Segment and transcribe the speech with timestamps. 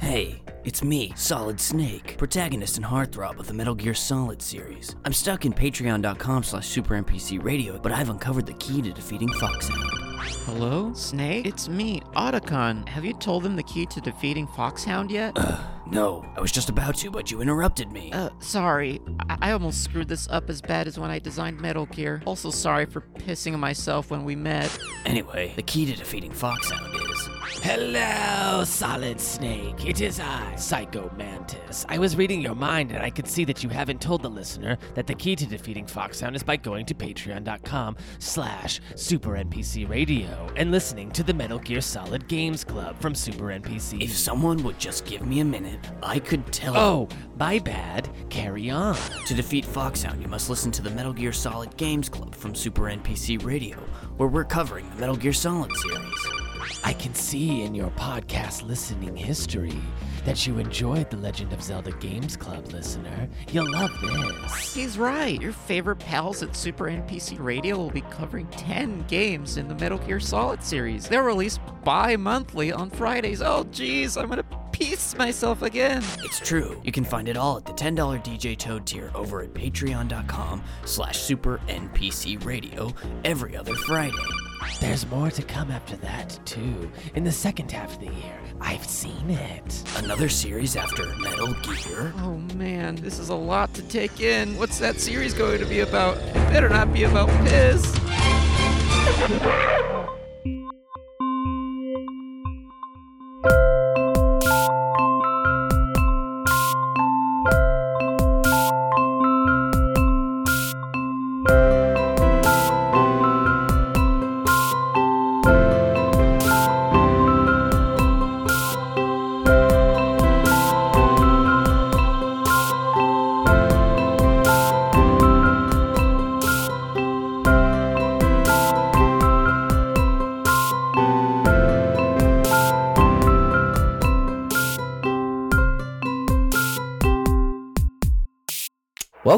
[0.00, 4.96] Hey, it's me, Solid Snake, protagonist and heartthrob of the Metal Gear Solid series.
[5.04, 9.90] I'm stuck in patreon.com slash supernpcradio, but I've uncovered the key to defeating Foxhound.
[10.46, 10.94] Hello?
[10.94, 11.46] Snake?
[11.46, 12.88] It's me, Otacon.
[12.88, 15.34] Have you told them the key to defeating Foxhound yet?
[15.36, 18.10] Uh, no, I was just about to, but you interrupted me.
[18.12, 19.00] Uh, sorry.
[19.28, 22.22] I-, I almost screwed this up as bad as when I designed Metal Gear.
[22.24, 24.76] Also sorry for pissing myself when we met.
[25.04, 27.07] Anyway, the key to defeating Foxhound is...
[27.60, 29.84] Hello, Solid Snake.
[29.84, 31.84] It is I, Psycho Mantis.
[31.88, 34.78] I was reading your mind and I could see that you haven't told the listener
[34.94, 41.10] that the key to defeating Foxhound is by going to patreon.com slash supernpcradio and listening
[41.10, 44.02] to the Metal Gear Solid Games Club from Super NPC.
[44.02, 46.76] If someone would just give me a minute, I could tell...
[46.76, 48.08] Oh, my bad.
[48.30, 48.96] Carry on.
[49.26, 52.82] To defeat Foxhound, you must listen to the Metal Gear Solid Games Club from Super
[52.82, 53.76] NPC Radio,
[54.16, 56.37] where we're covering the Metal Gear Solid series.
[56.84, 59.76] I can see in your podcast listening history
[60.24, 63.28] that you enjoyed the Legend of Zelda Games Club, listener.
[63.50, 64.74] You'll love this.
[64.74, 65.40] He's right.
[65.40, 69.98] Your favorite pals at Super NPC Radio will be covering 10 games in the Metal
[69.98, 71.08] Gear Solid series.
[71.08, 73.42] They're released bi monthly on Fridays.
[73.42, 76.02] Oh, jeez, I'm gonna piece myself again.
[76.24, 76.80] It's true.
[76.84, 81.18] You can find it all at the $10 DJ Toad tier over at patreon.com slash
[81.18, 82.92] super NPC radio
[83.24, 84.14] every other Friday.
[84.80, 86.90] There's more to come after that, too.
[87.14, 89.84] In the second half of the year, I've seen it.
[89.96, 92.12] Another series after Metal Gear?
[92.18, 94.56] Oh man, this is a lot to take in.
[94.56, 96.18] What's that series going to be about?
[96.18, 97.98] It better not be about piss.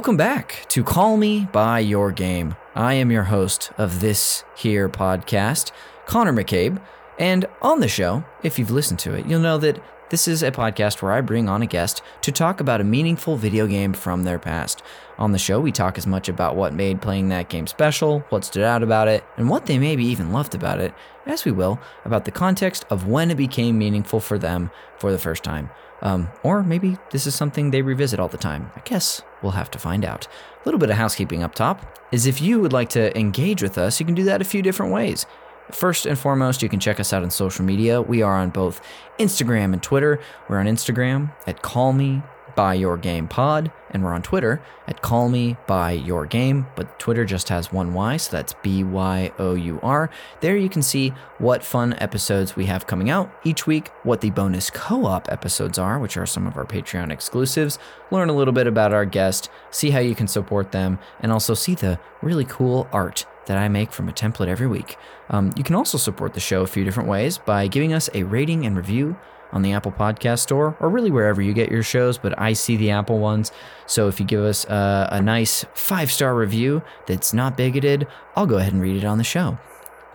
[0.01, 2.57] Welcome back to Call Me By Your Game.
[2.75, 5.73] I am your host of this here podcast,
[6.07, 6.81] Connor McCabe.
[7.19, 9.79] And on the show, if you've listened to it, you'll know that
[10.09, 13.37] this is a podcast where I bring on a guest to talk about a meaningful
[13.37, 14.83] video game from their past.
[15.19, 18.47] On the show, we talk as much about what made playing that game special, what
[18.47, 20.95] stood out about it, and what they maybe even loved about it,
[21.27, 25.19] as we will about the context of when it became meaningful for them for the
[25.19, 25.69] first time.
[26.03, 28.71] Um, or maybe this is something they revisit all the time.
[28.77, 30.27] I guess we'll have to find out.
[30.27, 33.79] A little bit of housekeeping up top is if you would like to engage with
[33.79, 35.27] us, you can do that a few different ways.
[35.71, 38.03] First and foremost, you can check us out on social media.
[38.03, 38.81] We are on both
[39.19, 40.19] Instagram and Twitter.
[40.49, 42.23] We're on Instagram at Call Me
[42.55, 46.99] by Your Game Pod, and we're on Twitter at Call Me by Your Game, but
[46.99, 50.11] Twitter just has one Y, so that's B Y O U R.
[50.41, 54.31] There you can see what fun episodes we have coming out each week, what the
[54.31, 57.79] bonus co op episodes are, which are some of our Patreon exclusives,
[58.11, 61.55] learn a little bit about our guest, see how you can support them, and also
[61.55, 64.97] see the really cool art that I make from a template every week.
[65.29, 68.23] Um, you can also support the show a few different ways by giving us a
[68.23, 69.17] rating and review
[69.53, 72.77] on the Apple Podcast Store or really wherever you get your shows, but I see
[72.77, 73.53] the Apple ones.
[73.87, 78.07] So if you give us a, a nice five star review that's not bigoted,
[78.37, 79.59] I'll go ahead and read it on the show.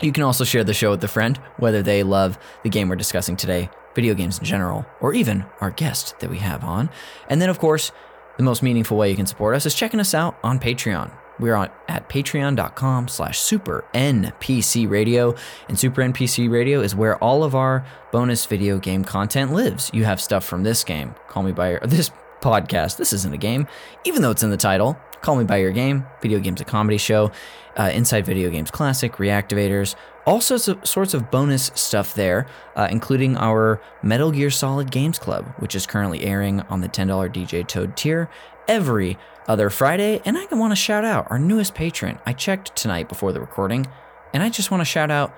[0.02, 2.96] You can also share the show with a friend, whether they love the game we're
[2.96, 6.90] discussing today, video games in general, or even our guest that we have on.
[7.30, 7.92] And then, of course,
[8.38, 11.12] the most meaningful way you can support us is checking us out on Patreon.
[11.40, 15.36] We're on at patreon.com slash super NPC radio.
[15.68, 19.92] And super NPC radio is where all of our bonus video game content lives.
[19.94, 22.98] You have stuff from this game, Call Me By Your this podcast.
[22.98, 23.68] This isn't a game,
[24.06, 24.98] even though it's in the title.
[25.22, 27.32] Call Me By Your Game, Video Games a Comedy Show,
[27.78, 29.96] uh, Inside Video Games Classic, Reactivators,
[30.28, 35.18] all sorts of, sorts of bonus stuff there, uh, including our Metal Gear Solid Games
[35.18, 38.30] Club, which is currently airing on the $10 DJ Toad tier
[38.68, 40.22] every other Friday.
[40.26, 42.20] And I want to shout out our newest patron.
[42.26, 43.88] I checked tonight before the recording,
[44.34, 45.36] and I just want to shout out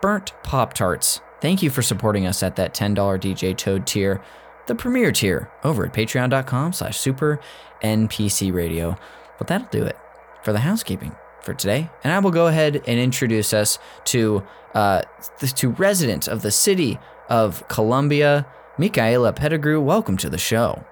[0.00, 1.20] Burnt Pop Tarts.
[1.40, 4.22] Thank you for supporting us at that $10 DJ Toad tier,
[4.66, 7.40] the premier tier, over at patreon.com slash super
[7.82, 8.96] NPC radio.
[9.38, 9.96] But that'll do it
[10.42, 11.90] for the housekeeping for today.
[12.02, 14.42] And I will go ahead and introduce us to
[14.74, 15.02] uh,
[15.40, 16.98] to residents of the city
[17.30, 18.46] of Columbia,
[18.78, 19.80] Michaela Pettigrew.
[19.80, 20.84] Welcome to the show.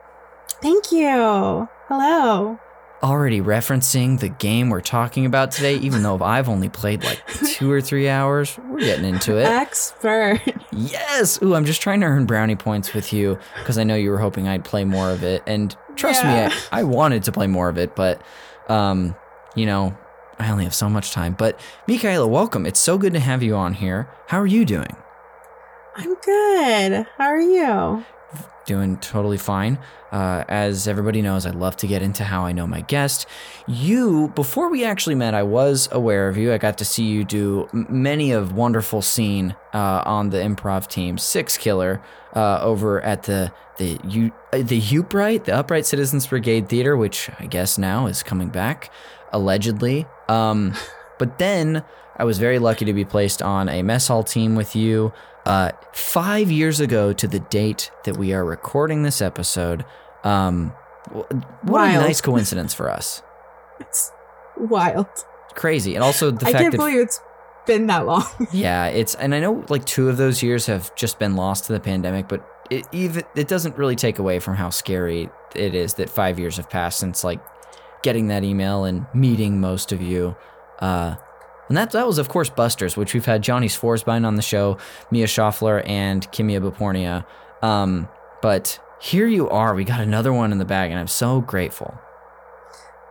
[0.63, 1.69] Thank you.
[1.97, 2.59] Hello.
[3.05, 7.23] already referencing the game we're talking about today, even though I've only played like
[7.55, 8.59] two or three hours.
[8.69, 9.45] We're getting into it.
[9.45, 10.41] Expert.
[10.73, 11.41] Yes.
[11.41, 14.19] Ooh, I'm just trying to earn brownie points with you because I know you were
[14.19, 15.45] hoping I'd play more of it.
[15.47, 16.49] And trust Yeah.
[16.49, 18.21] me, I, I wanted to play more of it, but,
[18.69, 19.15] um,
[19.55, 19.97] you know,
[20.41, 21.35] I only have so much time.
[21.35, 22.67] But Michaela, welcome.
[22.67, 24.09] It's so good to have you on here.
[24.27, 24.97] How are you doing?
[25.95, 27.07] I'm good.
[27.19, 28.05] How are you?
[28.67, 29.79] Doing totally fine.
[30.11, 33.27] Uh, as everybody knows, I love to get into how I know my guest.
[33.67, 36.53] You, before we actually met, I was aware of you.
[36.53, 41.19] I got to see you do many of wonderful scene uh, on the improv team,
[41.19, 42.01] Six Killer,
[42.35, 47.29] uh, over at the the U uh, the Upright, the Upright Citizens Brigade Theater, which
[47.41, 48.93] I guess now is coming back,
[49.33, 50.07] allegedly.
[50.29, 50.75] Um,
[51.19, 51.85] but then
[52.17, 55.13] I was very lucky to be placed on a mess hall team with you.
[55.47, 59.85] Uh, five years ago to the date that we are recording this episode.
[60.23, 60.71] Um,
[61.13, 61.31] wh-
[61.65, 63.23] what a nice coincidence for us.
[63.81, 64.11] It's
[64.57, 65.07] wild.
[65.55, 65.95] Crazy.
[65.95, 67.21] And also the I fact can't that believe it's
[67.67, 68.25] been that long.
[68.53, 71.73] yeah, it's and I know like two of those years have just been lost to
[71.73, 75.95] the pandemic, but it even it doesn't really take away from how scary it is
[75.95, 77.41] that five years have passed since like
[78.03, 80.37] getting that email and meeting most of you.
[80.79, 81.17] Uh,
[81.69, 84.79] and that that was of course Busters, which we've had Johnny Svorsbein on the show,
[85.11, 87.25] Mia Schaffler, and Kimia Bapornia.
[87.63, 88.09] Um,
[88.43, 91.95] but here you are, we got another one in the bag, and I'm so grateful.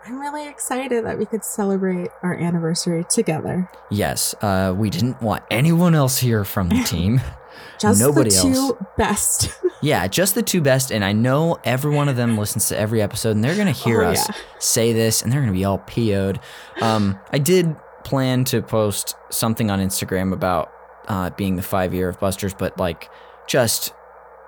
[0.06, 3.70] I'm really excited that we could celebrate our anniversary together.
[3.90, 7.22] Yes, uh, we didn't want anyone else here from the team.
[7.80, 8.74] Just Nobody the two else.
[8.98, 9.50] best.
[9.84, 13.02] Yeah, just the two best, and I know every one of them listens to every
[13.02, 14.36] episode, and they're gonna hear Oh, us yeah.
[14.58, 16.40] say this, and they're gonna be all PO'd.
[16.80, 20.72] Um, I did plan to post something on Instagram about
[21.08, 23.10] uh, being the five year of Busters, but like,
[23.48, 23.94] just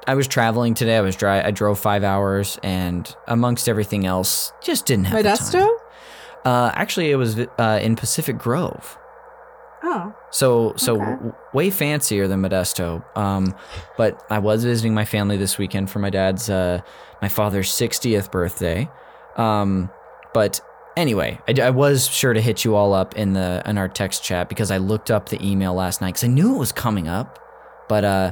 [0.07, 0.97] I was traveling today.
[0.97, 1.41] I was dry.
[1.41, 5.67] I drove five hours, and amongst everything else, just didn't have Modesto?
[6.45, 8.97] Uh, actually, it was uh, in Pacific Grove.
[9.83, 11.11] Oh, So so Okay.
[11.11, 13.03] w- way fancier than Modesto.
[13.17, 13.55] Um,
[13.97, 16.81] but I was visiting my family this weekend for my dad's uh,
[17.21, 18.89] my father's 60th birthday.
[19.37, 19.89] Um,
[20.33, 20.59] but
[20.97, 24.49] anyway, I was sure to hit you all up in the in our text chat
[24.49, 27.39] because I looked up the email last night because I knew it was coming up.
[27.87, 28.31] But uh,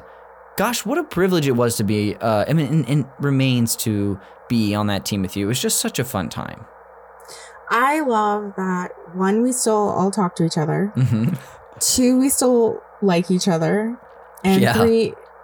[0.57, 2.15] gosh, what a privilege it was to be.
[2.15, 4.19] Uh, I mean, and, and remains to
[4.50, 5.45] be on that team with you.
[5.45, 6.65] It was just such a fun time.
[7.69, 10.88] I love that one, we still all talk to each other.
[10.95, 11.30] hmm
[11.80, 13.98] Two, we still like each other.
[14.44, 14.74] And Yeah.
[14.74, 15.13] three,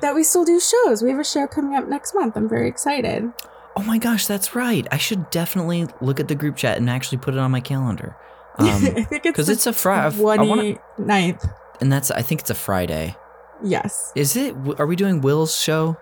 [0.00, 1.02] that we still do shows.
[1.02, 2.36] We have a show coming up next month.
[2.36, 3.32] I'm very excited.
[3.76, 4.86] Oh my gosh, that's right.
[4.92, 8.16] I should definitely look at the group chat and actually put it on my calendar.
[8.56, 10.16] Um, I think it's 'cause it's a Friday.
[10.16, 11.50] I wanna- 29th.
[11.80, 13.16] and that's I think it's a Friday.
[13.64, 14.12] Yes.
[14.14, 14.54] Is it?
[14.78, 15.96] Are we doing Will's show?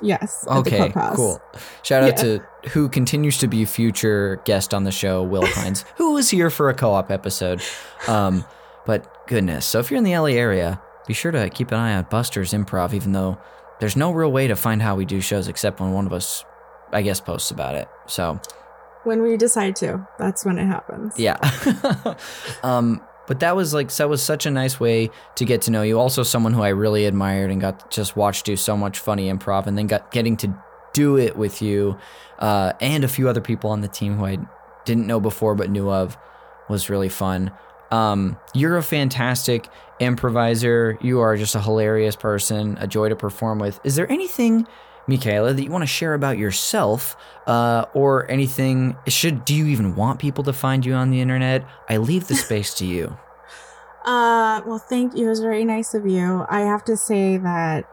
[0.00, 0.42] Yes.
[0.48, 1.42] Okay, cool.
[1.82, 2.38] Shout out Yeah.
[2.38, 2.40] to
[2.70, 6.48] who continues to be a future guest on the show, Will Hines, who was here
[6.48, 7.60] for a co-op episode.
[8.08, 8.46] Um,
[8.86, 11.94] but goodness, so if you're in the LA area, be sure to keep an eye
[11.96, 13.36] on Buster's Improv, even though
[13.78, 16.46] there's no real way to find how we do shows except when one of us,
[16.92, 17.88] I guess, posts about it.
[18.06, 18.40] So
[19.04, 21.18] When we decide to, that's when it happens.
[21.18, 21.38] Yeah.
[22.62, 25.82] um, but that was like that was such a nice way to get to know
[25.82, 26.00] you.
[26.00, 29.30] Also, someone who I really admired and got to just watched do so much funny
[29.32, 30.52] improv, and then got getting to
[30.92, 31.96] do it with you
[32.40, 34.38] uh, and a few other people on the team who I
[34.84, 36.18] didn't know before but knew of
[36.68, 37.52] was really fun.
[37.90, 40.98] Um, you're a fantastic improviser.
[41.00, 43.80] You are just a hilarious person, a joy to perform with.
[43.84, 44.66] Is there anything,
[45.06, 47.16] Michaela, that you want to share about yourself,
[47.46, 48.96] uh, or anything?
[49.08, 51.64] Should do you even want people to find you on the internet?
[51.88, 53.18] I leave the space to you.
[54.02, 55.26] Uh, well, thank you.
[55.26, 56.46] It was very nice of you.
[56.48, 57.84] I have to say that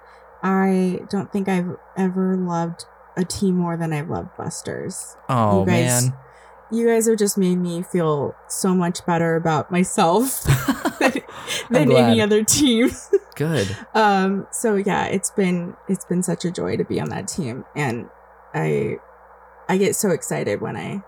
[0.42, 2.86] I don't think I've ever loved
[3.18, 5.18] a team more than I've loved Busters.
[5.28, 6.14] Oh You guys- man,
[6.72, 10.44] You guys have just made me feel so much better about myself
[11.00, 11.12] than,
[11.70, 12.90] than any other team.
[13.38, 13.78] Good.
[13.94, 17.64] um, so yeah, it's been it's been such a joy to be on that team,
[17.76, 18.10] and
[18.54, 18.98] I
[19.70, 21.04] I get so excited when I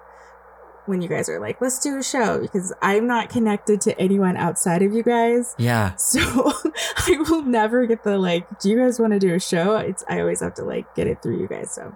[0.86, 4.36] when you guys are like, let's do a show because I'm not connected to anyone
[4.36, 5.54] outside of you guys.
[5.58, 6.20] Yeah, So
[6.98, 9.76] I will never get the like, do you guys want to do a show?
[9.76, 11.72] It's I always have to like get it through you guys.
[11.72, 11.96] So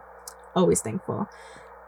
[0.55, 1.27] always thankful.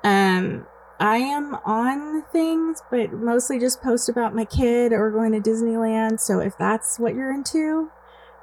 [0.04, 0.66] Um
[1.00, 6.22] I am on things, but mostly just post about my kid or going to Disneyland.
[6.22, 7.92] So if that's what you're into,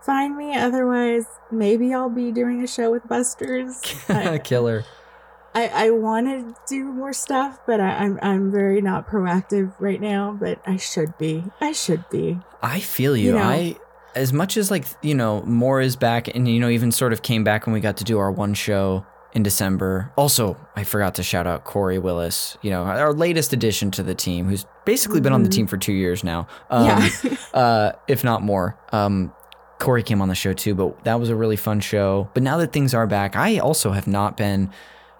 [0.04, 0.56] find me.
[0.56, 3.80] Otherwise, maybe I'll be doing a show with Busters.
[4.08, 4.84] I, killer.
[5.54, 10.00] I, I want to do more stuff, but I, I'm I'm very not proactive right
[10.00, 10.36] now.
[10.38, 11.44] But I should be.
[11.60, 12.38] I should be.
[12.62, 13.26] I feel you.
[13.26, 13.42] You know.
[13.42, 13.76] I
[14.14, 17.22] as much as like you know more is back, and you know even sort of
[17.22, 19.04] came back when we got to do our one show
[19.34, 20.12] in December.
[20.16, 24.14] Also, I forgot to shout out Corey Willis, you know, our latest addition to the
[24.14, 25.52] team, who's basically been on the Mhm.
[25.54, 27.08] team for two years now, um, yeah.
[27.54, 28.76] uh, if not more.
[28.92, 29.32] Um,
[29.82, 32.30] Corey came on the show too, but that was a really fun show.
[32.34, 34.70] But now that things are back, I also have not been.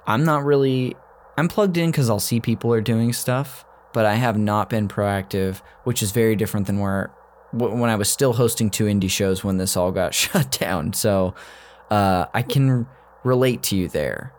[0.07, 0.97] I'm not really.
[1.37, 4.87] I'm plugged in because I'll see people are doing stuff, but I have not been
[4.87, 7.11] proactive, which is very different than where
[7.52, 10.92] when I was still hosting two indie shows when this all got shut down.
[10.92, 11.35] So
[11.90, 12.87] uh, I can
[13.25, 14.33] relate to you there.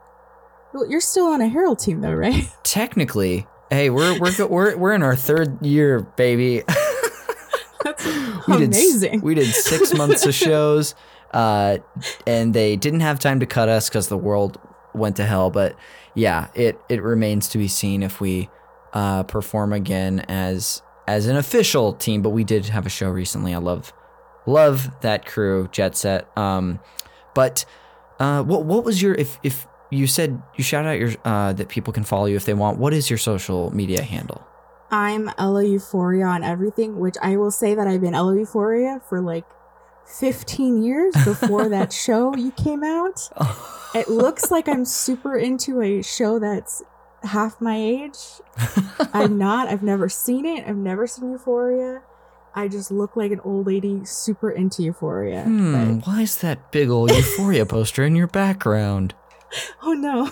[0.74, 2.48] well, you're still on a Harold team though, right?
[2.64, 6.64] Technically, hey, we're we're we're we're in our third year, baby.
[8.48, 10.96] That's we did we did six months of shows,
[11.32, 11.78] uh,
[12.26, 14.60] and they didn't have time to cut us because the world
[14.94, 15.50] went to hell.
[15.50, 15.76] But
[16.16, 18.50] yeah, it it remains to be seen if we
[18.94, 22.22] uh, perform again as as an official team.
[22.22, 23.54] But we did have a show recently.
[23.54, 23.92] I love
[24.46, 26.28] love that crew, Jet Set.
[26.38, 26.80] Um,
[27.34, 27.66] but
[28.20, 31.70] uh, what what was your if if you said you shout out your uh, that
[31.70, 32.78] people can follow you if they want?
[32.78, 34.46] What is your social media handle?
[34.94, 39.22] I'm Ella Euphoria on everything, which I will say that I've been Ella Euphoria for
[39.22, 39.44] like
[40.06, 43.28] 15 years before that show you came out.
[43.96, 46.84] It looks like I'm super into a show that's
[47.24, 48.20] half my age.
[49.14, 49.68] I'm not.
[49.68, 50.64] I've never seen it.
[50.68, 52.04] I've never seen Euphoria.
[52.54, 55.42] I just look like an old lady super into Euphoria.
[55.42, 59.16] Hmm, why is that big old Euphoria poster in your background?
[59.84, 60.30] oh no.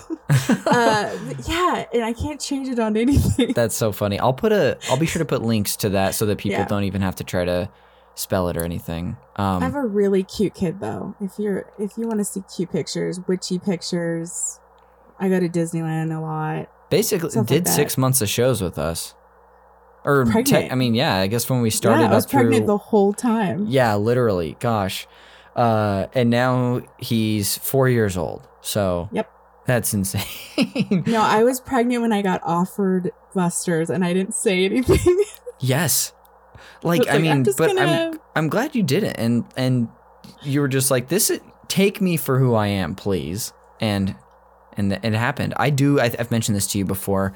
[0.66, 1.16] uh,
[1.48, 3.52] yeah, and I can't change it on anything.
[3.54, 4.18] That's so funny.
[4.18, 4.78] I'll put a.
[4.90, 6.66] I'll be sure to put links to that so that people Yeah.
[6.66, 7.68] don't even have to try to
[8.14, 9.16] spell it or anything.
[9.36, 11.14] I have Um, a really cute kid though.
[11.20, 14.60] If you're if you want to see cute pictures, witchy pictures,
[15.18, 16.68] I go to Disneyland a lot.
[16.90, 19.14] basically, stuff like did six months of shows with us.
[20.04, 20.72] Or Pregnant.
[20.72, 21.14] I mean, yeah.
[21.14, 22.40] I guess when we started yeah, I was up through.
[22.40, 23.66] pregnant the whole time.
[23.68, 24.56] yeah, literally.
[24.58, 25.06] Gosh,
[25.56, 28.46] uh, and now he's four years old.
[28.60, 29.30] So Yep.
[29.66, 31.04] that's insane.
[31.06, 35.24] No, I was pregnant when I got offered Busters, and I didn't say anything.
[35.60, 36.12] yes.
[36.82, 39.88] Like, I like, I'm mean, just but I'm I'm glad you did it, and and
[40.42, 41.30] you were just like, this.
[41.30, 44.14] Is, take me for who I am, please, and
[44.76, 45.54] and it happened.
[45.56, 46.00] I do.
[46.00, 47.32] I, I've mentioned this to you before,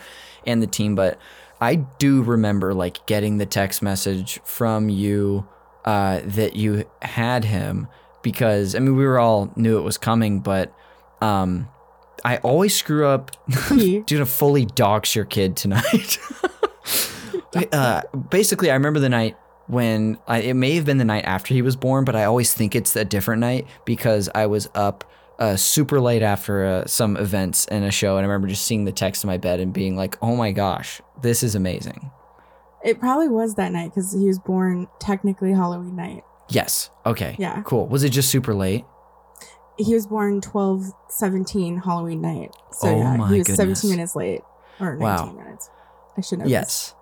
[0.46, 1.18] and the team, but
[1.60, 5.48] I do remember like getting the text message from you
[5.84, 7.88] uh, that you had him
[8.26, 10.74] because I mean we were all knew it was coming, but
[11.22, 11.68] um,
[12.24, 13.30] I always screw up.
[13.68, 16.18] He- Gonna fully dox your kid tonight.
[17.72, 19.36] uh, basically, I remember the night
[19.68, 22.52] when I, it may have been the night after he was born, but I always
[22.52, 27.16] think it's a different night because I was up uh, super late after uh, some
[27.16, 29.72] events and a show, and I remember just seeing the text in my bed and
[29.72, 32.10] being like, "Oh my gosh, this is amazing."
[32.84, 36.24] It probably was that night because he was born technically Halloween night.
[36.48, 36.90] Yes.
[37.04, 37.36] Okay.
[37.38, 37.62] Yeah.
[37.62, 37.86] Cool.
[37.88, 38.84] Was it just super late?
[39.78, 42.54] He was born 12 17 Halloween night.
[42.72, 43.80] So Oh yeah, my he was goodness.
[43.80, 44.40] 17 minutes late.
[44.80, 45.32] Or 19 Wow.
[45.32, 45.70] minutes.
[46.16, 46.46] I should know.
[46.46, 46.94] Yes.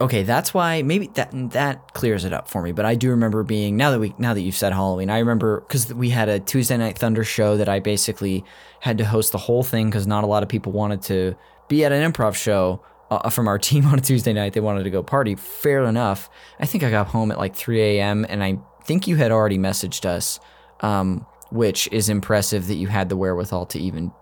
[0.00, 2.72] Okay, that's why maybe that that clears it up for me.
[2.72, 5.60] But I do remember being now that we now that you've said Halloween, I remember
[5.60, 8.44] because we had a Tuesday Night Thunder show that I basically
[8.80, 11.34] had to host the whole thing because not a lot of people wanted to
[11.68, 14.54] be at an improv show uh, from our team on a Tuesday night.
[14.54, 15.34] They wanted to go party.
[15.34, 16.28] Fair enough.
[16.58, 18.24] I think I got home at like 3 a.m.
[18.28, 20.38] and I think you had already messaged us,
[20.80, 24.12] um, which is impressive that you had the wherewithal to even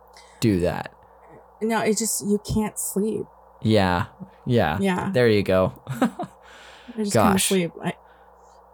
[0.41, 0.93] do that.
[1.63, 3.27] No, it just, you can't sleep.
[3.63, 4.07] Yeah,
[4.47, 4.79] yeah.
[4.81, 5.11] Yeah.
[5.13, 5.73] There you go.
[5.89, 6.09] I
[6.99, 7.49] just Gosh.
[7.49, 7.73] sleep.
[7.83, 7.95] I,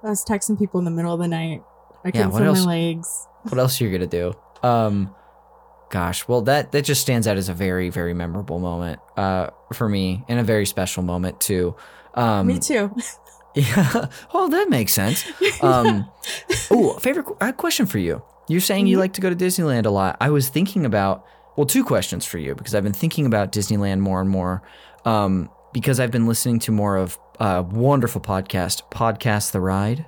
[0.02, 1.62] I was texting people in the middle of the night.
[2.04, 3.26] I Yeah, couldn't what feel my legs.
[3.48, 4.34] what else are you gonna do?
[4.62, 5.12] Um,
[5.90, 9.88] gosh, well that that just stands out as a very very memorable moment uh for
[9.88, 11.74] me and a very special moment too.
[12.14, 12.94] Um, Me too.
[13.56, 14.06] Yeah.
[14.34, 15.24] Well, that makes sense.
[15.62, 16.08] Um,
[16.70, 18.22] oh, favorite I have a question for you.
[18.48, 19.00] You're saying you Mhm.
[19.00, 20.16] like to go to Disneyland a lot.
[20.20, 21.24] I was thinking about
[21.56, 24.62] well, two questions for you because I've been thinking about Disneyland more and more.
[25.06, 30.04] Um, because I've been listening to more of a wonderful podcast, Podcast the Ride.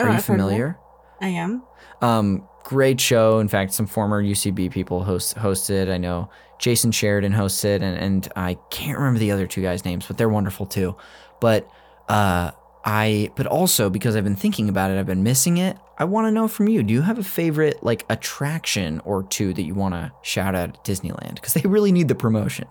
[0.00, 0.48] Oh, Are you I've heard of it.
[0.48, 0.78] familiar?
[1.20, 1.62] I am.
[2.00, 3.38] Um, great show.
[3.38, 5.90] In fact, some former UCB people host hosted.
[5.90, 10.06] I know Jason Sheridan hosted, and and I can't remember the other two guys' names,
[10.06, 10.96] but they're wonderful too.
[11.40, 11.68] But
[12.08, 12.52] uh,
[12.84, 15.76] I but also because I've been thinking about it, I've been missing it.
[15.98, 16.82] I want to know from you.
[16.82, 20.70] Do you have a favorite like attraction or two that you want to shout out
[20.70, 21.36] at Disneyland?
[21.36, 22.66] Because they really need the promotion.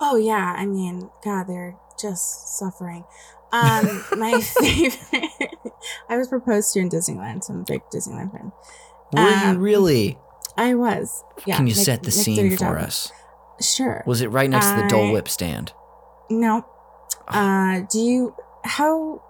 [0.00, 3.04] Oh yeah, I mean, God, they're just suffering.
[3.52, 5.30] Um, my favorite.
[6.08, 8.52] I was proposed to in Disneyland, so I'm a big Disneyland fan.
[9.12, 10.18] Were you Um, really?
[10.56, 11.22] I was.
[11.46, 11.56] Yeah.
[11.56, 13.12] Can you Nick- set the Nick scene for us?
[13.60, 14.02] Sure.
[14.06, 15.72] Was it right next to the Dole I- Whip stand?
[16.30, 16.66] No.
[17.28, 18.34] Uh, do you?
[18.64, 19.22] How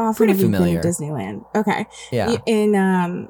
[0.00, 0.80] often Pretty familiar.
[0.82, 1.44] Disneyland?
[1.54, 1.86] Okay.
[2.10, 2.36] Yeah.
[2.46, 3.28] In um,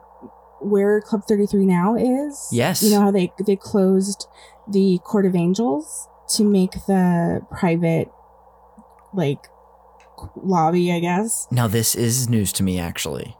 [0.61, 2.49] where Club 33 now is.
[2.53, 2.83] Yes.
[2.83, 4.27] You know how they they closed
[4.71, 8.09] the Court of Angels to make the private
[9.12, 9.41] like
[10.37, 11.47] lobby, I guess.
[11.50, 13.37] Now this is news to me actually.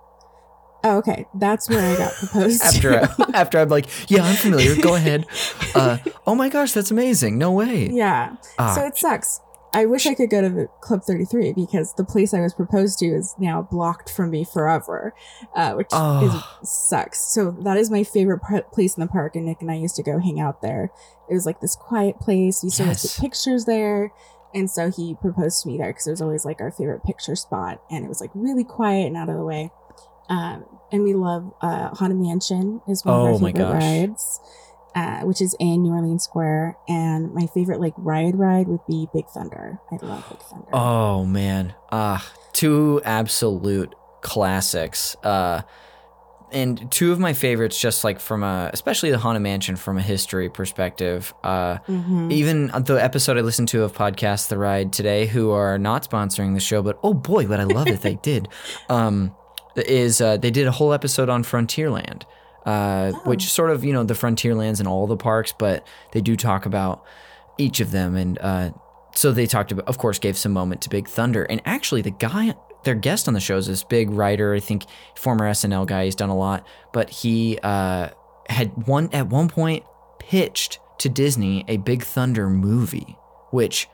[0.83, 1.27] Oh, okay.
[1.35, 3.01] That's where I got proposed After.
[3.01, 4.77] I, after I'm like, yeah, I'm familiar.
[4.81, 5.27] Go ahead.
[5.73, 7.39] Uh, oh my gosh, that's amazing.
[7.39, 7.89] No way.
[7.93, 8.35] yeah.
[8.59, 9.41] Ah, So it sucks.
[9.73, 12.99] I wish I could go to the Club 33 because the place I was proposed
[13.00, 15.15] to is now blocked from me forever,
[15.55, 16.45] uh, which Oh.
[16.62, 17.21] is sucks.
[17.33, 18.41] So that is my favorite
[18.73, 20.91] place in the park, and Nick and I used to go hang out there.
[21.29, 22.62] It was like this quiet place.
[22.62, 23.15] We used to always Yes.
[23.17, 24.12] take pictures there,
[24.53, 27.37] and so he proposed to me there because it was always like our favorite picture
[27.37, 29.71] spot, and it was like really quiet and out of the way.
[30.29, 34.41] Um, and we love uh, Haunted Mansion is one Oh of our my favorite rides
[34.94, 36.76] uh, which is in New Orleans Square.
[36.88, 39.78] And my favorite like ride ride would be Big Thunder.
[39.90, 40.68] I love Big Thunder.
[40.73, 41.75] Oh man.
[41.92, 45.16] Ah, two absolute classics.
[45.23, 45.62] Uh
[46.52, 50.02] and two of my favorites just like from a especially the Haunted Mansion from a
[50.02, 51.32] history perspective.
[51.44, 52.32] Uh Mhm.
[52.32, 56.54] even the episode I listened to of podcast The Ride today, who are not sponsoring
[56.54, 58.49] the show, but oh boy, would I love if they did.
[58.88, 59.35] Um,
[59.76, 62.23] is uh, they did a whole episode on Frontierland,
[62.67, 66.37] uh, which sort of you know the Frontierlands and all the parks, but they do
[66.37, 67.05] talk about
[67.59, 68.71] each of them, and uh,
[69.14, 72.11] so they talked about, of course, gave some moment to Big Thunder, and actually the
[72.11, 72.55] guy.
[72.83, 76.07] Their guest on the show is this big writer, I think former SNL guy.
[76.07, 78.09] He's done a lot, but he uh,
[78.49, 79.85] had one at one point
[80.19, 83.19] pitched to Disney a Big Thunder movie,
[83.50, 83.87] which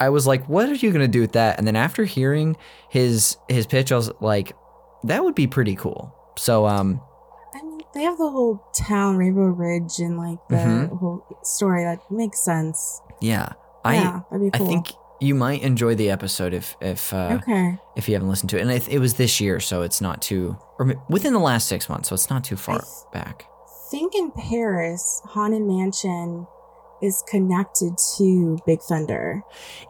[0.00, 2.56] I was like, "What are you gonna do with that?" And then after hearing
[2.88, 4.54] his his pitch, I was like,
[5.04, 7.00] "That would be pretty cool." So, um,
[7.94, 10.98] they have the whole town, Rainbow Ridge, and like the Mhm.
[10.98, 13.00] whole story that makes sense.
[13.20, 13.52] yeah,
[13.84, 17.78] yeah, I that'd be I think you might enjoy the episode if if uh, okay.
[17.96, 18.62] if you haven't listened to it.
[18.62, 21.88] And it, it was this year, so it's not too or within the last six
[21.88, 23.44] months, so it's not too far th- back.
[23.90, 26.46] think in Paris, Haunted Mansion
[27.02, 29.42] is connected to Big Thunder.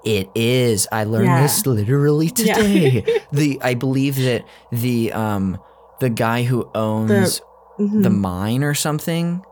[0.04, 0.86] It is.
[0.92, 1.42] I learned Yeah.
[1.42, 2.54] this literally Yeah.
[2.54, 3.20] today.
[3.32, 5.58] the I believe that the um
[6.00, 7.40] the guy who owns
[7.80, 8.02] Mhm.
[8.02, 9.42] the mine or something.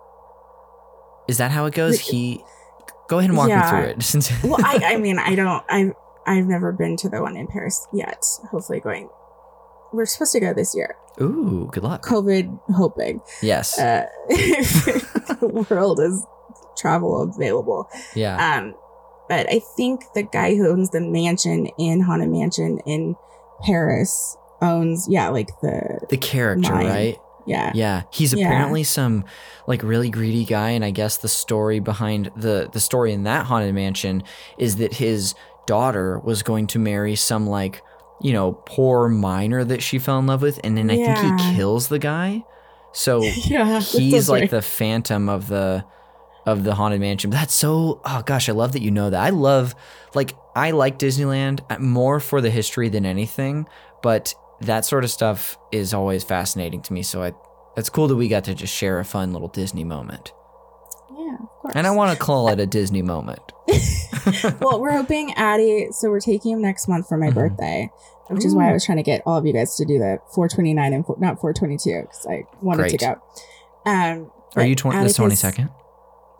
[1.28, 1.98] Is that how it goes?
[2.00, 2.42] He
[3.08, 3.62] go ahead and walk Yeah.
[3.62, 4.02] me through it.
[4.12, 5.92] Since well, I, I mean, I don't, I've,
[6.26, 8.22] I've never been to the one in Paris yet.
[8.50, 9.08] Hopefully, going.
[9.92, 10.96] We're supposed to go this year.
[11.20, 12.04] Ooh, good luck.
[12.04, 13.20] COVID hoping.
[13.40, 13.78] Yes.
[13.78, 16.24] Uh, the world is
[16.76, 17.88] travel available.
[18.14, 18.58] yeah.
[18.58, 18.74] Um,
[19.28, 23.16] but I think the guy who owns the mansion in Haunted Mansion in
[23.62, 26.86] Paris owns, yeah, like the the character, mine.
[26.86, 27.16] right?
[27.48, 28.02] Yeah, Yeah.
[28.12, 28.46] He's Yeah.
[28.46, 29.24] apparently some
[29.66, 33.46] like really greedy guy and I guess the story behind the the story in that
[33.46, 34.22] haunted mansion
[34.58, 35.34] is that his
[35.66, 37.82] daughter was going to marry some like,
[38.22, 41.56] you know, poor miner that she fell in love with and then I think he
[41.56, 42.44] kills the guy.
[42.92, 43.80] So yeah.
[43.80, 45.84] he's like the phantom of the
[46.46, 49.28] of the haunted mansion that's so oh gosh i love that you know that i
[49.28, 49.74] love
[50.14, 53.66] like i like disneyland uh, more for the history than anything
[54.02, 57.32] but that sort of stuff is always fascinating to me so i
[57.76, 60.32] it's cool that we got to just share a fun little disney moment
[61.16, 61.74] yeah, of course.
[61.76, 63.40] and i want to call it a disney moment
[64.60, 65.88] well, we're hoping Addie.
[65.92, 67.34] So we're taking him next month for my Mhm.
[67.34, 67.90] birthday,
[68.28, 70.18] which is why I was trying to get all of you guys to do the
[70.34, 73.14] 429 and four, not 422 because I wanted to go.
[73.86, 75.70] Um, are you but 20 this 22nd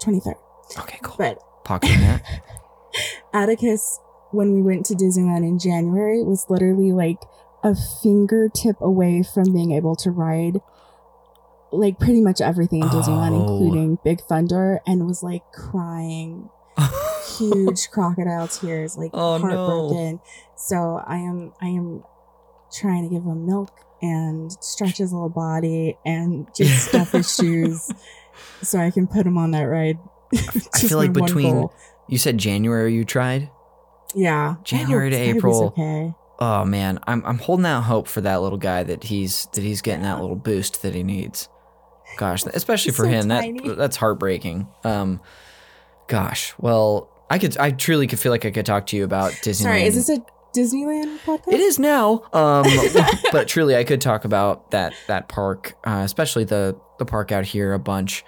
[0.02, 0.35] 23rd.
[0.81, 2.22] okay cool But pocketing that
[3.33, 4.00] Atticus,
[4.33, 7.18] when we went to Disneyland in January, was literally like
[7.62, 10.61] a fingertip away from being able to ride
[11.71, 13.42] like pretty much everything in Disneyland, Oh.
[13.42, 16.49] including Big Thunder, and was like crying
[17.38, 19.42] huge crocodile tears, like Oh, no.
[19.42, 20.21] heartbroken.
[20.57, 22.05] So I am I am
[22.73, 27.90] trying to give him milk and stretch his little body and just stuff his shoes
[28.62, 29.99] so I can put him on that ride.
[30.35, 31.73] I feel like between goal.
[32.07, 33.49] you said january you tried
[34.14, 35.64] yeah January to April.
[35.68, 36.14] Okay.
[36.38, 39.83] Oh man, I'm I'm holding out hope for that little guy that he's that he's
[39.83, 41.48] getting that little boost that he needs.
[42.16, 43.61] Gosh, especially for so him, tiny.
[43.68, 44.68] that that's heartbreaking.
[44.85, 45.20] Um,
[46.07, 49.33] gosh, well, I could I truly could feel like I could talk to you about
[49.33, 49.55] Disneyland.
[49.62, 50.22] Sorry, is this a
[50.57, 51.53] Disneyland podcast?
[51.53, 52.22] It is now.
[52.33, 52.64] Um,
[53.33, 57.46] but truly, I could talk about that that park, uh, especially the the park out
[57.46, 58.24] here, a bunch,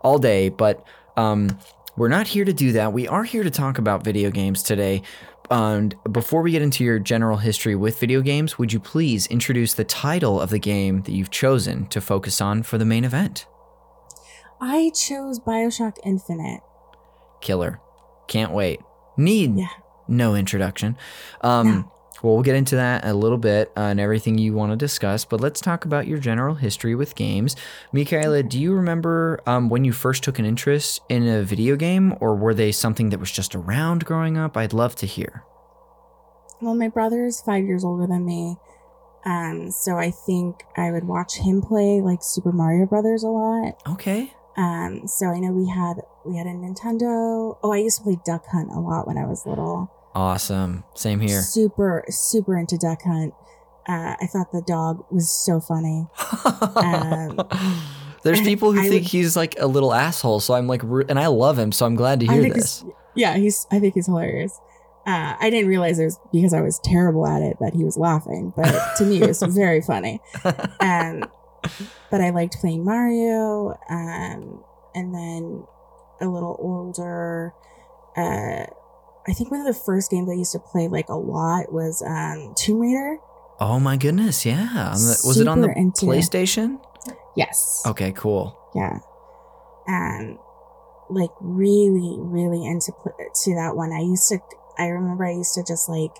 [0.00, 0.48] all day.
[0.48, 1.58] But um,
[1.96, 2.92] we're not here to do that.
[2.92, 5.02] We are here to talk about video games today.
[5.50, 9.74] And before we get into your general history with video games, would you please introduce
[9.74, 13.46] the title of the game that you've chosen to focus on for the main event?
[14.60, 16.60] I chose Bioshock Infinite.
[17.40, 17.80] Killer.
[18.28, 18.80] Can't wait.
[19.16, 19.66] Need Yeah.
[20.06, 20.96] no introduction.
[21.40, 21.92] Um, No.
[22.22, 25.24] Well, we'll get into that a little bit uh, and everything you want to discuss,
[25.24, 27.56] but let's talk about your general history with games.
[27.92, 32.14] Michaela, do you remember um, when you first took an interest in a video game,
[32.20, 34.56] or were they something that was just around growing up?
[34.56, 35.44] I'd love to hear.
[36.60, 38.56] Well, my brother is five years older than me.
[39.24, 43.74] Um, so I think I would watch him play like Super Mario Brothers a lot.
[43.86, 44.32] Okay.
[44.56, 45.94] Um, so I know we had
[46.26, 47.56] we had a Nintendo.
[47.62, 49.90] Oh, I used to play Duck Hunt a lot when I was little.
[50.14, 50.84] Awesome.
[50.94, 51.40] Same here.
[51.42, 53.32] Super, super into Duck Hunt.
[53.88, 56.06] Uh, I thought the dog was so funny.
[56.76, 57.40] Um,
[58.22, 61.18] There's people who I think would- he's like a little asshole, so I'm like, and
[61.18, 62.82] I love him, so I'm glad to hear this.
[62.82, 63.66] he's, yeah, he's.
[63.70, 64.60] I think he's hilarious.
[65.06, 67.96] Uh, I didn't realize it was because I was terrible at it that he was
[67.96, 70.20] laughing, but to me it was very funny.
[70.80, 71.24] Um,
[72.10, 73.78] but I liked playing Mario.
[73.90, 74.62] Um,
[74.94, 75.64] and then
[76.20, 77.52] a little older,
[78.16, 78.64] uh,
[79.28, 82.02] I think one of the first games I used to play like a lot was
[82.06, 83.18] um, Tomb Raider.
[83.60, 84.68] Oh my goodness, yeah.
[84.94, 86.80] The- was it on the PlayStation?
[87.36, 87.82] Yes.
[87.86, 88.58] Okay, cool.
[88.74, 88.98] Yeah.
[89.88, 90.38] Um,
[91.10, 92.92] like really, really into
[93.44, 93.92] to that one.
[93.92, 94.38] I used to.
[94.78, 96.12] I remember I used to just like,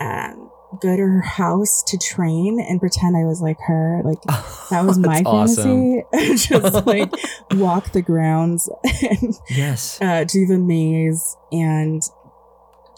[0.00, 4.02] um, go to her house to train and pretend I was like her.
[4.04, 4.20] Like
[4.70, 6.02] that was my awesome.
[6.10, 6.48] fantasy.
[6.48, 7.12] just like
[7.52, 8.68] walk the grounds
[9.02, 10.00] and Yes.
[10.00, 12.02] uh, do the maze and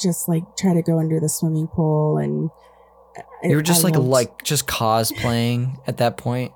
[0.00, 2.50] just like try to go under the swimming pool and.
[3.42, 6.52] I- You were just I like loved- like just cosplaying at that point.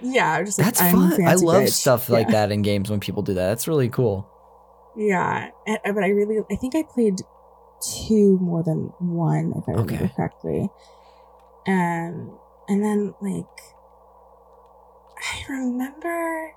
[0.00, 0.30] yeah.
[0.32, 1.24] I was just like, That's a fun.
[1.26, 1.72] I love bitch.
[1.72, 3.48] stuff like that in games when people do that.
[3.48, 4.26] That's really cool.
[4.96, 7.20] Yeah, but I really, I think I played
[8.02, 10.12] two more than one, if I remember Okay.
[10.16, 10.68] correctly.
[11.68, 12.36] Um,
[12.68, 13.44] and then like,
[15.18, 16.52] I remember,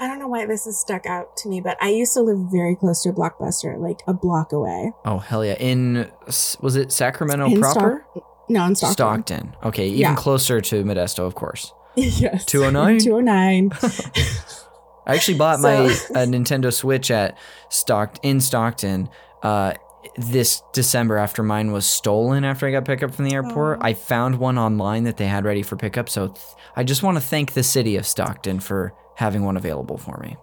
[0.00, 2.38] I don't know why this has stuck out to me, but I used to live
[2.50, 4.92] very close to a blockbuster, like a block away.
[5.04, 5.54] Oh hell yeah!
[5.54, 8.06] In was it Sacramento In proper?
[8.48, 8.94] No, in Stockton.
[8.94, 9.56] Stockton.
[9.62, 10.14] Okay, even Yeah.
[10.14, 11.72] closer to Modesto, of course.
[11.94, 12.44] yes.
[12.46, 12.98] 209?
[12.98, 13.70] 209.
[15.06, 17.36] I actually bought my So- uh, Nintendo Switch at
[17.68, 19.08] Stock in Stockton
[19.42, 19.74] uh,
[20.16, 23.78] this December after mine was stolen after I got picked up from the airport.
[23.80, 23.86] Aw.
[23.86, 26.38] I found one online that they had ready for pickup, so th-
[26.74, 30.36] I just want to thank the city of Stockton for having one available for me.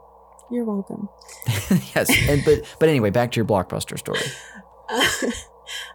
[0.50, 1.10] You're welcome.
[1.96, 4.22] yes, and, but but anyway, back to your blockbuster story.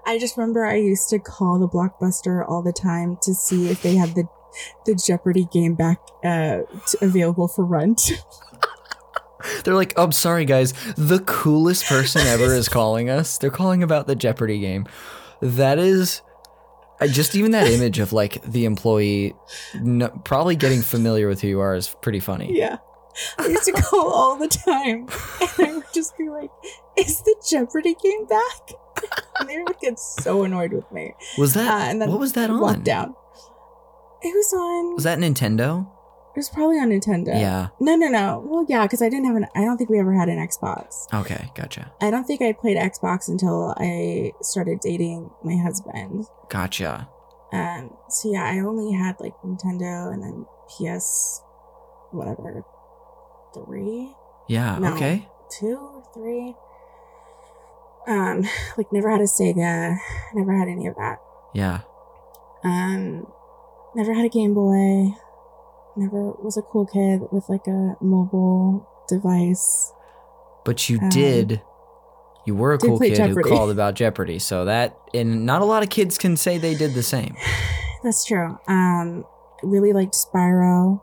[0.05, 3.81] I just remember I used to call the Blockbuster all the time to see if
[3.83, 4.29] they had the
[4.85, 6.63] the Jeopardy game back uh,
[7.01, 8.03] available for rent.
[9.65, 10.73] They're like, oh, I'm sorry, guys.
[10.97, 13.39] The coolest person ever is calling us.
[13.39, 14.87] They're calling about the Jeopardy game.
[15.41, 16.21] That is.
[17.03, 19.35] I just even that image of like the employee
[19.81, 22.51] no, probably getting familiar with who you are is pretty funny.
[22.57, 22.79] yeah.
[23.39, 25.07] I used to call all the time,
[25.59, 26.49] and I would just be like,
[26.97, 28.73] "Is the Jeopardy game back?"
[29.39, 31.13] And they would get so annoyed with me.
[31.37, 32.61] Was that Uh, and then what was that on?
[32.61, 33.15] Lockdown.
[34.23, 34.95] It was on.
[34.95, 35.89] Was that Nintendo?
[36.35, 37.29] It was probably on Nintendo.
[37.39, 37.69] Yeah.
[37.79, 38.43] No, no, no.
[38.47, 39.47] Well, yeah, because I didn't have an.
[39.55, 41.07] I don't think we ever had an Xbox.
[41.13, 41.93] Okay, gotcha.
[42.01, 46.25] I don't think I played Xbox until I started dating my husband.
[46.49, 47.09] Gotcha.
[47.53, 51.43] Um, so yeah, I only had like Nintendo and then PS,
[52.13, 52.65] whatever,
[53.55, 54.15] three,
[54.49, 54.95] Yeah, No.
[54.95, 55.29] okay.
[55.51, 56.55] two, or three.
[58.09, 58.45] Um,
[58.79, 59.99] like never had a Sega,
[60.35, 61.19] never had any of that.
[61.55, 61.81] Yeah.
[62.65, 63.27] Um,
[63.95, 65.15] never had a Game Boy.
[65.97, 69.93] Never was a cool kid with like a mobile device.
[70.65, 71.61] But you Um, did
[72.47, 73.49] you were a cool kid Jeopardy.
[73.51, 74.39] who called about Jeopardy.
[74.39, 77.37] So that and not a lot of kids can say they did the same.
[78.03, 78.59] That's true.
[78.67, 79.25] Um,
[79.63, 81.01] really liked Spyro.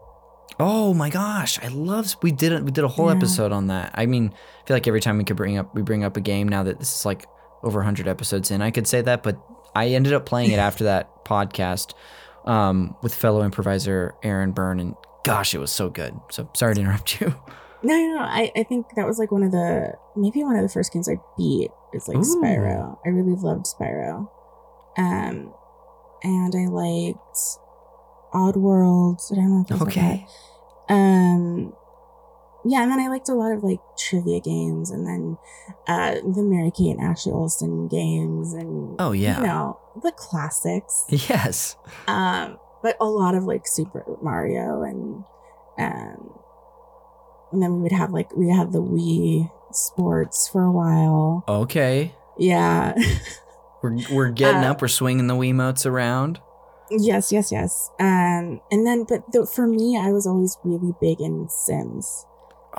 [0.59, 2.17] Oh my gosh, I love.
[2.21, 2.63] We did it.
[2.65, 3.15] We did a whole Yeah.
[3.15, 3.91] episode on that.
[3.93, 6.21] I mean, I feel like every time we could bring up, we bring up a
[6.21, 6.49] game.
[6.49, 7.25] Now that this is like
[7.63, 9.23] over hundred episodes in, I could say that.
[9.23, 9.39] But
[9.75, 11.93] I ended up playing it after that podcast
[12.49, 16.19] um, with fellow improviser Aaron Byrne, and gosh, it was so good.
[16.31, 17.35] So sorry to interrupt you.
[17.81, 18.21] No, no, no.
[18.23, 21.07] I, I think that was like one of the maybe one of the first games
[21.07, 22.21] I beat is like Ooh.
[22.43, 22.97] Spyro.
[23.05, 24.29] I really loved Spyro.
[24.97, 25.53] Um
[26.21, 27.39] and I liked
[28.33, 29.21] Oddworld.
[29.31, 30.25] I don't know if that's Okay.
[30.89, 30.93] that.
[30.93, 31.58] Um
[32.69, 35.37] yeah, and then I liked a lot of like trivia games and then
[35.87, 39.37] uh the Mary Kate and Ashley Olsen games and Oh yeah.
[39.39, 41.05] you know, the classics.
[41.29, 41.75] Yes.
[42.07, 45.23] Um, but a lot of like Super Mario and
[45.77, 46.39] um,
[47.51, 51.43] and then we would have like we had the Wii Sports for a while.
[51.47, 52.13] Okay.
[52.37, 52.93] Yeah.
[53.81, 54.81] We're we're getting Uh, up.
[54.81, 56.39] We're swinging the Wiimotes around.
[56.91, 57.89] yes, yes, yes.
[57.99, 62.25] Um, and then but the, for me, I was always really big in Sims.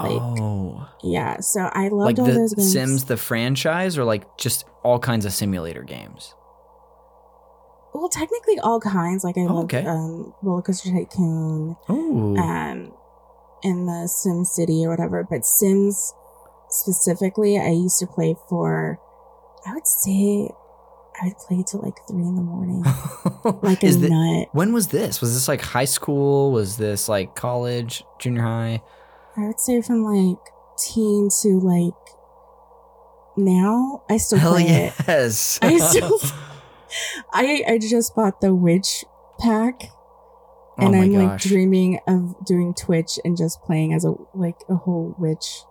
[0.02, 2.72] Like, oh, Yeah, so I loved like all the those games.
[2.72, 6.34] Sims, the franchise, or like just all kinds of simulator games.
[7.92, 9.24] well, technically all kinds.
[9.24, 9.84] Like I Oh, love okay.
[9.84, 12.92] um, Roller Coaster Tycoon, Oh, um,
[13.62, 15.26] in the Sim City or whatever.
[15.28, 16.14] But Sims
[16.68, 18.98] specifically, I used to play for.
[19.66, 20.48] I would say,
[21.20, 22.82] I would play till like three in the morning,
[23.62, 24.48] like a Is the- nut.
[24.52, 25.20] when was this?
[25.20, 26.52] Was this like high school?
[26.52, 28.82] Was this like college, junior high?
[29.36, 30.38] I would say from like
[30.78, 31.94] teen to like
[33.36, 34.02] now.
[34.08, 34.94] I still Hell play it.
[35.06, 35.58] yes.
[35.62, 36.18] I still.
[37.32, 39.04] I I just bought the Witch
[39.38, 39.82] pack.
[39.84, 44.56] oh and my I'm like dreaming of doing Twitch and just playing as a like
[44.68, 45.62] a whole witch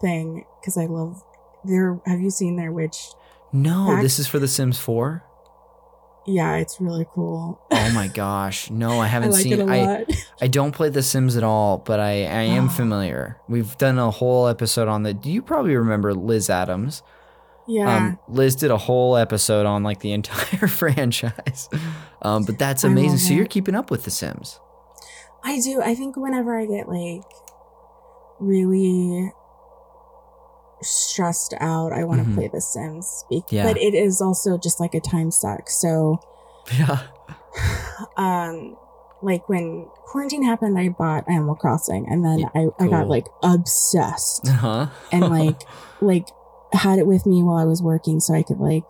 [0.00, 1.22] thing because I love
[1.64, 2.00] their.
[2.06, 3.08] Have you seen their witch?
[3.52, 4.02] no, pack?
[4.02, 5.24] this is for The Sims 4.
[6.30, 7.58] Yeah, it's really cool.
[7.70, 8.70] Oh my gosh.
[8.70, 10.04] No, I I haven't like seen it I.
[10.42, 12.68] I don't play The Sims at all, but I, I am Oh.
[12.68, 13.38] familiar.
[13.48, 15.14] We've done a whole episode on the.
[15.14, 17.02] Do you probably remember Liz Adams?
[17.66, 21.68] yeah, Um, Liz did a whole episode on like the entire franchise.
[22.22, 23.18] Um, but that's amazing.
[23.18, 24.60] So you're keeping up with The Sims.
[25.44, 25.80] I do.
[25.80, 27.22] I think whenever I get like
[28.40, 29.32] really
[30.82, 32.34] stressed out, I want to Mhm.
[32.34, 33.24] play The Sims.
[33.28, 33.64] Be- Yeah.
[33.64, 35.68] But it is also just like a time suck.
[35.70, 36.18] So,
[36.78, 36.98] Yeah.
[38.16, 38.76] um,
[39.22, 43.26] like when quarantine happened, I bought Animal Crossing, and then Yeah, I, I got like
[43.42, 44.46] obsessed.
[44.46, 44.86] Huh?
[45.12, 45.60] and like
[46.00, 46.28] like
[46.72, 48.84] had it with me while I was working so I could like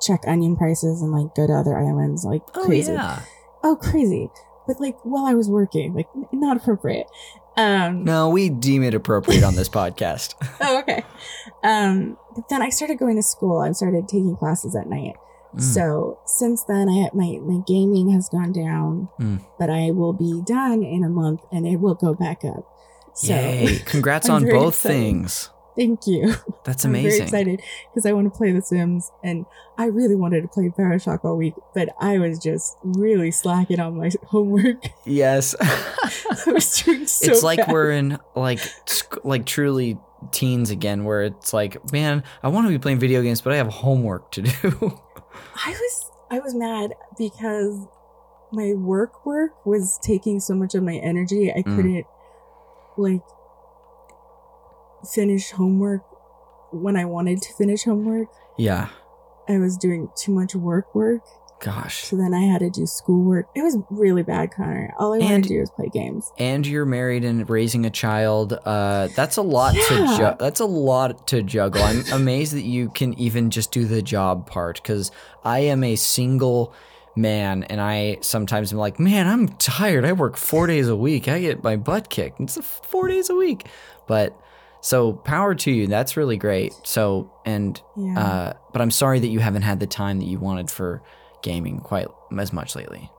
[0.00, 2.92] check onion prices and like go to other islands like oh crazy.
[2.92, 3.20] yeah.
[3.62, 4.30] Oh crazy.
[4.66, 7.06] But like while I was working, like not appropriate.
[7.56, 10.34] Um No, we deem it appropriate on this podcast.
[10.60, 11.04] Oh okay.
[11.62, 13.60] Um but then I started going to school.
[13.60, 15.14] I started taking classes at night.
[15.54, 15.60] Mm.
[15.62, 19.40] So since then I my my gaming has gone down, Mm.
[19.58, 22.66] but I will be done in a month and it will go back up.
[23.14, 23.80] So Yay!
[23.86, 24.94] Congrats on both excited.
[24.94, 25.50] things.
[25.76, 26.34] Thank you.
[26.64, 27.22] That's amazing.
[27.22, 27.62] I'm very excited
[27.92, 29.46] because I want to play The Sims, and
[29.78, 33.96] I really wanted to play Bioshock all week, but I was just really slacking on
[33.96, 34.82] my homework.
[35.04, 35.54] Yes.
[35.60, 37.30] I was doing so.
[37.30, 37.72] it's like bad.
[37.72, 38.60] we're in like
[39.24, 39.98] like truly
[40.32, 43.56] teens again where it's like man i want to be playing video games but i
[43.56, 44.98] have homework to do
[45.64, 47.86] I was I was mad because
[48.50, 51.52] my work work was taking so much of my energy.
[51.52, 51.76] I Mm.
[51.76, 52.06] couldn't
[52.96, 53.20] like
[55.14, 56.02] finish homework
[56.72, 58.28] when I wanted to finish homework.
[58.58, 58.88] yeah
[59.48, 61.22] I was doing too much work work.
[61.60, 63.46] gosh So then I had to do schoolwork.
[63.54, 64.92] It was really bad, Connor.
[64.98, 66.30] All I wanted to do was play games.
[66.38, 70.16] and you're married and raising a child uh that's a lot to Yeah.
[70.16, 74.02] ju- that's a lot to juggle i'm amazed that you can even just do the
[74.02, 75.10] job part because
[75.44, 76.74] i am a single
[77.14, 81.28] man and i sometimes am like man i'm tired i work four days a week
[81.28, 82.58] i get my butt kicked it's
[82.92, 83.66] four days a week
[84.06, 84.38] but
[84.86, 88.18] so power to you that's really great so and Yeah.
[88.18, 91.02] uh but i'm sorry that you haven't had the time that you wanted for
[91.42, 92.06] gaming quite
[92.38, 93.10] as much lately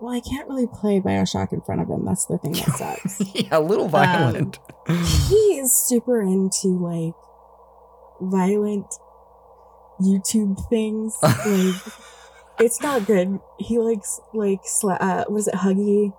[0.00, 2.04] well, I can't really play Bioshock in front of him.
[2.04, 3.20] That's the thing that sucks.
[3.34, 7.14] yeah a little violent he is super into like
[8.20, 8.86] violent
[10.00, 11.16] YouTube things.
[11.22, 11.74] like
[12.60, 13.38] it's not good.
[13.58, 16.12] He likes like sla- uh, was it Huggy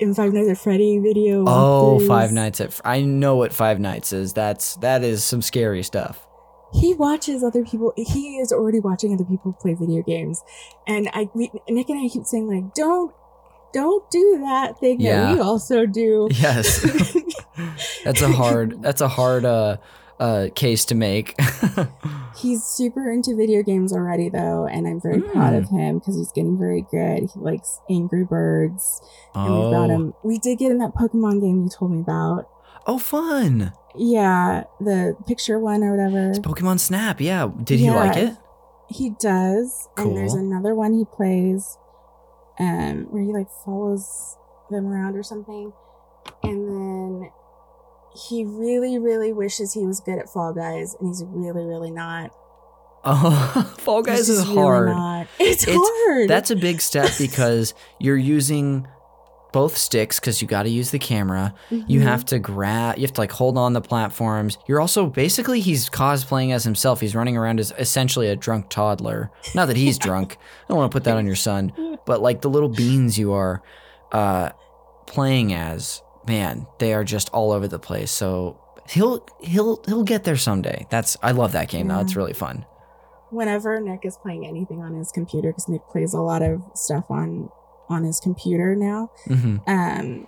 [0.00, 1.44] in Five Nights at Freddy video?
[1.46, 2.04] Oh?
[2.06, 2.80] Five Nights at.
[2.84, 4.32] I know what Five Nights is.
[4.32, 6.26] That's that is some scary stuff.
[6.72, 7.92] He watches other people.
[7.96, 10.42] He is already watching other people play video games,
[10.86, 13.14] and I we, Nick and I keep saying like, don't.
[13.72, 15.26] Don't do that thing Yeah.
[15.26, 16.26] that we also do.
[16.32, 16.80] Yes,
[18.04, 18.82] that's a hard.
[18.82, 19.76] That's a hard uh
[20.20, 21.34] uh case to make.
[22.36, 25.58] He's super into video games already, though, and I'm very proud Mm.
[25.58, 27.28] of him because he's getting very good.
[27.34, 29.02] He likes Angry Birds,
[29.34, 30.14] and we've got oh, him.
[30.22, 32.48] We did get in that Pokemon game you told me about.
[32.86, 33.72] oh, fun!
[33.94, 36.30] Yeah, the picture one or whatever.
[36.30, 37.20] It's Pokemon Snap.
[37.20, 38.36] Yeah, did he like it?
[38.88, 41.76] He does, and there's another one he plays,
[42.58, 44.36] um, where he like follows
[44.70, 45.72] them around or something,
[46.42, 47.30] and then
[48.28, 52.30] he really, really wishes he was good at Fall Guys, and he's really, really not.
[53.04, 54.58] Oh, Fall Guys is really
[54.92, 55.28] hard.
[55.38, 56.28] It's, It's- hard.
[56.28, 58.86] That's a big step because you're using
[59.52, 61.52] both sticks because you got to use the camera.
[61.70, 62.02] You Mhm.
[62.04, 64.56] have to grab, you have to like hold on the platforms.
[64.68, 67.00] You're also basically, he's cosplaying as himself.
[67.00, 69.30] He's running around as essentially a drunk toddler.
[69.54, 70.36] Not that he's drunk.
[70.64, 71.72] I don't want to put that on your son,
[72.06, 73.60] but like the little beans you are
[74.12, 74.50] uh,
[75.08, 78.10] playing as, man, they are just all over the place.
[78.10, 80.86] So he'll, he'll, he'll get there someday.
[80.90, 81.90] That's, I love that game.
[81.90, 82.64] It's really fun.
[83.30, 87.04] whenever Nick is playing anything on his computer, because Nick plays a lot of stuff
[87.10, 87.48] on
[87.88, 89.10] on his computer now.
[89.26, 90.26] hmm Um,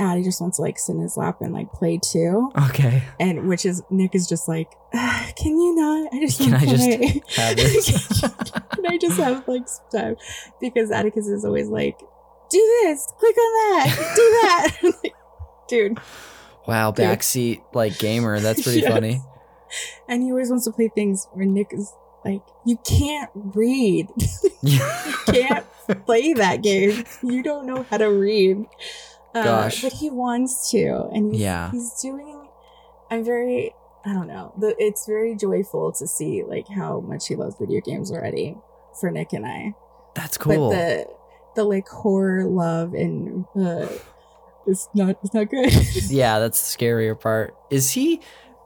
[0.00, 2.50] Addie just wants to like sit in his lap and like play too.
[2.70, 3.04] Okay.
[3.20, 6.12] And which is Nick is just like, "Ah, can you not?
[6.12, 7.22] I just Can I to just play.
[7.36, 8.20] have this?
[8.20, 10.16] can I just have like some time?
[10.60, 11.96] Because Atticus is always like,
[12.50, 14.22] do this, click on that, do
[14.92, 15.12] that.
[15.68, 15.98] Dude.
[16.66, 17.06] Wow, Dude.
[17.06, 18.40] backseat like gamer.
[18.40, 18.92] That's pretty Yes.
[18.92, 19.20] funny.
[20.08, 21.92] And he always wants to play things where Nick is
[22.24, 24.08] like, you can't read.
[24.62, 24.78] you
[25.26, 25.66] can't
[26.06, 27.04] play that game.
[27.22, 28.64] You don't know how to read.
[29.34, 29.82] Uh, Gosh.
[29.82, 31.08] But he wants to.
[31.12, 31.70] And he's, Yeah.
[31.72, 32.48] he's doing,
[33.10, 33.74] I'm very,
[34.04, 34.52] I don't know.
[34.58, 38.56] The, it's very joyful to see like how much he loves video games already
[39.00, 39.74] for Nick and I.
[40.14, 40.70] That's cool.
[40.70, 41.06] But the,
[41.56, 43.88] the like horror love and, uh,
[44.66, 45.72] it's not, it's not good.
[46.10, 47.54] yeah, that's the scarier part.
[47.70, 48.20] Is he?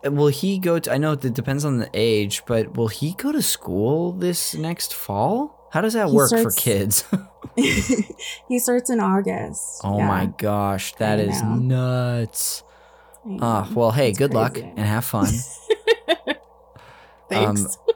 [0.05, 0.93] Will he go to?
[0.93, 4.95] I know it depends on the age, but will he go to school this next
[4.95, 5.69] fall?
[5.73, 7.05] How does that He work for kids?
[7.57, 9.81] he starts in August.
[9.85, 10.07] oh Yeah.
[10.07, 12.63] my gosh, that is nuts.
[13.41, 15.27] Ah, well, hey, It's good luck and have fun.
[17.29, 17.77] Thanks.
[17.77, 17.95] Um,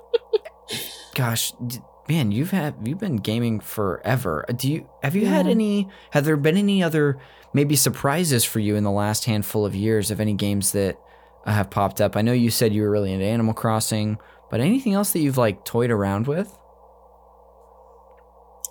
[1.14, 4.44] Gosh, d- man, you've had you've been gaming forever.
[4.56, 5.88] Do you have you had any?
[6.10, 7.18] Have there been any other
[7.54, 10.98] maybe surprises for you in the last handful of years of any games that
[11.46, 12.16] uh, have popped up?
[12.16, 14.18] I know you said you were really into Animal Crossing,
[14.50, 16.52] but anything else that you've like toyed around with?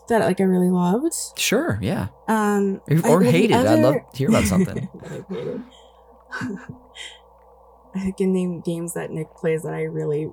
[0.09, 1.13] that like I really loved.
[1.37, 3.55] Sure, yeah, Um, Or- or hated.
[3.55, 4.89] I'd love to hear about something.
[4.93, 5.61] That I hated.
[8.07, 10.29] I can name games that Nick plays that I really,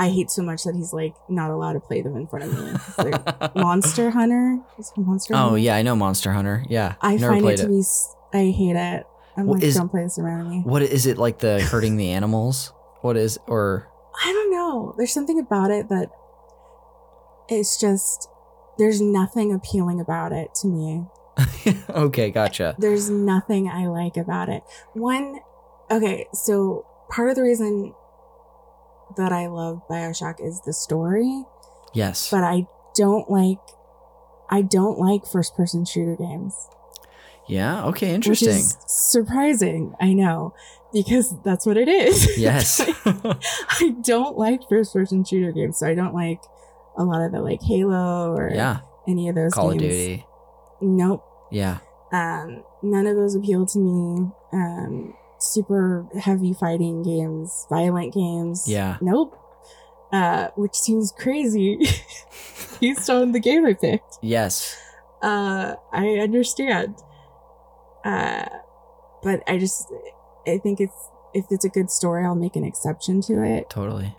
[0.00, 2.52] I hate so much that he's like not allowed to play them in front of
[2.58, 3.10] me.
[3.10, 4.58] Like Monster Hunter.
[4.78, 5.58] Is it Monster oh Hunter?
[5.58, 6.64] yeah, I know Monster Hunter.
[6.68, 7.80] Yeah, I never find it to be.
[7.80, 9.06] s- I hate it.
[9.36, 10.62] I'm Well, like, is- don't play this around me.
[10.64, 11.38] What is it like?
[11.38, 12.72] The hurting the animals?
[13.02, 13.88] What is or?
[14.24, 14.94] I don't know.
[14.98, 16.08] There's something about it that
[17.48, 18.28] it's just
[18.78, 21.04] there's nothing appealing about it to me.
[21.90, 22.74] okay, gotcha.
[22.78, 24.62] There's nothing I like about it.
[24.94, 25.40] One,
[25.90, 27.94] okay, so part of the reason
[29.16, 31.44] that I love Bioshock is the story,
[31.94, 32.30] Yes.
[32.30, 33.58] but I don't like,
[34.50, 36.54] I don't like first person shooter games.
[37.48, 37.84] yeah.
[37.86, 38.14] Okay.
[38.14, 38.48] Interesting.
[38.50, 40.54] is surprising, I know,
[40.92, 42.38] because that's what it is.
[42.38, 42.80] yes.
[43.04, 46.40] I don't like first person shooter games, so I don't like
[46.96, 48.80] a lot of the like Halo or yeah.
[49.08, 49.82] any of those Call games.
[49.82, 50.26] of Duty.
[50.80, 51.24] Nope.
[51.50, 51.78] Yeah.
[52.12, 54.30] Um, none of those appeal to me.
[54.52, 58.64] Um, super heavy fighting games, violent games.
[58.66, 58.98] Yeah.
[59.00, 59.36] Nope.
[60.12, 61.78] Uh, which seems crazy
[62.80, 64.18] based on the game I picked.
[64.22, 64.76] Yes.
[65.22, 66.96] Uh, I understand.
[68.04, 68.46] Uh,
[69.22, 69.92] but I just,
[70.46, 73.70] I think it's, if it's a good story, I'll make an exception to it.
[73.70, 74.14] Totally.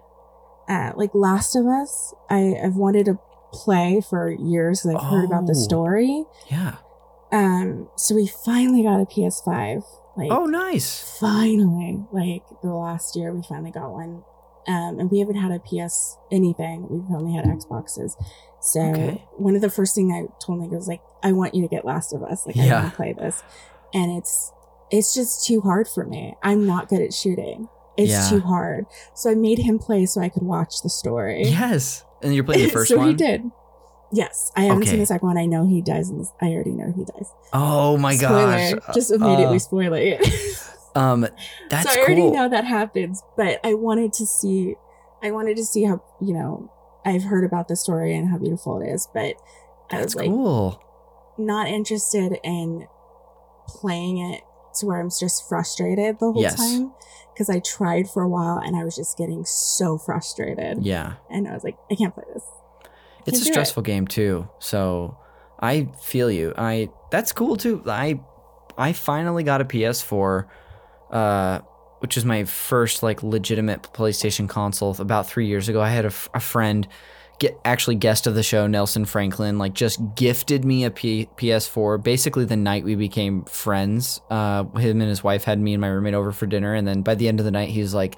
[0.69, 3.19] Uh, like Last of Us, I, I've wanted to
[3.51, 5.62] play for years because I've heard about the Oh.
[5.62, 6.23] story.
[6.49, 6.75] Yeah.
[7.34, 9.84] Um, so we finally got a PS5.
[10.17, 11.17] Like, Oh, nice.
[11.19, 14.24] finally, like the last year, we finally got one.
[14.67, 16.88] Um, and we haven't had a PS anything.
[16.89, 18.13] We've only had Xboxes.
[18.62, 19.26] So Okay.
[19.38, 21.84] one of the first thing I told Nick was like, I want you to get
[21.86, 22.45] Last of Us.
[22.45, 23.41] Like, I want to play this.
[23.93, 24.52] And it's
[24.91, 26.36] it's just too hard for me.
[26.43, 27.69] I'm not good at shooting.
[27.97, 28.30] It's Yeah.
[28.30, 28.86] too hard.
[29.15, 31.43] So I made him play so I could watch the story.
[31.45, 32.04] Yes.
[32.21, 33.08] And you're playing the first so one.
[33.08, 33.50] he did.
[34.13, 34.91] Yes, I haven't Okay.
[34.91, 35.38] seen the second one.
[35.38, 37.32] I know he dies, I already know he dies.
[37.54, 38.93] Oh my Spoiler, gosh.
[38.93, 39.60] just immediately Uh,
[39.93, 40.60] it.
[40.95, 41.28] um,
[41.69, 42.34] that's so I already cool.
[42.34, 44.76] know that happens, but I wanted to see,
[45.24, 46.69] I wanted to see how you know
[47.06, 49.36] I've heard about the story and how beautiful it is, but
[49.89, 50.82] I That's was like cool.
[51.38, 52.88] not interested in
[53.67, 54.41] playing it
[54.80, 56.58] to where I'm just frustrated the whole Yes.
[56.58, 56.93] time
[57.34, 61.13] because I tried for a while and I was just getting so frustrated, Yeah.
[61.30, 62.43] and I was like, I can't play this.
[63.27, 63.53] It's a do it.
[63.53, 64.49] stressful game too.
[64.60, 65.17] So
[65.60, 66.53] I feel you.
[66.57, 67.84] I that's cool too.
[67.86, 68.19] I
[68.77, 70.45] I finally got a PS4
[71.12, 71.60] uh
[71.99, 75.79] which is my first like legitimate PlayStation console about 3 years ago.
[75.81, 76.88] I had a, f- a friend
[77.38, 82.01] get actually guest of the show Nelson Franklin like just gifted me a P- PS4
[82.03, 84.21] basically the night we became friends.
[84.29, 87.01] Uh him and his wife had me and my roommate over for dinner and then
[87.03, 88.15] by the end of the night he was like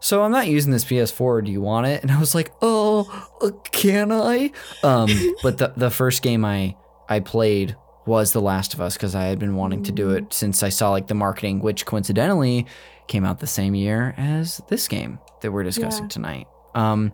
[0.00, 1.44] so I'm not using this PS4.
[1.44, 2.02] Do you want it?
[2.02, 4.50] And I was like, oh, uh, can I?
[4.82, 5.08] Um,
[5.42, 6.76] but the the first game I
[7.08, 10.32] I played was The Last of Us because I had been wanting to do it
[10.32, 12.66] since I saw like the marketing, which coincidentally
[13.08, 16.08] came out the same year as this game that we're discussing Yeah.
[16.08, 16.46] tonight.
[16.74, 17.12] Um,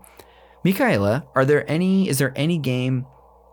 [0.64, 2.08] Michaela, are there any?
[2.08, 3.06] Is there any game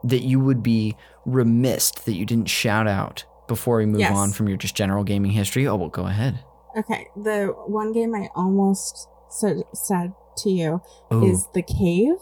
[0.03, 4.15] that you would be remiss that you didn't shout out before we move Yes.
[4.15, 5.67] on from your just general gaming history?
[5.67, 6.39] Oh, well, go ahead.
[6.77, 10.81] Okay, the one game I almost said, said to you
[11.13, 11.25] Ooh.
[11.25, 12.17] is The Cave,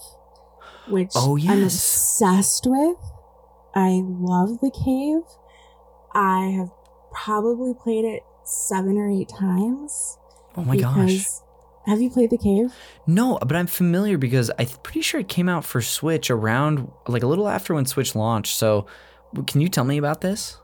[0.87, 2.97] which Oh, I'm obsessed with.
[3.75, 5.21] I love The Cave.
[6.13, 6.71] I have
[7.11, 10.17] probably played it seven or eight times.
[10.55, 11.25] Oh my gosh.
[11.85, 12.73] Have you played The Cave?
[13.05, 17.23] No, but I'm familiar because I'm pretty sure it came out for Switch around like
[17.23, 18.57] a little after when Switch launched.
[18.57, 18.87] So,
[19.45, 20.57] can you tell me about this?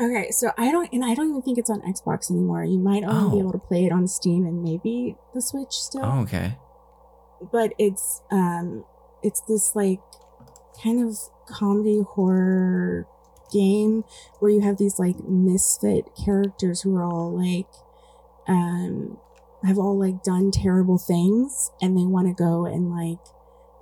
[0.00, 2.62] Okay, so I don't, and I don't even think it's on Xbox anymore.
[2.64, 3.40] You might only be Oh.
[3.40, 6.04] able to play it on Steam and maybe the Switch still.
[6.04, 6.56] Oh, okay.
[7.52, 8.84] But it's, um,
[9.22, 10.00] it's this like
[10.82, 11.18] kind of
[11.48, 13.06] comedy horror
[13.52, 14.04] game
[14.38, 17.66] where you have these like misfit characters who are all like,
[18.46, 19.18] um,
[19.64, 23.18] have all like done terrible things and they want to go and like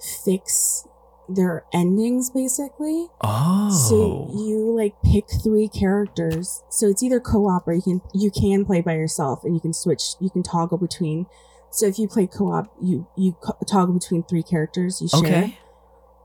[0.00, 0.86] fix
[1.28, 3.08] their endings basically.
[3.20, 3.70] Oh.
[3.70, 6.62] So you like pick three characters.
[6.70, 9.72] So it's either co-op or you can you can play by yourself and you can
[9.72, 10.02] switch.
[10.20, 11.26] You can toggle between.
[11.70, 15.20] So if you play co-op, you you co- toggle between three characters you share.
[15.20, 15.58] okay.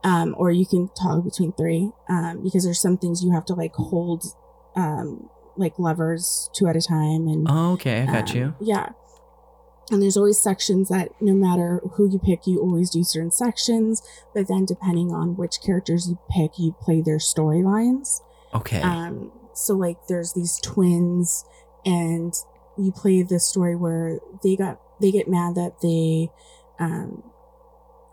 [0.03, 1.91] Um, or you can toggle between three.
[2.09, 4.25] Um, because there's some things you have to like hold,
[4.75, 8.01] um, like levers two at a time and Oh, okay.
[8.01, 8.55] I got um, you.
[8.59, 8.89] Yeah.
[9.89, 14.01] And there's always sections that no matter who you pick, you always do certain sections.
[14.33, 18.21] But then depending on which characters you pick, you play their storylines.
[18.53, 18.81] Okay.
[18.81, 21.43] Um, so like there's these twins
[21.85, 22.33] and
[22.77, 26.29] you play the story where they got they get mad that they
[26.79, 27.23] um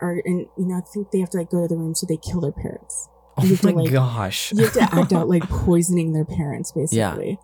[0.00, 2.06] are and you know, I think they have to like go to the room so
[2.06, 3.08] they kill their parents.
[3.36, 4.52] oh you have to, my like- gosh.
[4.52, 7.30] You have to act out like poisoning their parents basically.
[7.30, 7.36] Yeah.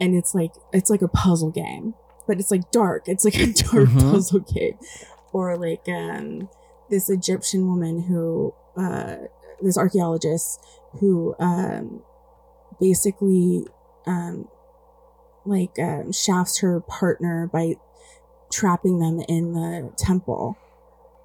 [0.00, 1.94] And it's like it's like a puzzle game.
[2.28, 3.08] But it's like dark.
[3.08, 4.12] It's like a dark Mhm.
[4.12, 4.78] puzzle game.
[5.32, 6.48] Or like um
[6.90, 9.16] this Egyptian woman who uh
[9.60, 10.64] this archaeologist
[11.00, 12.02] who um
[12.80, 13.66] basically
[14.06, 14.46] um
[15.44, 17.74] like um, shafts her partner by
[18.52, 20.56] trapping them in the temple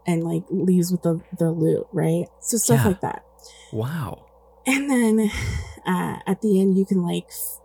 [0.08, 2.26] and like leaves with the the loot, right?
[2.39, 2.88] So stuff Yeah.
[2.88, 3.24] like that.
[3.72, 4.26] wow.
[4.66, 5.30] And then
[5.86, 7.26] uh, at the end, you can like.
[7.30, 7.60] f-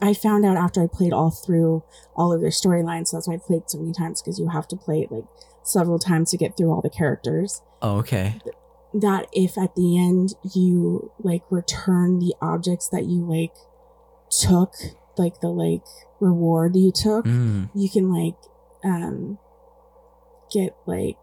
[0.00, 1.82] I found out after I played all through
[2.16, 3.08] all of their storylines.
[3.08, 5.24] So that's why I played so many times because you have to play it like
[5.62, 7.60] several times to get through all the characters.
[7.82, 8.40] Oh, okay.
[8.92, 13.54] That if at the end you like return the objects that you like
[14.30, 14.74] took,
[15.18, 15.84] like the like
[16.20, 17.70] reward you took, Mm.
[17.74, 18.36] you can like
[18.84, 19.38] um
[20.52, 21.16] get like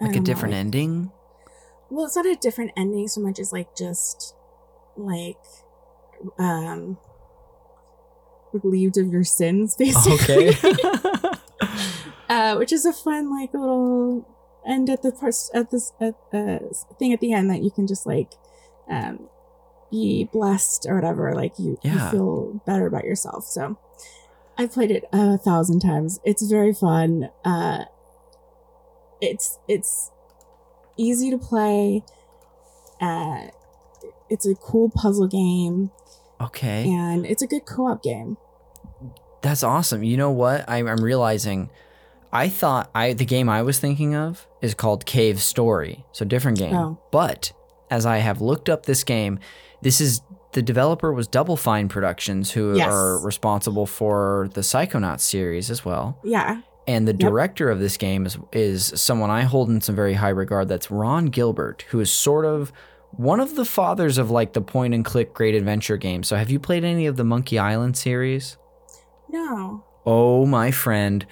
[0.00, 1.10] Like a don't know, different like- ending?
[1.88, 4.34] well it's not a different ending so much as like just
[4.96, 5.36] like
[6.38, 6.98] um
[8.52, 10.50] relieved of your sins basically.
[10.50, 10.74] Okay.
[12.28, 14.28] uh which is a fun like little
[14.66, 16.58] end at the first at this at uh
[16.98, 18.32] thing at the end that you can just like
[18.90, 19.28] um
[19.90, 23.44] be blessed or whatever like you, you feel better about yourself.
[23.44, 23.78] So
[24.56, 26.18] I've played it a thousand times.
[26.24, 27.28] It's very fun.
[27.44, 27.84] Uh
[29.20, 30.10] it's it's
[30.96, 32.02] easy to play.
[33.00, 33.48] Uh
[34.32, 35.90] it's a cool puzzle game
[36.40, 36.88] okay.
[36.90, 38.36] and it's a good co-op game
[39.42, 40.02] That's awesome.
[40.04, 40.64] You know what?
[40.68, 41.68] I'm, I'm realizing
[42.32, 46.04] I thought I the game I was thinking of is called Cave Story.
[46.12, 46.74] So different game.
[46.74, 46.98] Oh.
[47.10, 47.52] But
[47.90, 49.38] as I have looked up this game,
[49.82, 50.20] this is
[50.52, 52.88] the developer was Double Fine Productions who Yes.
[52.92, 56.18] are responsible for the Psychonauts series as well.
[56.24, 57.18] yeah And the Yep.
[57.30, 60.68] director of this game is is someone I hold in some very high regard.
[60.68, 62.72] That's Ron Gilbert, who is sort of
[63.12, 66.28] one of the fathers of like the point and click great adventure games.
[66.28, 68.56] So have you played any of the Monkey Island series?
[69.28, 71.26] no Oh, my friend.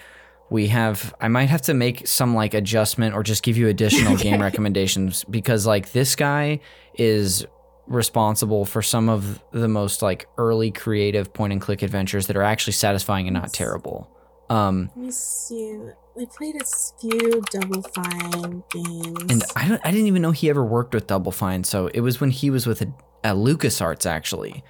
[0.49, 4.17] We have, I might have to make some like adjustment or just give you additional
[4.25, 6.59] game recommendations because like this guy
[6.95, 7.45] is
[7.87, 12.43] responsible for some of the most like early creative point and click adventures that are
[12.43, 14.09] actually satisfying and not terrible.
[14.51, 15.77] Um, Let me see.
[16.19, 16.65] I played a
[16.99, 19.31] few Double Fine games.
[19.31, 21.63] and I don't, I didn't even know he ever worked with Double Fine.
[21.63, 22.93] So it was when he was with a,
[23.23, 24.63] a LucasArts actually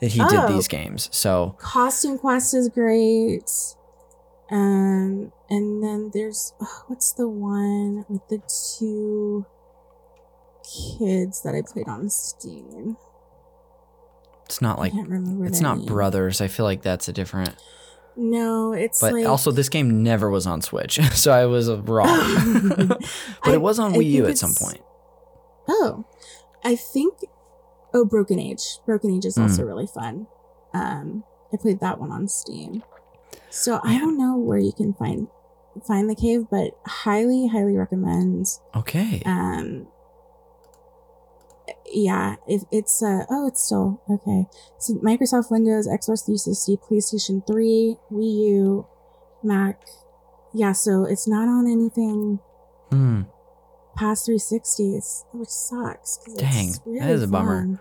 [0.00, 0.48] that he did Oh.
[0.52, 1.08] these games.
[1.12, 3.48] So Costume Quest is great.
[4.50, 8.40] Um, and then there's oh, what's the one with the
[8.78, 9.46] two
[10.98, 12.96] kids that I played on Steam?
[14.46, 15.44] it's not like, I can't remember.
[15.44, 15.86] it's not name.
[15.86, 16.40] Brothers.
[16.40, 17.54] I feel like that's a different.
[18.20, 22.08] No, it's But like also, this game never was on Switch, so I was wrong.
[22.88, 23.00] but
[23.44, 24.80] I- it was on I Wii U at some point.
[25.68, 26.04] Oh,
[26.64, 27.14] I think.
[27.94, 28.80] Oh, Broken Age.
[28.84, 29.42] Broken Age is Hmm.
[29.42, 30.26] also really fun.
[30.74, 32.82] Um, I played that one on Steam.
[33.50, 35.28] So I don't know where you can find
[35.86, 38.46] find the cave, but highly, highly recommend.
[38.74, 39.22] Okay.
[39.24, 39.86] Um,
[41.92, 44.46] yeah, if it's uh oh, it's still okay.
[44.78, 48.86] So Microsoft Windows, Xbox 360, PlayStation 3, Wii U,
[49.42, 49.80] Mac.
[50.54, 52.38] Yeah, so it's not on anything
[52.90, 53.22] Hmm.
[53.96, 56.18] past 360s, which sucks.
[56.36, 57.80] Dang, it's that is a bummer.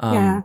[0.00, 0.42] Um, yeah.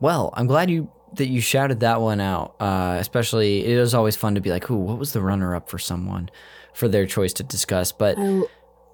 [0.00, 2.56] well, I'm glad you that you shouted that one out.
[2.58, 5.78] Uh, especially, it was always fun to be like, "Ooh, what was the runner-up for
[5.78, 6.28] someone
[6.72, 8.42] for their choice to discuss?" But I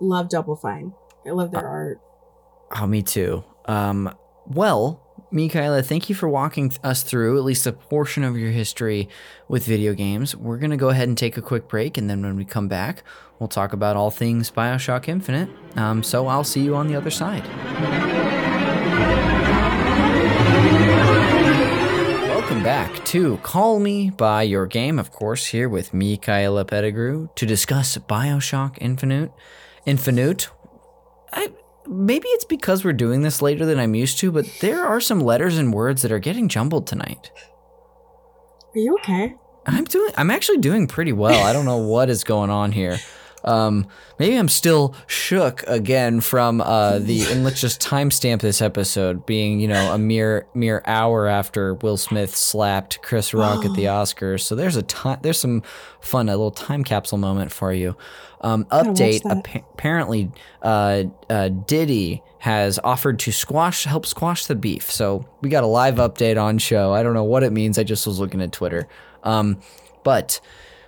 [0.00, 0.92] love Double Fine.
[1.26, 2.00] I love Uh, their art.
[2.72, 3.44] Oh, me too.
[3.64, 4.14] Um,
[4.46, 5.02] well,
[5.32, 9.08] Michaela, thank you for walking us through at least a portion of your history
[9.48, 10.36] with video games.
[10.36, 12.68] We're going to go ahead and take a quick break, and then when we come
[12.68, 13.02] back,
[13.38, 15.48] we'll talk about all things Bioshock Infinite.
[15.76, 17.44] Um, so I'll see you on the other side.
[22.28, 27.46] Welcome back to Call Me By Your Game, of course, here with Michaela Pettigrew to
[27.46, 29.32] discuss Bioshock Infinite.
[29.86, 30.50] Infinite.
[31.32, 31.52] I,
[31.90, 35.20] maybe it's because we're doing this later than I'm used to, but there are some
[35.20, 37.30] letters and words that are getting jumbled tonight.
[38.74, 39.34] Are you okay?
[39.66, 40.12] I'm doing.
[40.16, 41.44] I'm actually doing pretty well.
[41.44, 42.98] I don't know what is going on here.
[43.44, 43.86] Um,
[44.18, 49.60] maybe I'm still shook again from uh, the and let's just timestamp this episode being
[49.60, 54.40] you know a mere mere hour after Will Smith slapped Chris Rock at the Oscars.
[54.40, 55.20] So there's a time.
[55.22, 55.62] There's some
[56.00, 57.96] fun a little time capsule moment for you.
[58.42, 59.24] Um, update.
[59.26, 60.30] appa- apparently,
[60.62, 64.90] uh, uh, Diddy has offered to squash help squash the beef.
[64.90, 66.92] So we got a live update on show.
[66.92, 67.78] I don't know what it means.
[67.78, 68.88] I just was looking at Twitter.
[69.22, 69.60] Um,
[70.04, 70.40] but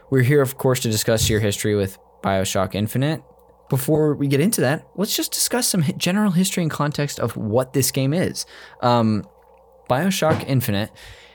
[0.09, 3.23] we're here, of course, to discuss your history with Bioshock Infinite.
[3.69, 7.73] Before we get into that, let's just discuss some general history and context of what
[7.73, 8.45] this game is.
[8.81, 9.25] Um,
[9.89, 10.91] Bioshock Infinite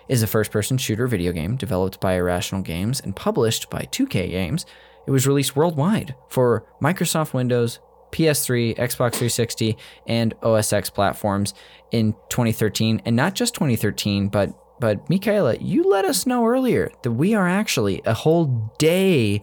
[0.08, 4.30] is a first person shooter video game developed by Irrational Games and published by 2K
[4.30, 4.66] Games.
[5.08, 7.80] It was released worldwide for Microsoft Windows,
[8.12, 11.54] PS3, Xbox 360, and OS X platforms
[11.92, 13.02] in 2013.
[13.06, 17.48] And not just 2013, but but Michaela, you let us know earlier that we are
[17.48, 19.42] actually a whole day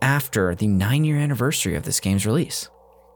[0.00, 2.70] after the nine year anniversary of this game's release.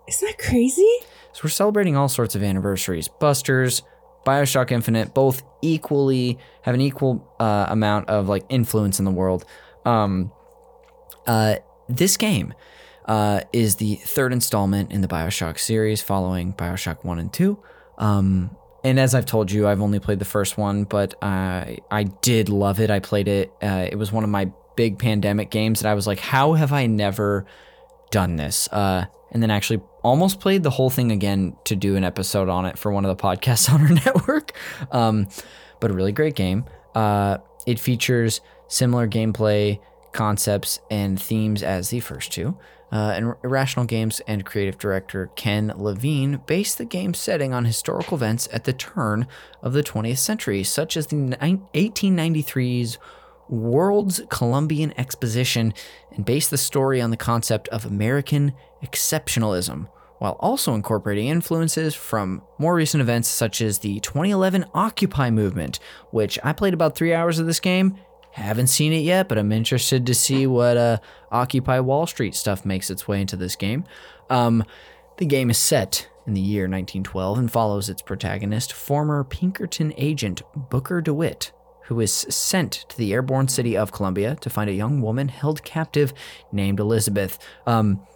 [0.07, 0.99] Isn't that crazy?
[1.33, 3.09] So we're celebrating all sorts of anniversaries.
[3.09, 3.83] Busters,
[4.27, 9.45] Bioshock Infinite, both equally have an equal uh, amount of like influence in the world.
[9.85, 10.31] Um,
[11.27, 11.57] uh,
[11.89, 12.55] this game
[13.07, 17.59] uh, is the third installment in the Bioshock series, following Bioshock One and Two.
[17.99, 22.05] Um, and as I've told you, I've only played the first one, but I I
[22.05, 22.91] did love it.
[22.91, 23.53] I played it.
[23.63, 26.73] Uh, it was one of my big pandemic games that I was like, how have
[26.73, 27.47] I never
[28.11, 28.69] done this?
[28.69, 32.65] Uh, and then actually almost played the whole thing again to do an episode on
[32.67, 34.53] it for one of the podcasts on our network.
[34.93, 35.29] Um,
[35.81, 36.65] but a really great game.
[36.95, 39.81] Uh, it features similar gameplay
[40.17, 42.57] concepts and themes as the first two.
[42.91, 48.17] Uh, and Irrational Games and creative director Ken Levine based the game's setting on historical
[48.17, 49.27] events at the turn
[49.61, 51.37] of the 20th century, such as the ni-
[51.75, 52.99] 1893's
[53.49, 55.75] World's Columbian Exposition,
[56.13, 58.53] and based the story on the concept of American
[58.85, 59.89] exceptionalism,
[60.19, 66.39] while also incorporating influences from more recent events such as the 2011 Occupy movement, which
[66.43, 67.97] I played about three hours of this game.
[68.37, 70.99] Haven't seen it yet, but I'm interested to see what uh,
[71.33, 73.85] Occupy Wall Street stuff makes its way into this game.
[74.29, 74.63] Um,
[75.17, 80.43] the game is set in the year 1912 and follows its protagonist, former Pinkerton agent
[80.55, 81.51] Booker DeWitt,
[81.85, 85.65] who is sent to the airborne city of Columbia to find a young woman held
[85.65, 86.13] captive
[86.53, 87.39] named Elizabeth.
[87.67, 88.07] Um,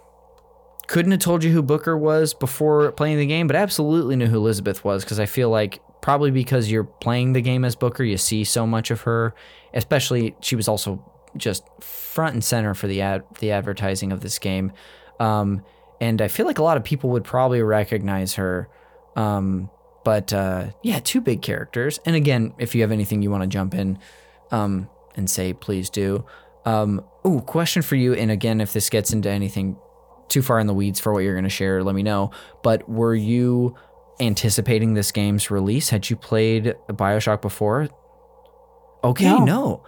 [0.85, 4.37] couldn't have told you who Booker was before playing the game, but absolutely knew who
[4.37, 8.17] Elizabeth was because I feel like probably because you're playing the game as Booker, you
[8.17, 9.33] see so much of her.
[9.73, 11.03] Especially, she was also
[11.37, 14.73] just front and center for the ad, the advertising of this game,
[15.19, 15.63] um,
[16.01, 18.67] and I feel like a lot of people would probably recognize her.
[19.15, 19.69] Um,
[20.03, 21.99] but uh, yeah, two big characters.
[22.05, 23.99] And again, if you have anything you want to jump in
[24.49, 26.25] um, and say, please do.
[26.65, 28.13] Um, ooh, question for you.
[28.13, 29.77] And again, if this gets into anything
[30.27, 32.31] too far in the weeds for what you're going to share, let me know.
[32.63, 33.75] But were you
[34.21, 35.89] anticipating this game's release?
[35.89, 37.89] Had you played Bioshock before?
[39.03, 39.43] Okay, No.
[39.45, 39.83] no.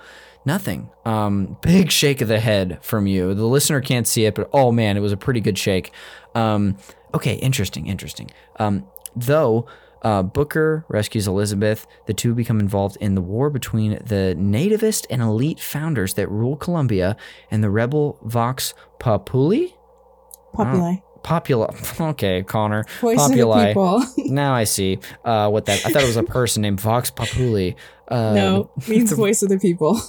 [0.46, 0.90] Nothing.
[1.06, 3.34] Um, big shake of the head from you.
[3.34, 5.92] The listener can't see it, but oh man, it was a pretty good shake.
[6.36, 6.78] Um,
[7.14, 8.30] okay, interesting, interesting.
[8.60, 9.68] Um, though
[10.02, 15.22] uh, Booker rescues Elizabeth, the two become involved in the war between the nativist and
[15.22, 17.16] elite founders that rule Columbia
[17.50, 19.68] and the rebel Vox Populi.
[20.54, 20.96] Populi.
[21.24, 21.74] Popula.
[22.14, 22.86] Okay, Connor.
[23.00, 23.62] Voice Populi.
[23.62, 24.04] the people.
[24.34, 25.86] Now I see uh, what that.
[25.86, 27.72] I thought it was a person named Vox Populi.
[28.08, 30.00] Uh, no, means voice of the people.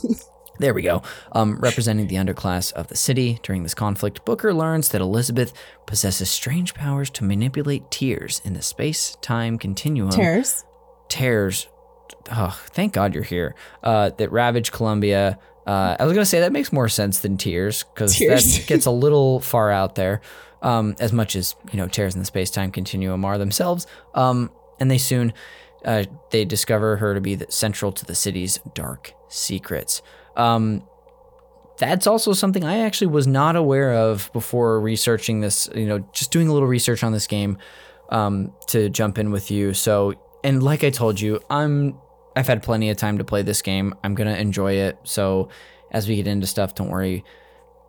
[0.58, 1.02] There we go.
[1.32, 5.52] Um, representing the underclass of the city during this conflict, Booker learns that Elizabeth
[5.86, 10.10] possesses strange powers to manipulate tears in the space-time continuum.
[10.10, 10.64] Tears.
[11.08, 11.66] Tears.
[12.30, 13.54] Oh, thank God you're here.
[13.82, 15.38] Uh, that ravage Columbia.
[15.66, 18.90] Uh, I was gonna say that makes more sense than tears because that gets a
[18.90, 20.20] little far out there.
[20.64, 23.86] Um, as much as you know, tears in the space-time continuum are themselves.
[24.14, 24.50] Um,
[24.80, 25.32] and they soon
[25.84, 30.00] Uh, they discover her to be central to the city's dark secrets.
[30.34, 30.82] Um,
[31.76, 35.68] that's also something I actually was not aware of before researching this.
[35.74, 37.58] You know, just doing a little research on this game
[38.08, 39.74] um, to jump in with you.
[39.74, 41.98] So, and like I told you, I'm
[42.34, 43.94] I've had plenty of time to play this game.
[44.02, 44.96] I'm gonna enjoy it.
[45.04, 45.50] So,
[45.90, 47.24] as we get into stuff, don't worry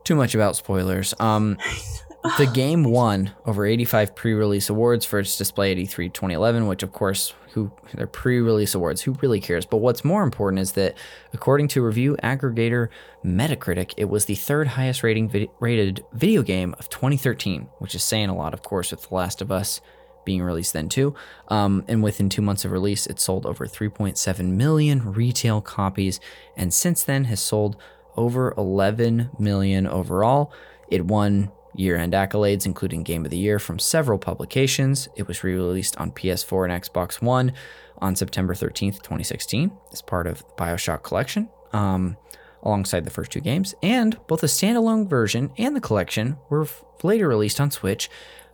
[0.04, 1.14] too much about spoilers.
[1.20, 1.58] Um,
[2.38, 6.92] the game won over 85 pre-release awards for its display at E3 2011, which of
[6.92, 9.66] course, who they're pre-release awards, who really cares?
[9.66, 10.96] But what's more important is that
[11.34, 12.90] according to review aggregator
[13.24, 18.30] Metacritic, it was the third highest rating rated video game of 2013, which is saying
[18.30, 19.82] a lot, of course, with The Last of Us
[20.26, 21.16] being released then too.
[21.48, 26.20] Um, and within two months of release, it sold over 3.7 million retail copies,
[26.58, 27.78] and since then has sold
[28.18, 30.52] over 11 million overall.
[30.88, 35.08] It won year end accolades, including Game of the Year from several publications.
[35.16, 37.54] It was re released on PS4 and Xbox One
[38.00, 42.18] on September 13th, 2016, as part of the Bioshock collection, um,
[42.64, 43.74] alongside the first two games.
[43.82, 48.10] And both the standalone version and the collection were f- later released on Switch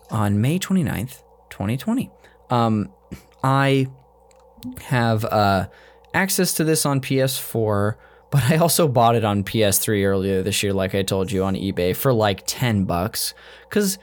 [0.09, 2.11] on May 29th, 2020.
[2.49, 2.91] Um,
[3.43, 3.87] I
[4.81, 5.67] have uh,
[6.13, 7.95] access to this on PS4
[8.31, 11.55] but I also bought it on PS3 earlier this year, like I told you on
[11.55, 13.33] eBay for like 10 bucks.
[13.69, 13.99] Because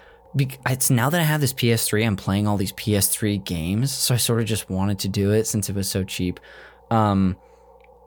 [0.67, 3.91] it's now that I have this PS3, I'm playing all these PS3 games.
[3.91, 6.39] So I sort of just wanted to do it since it was so cheap.
[6.91, 7.37] Um,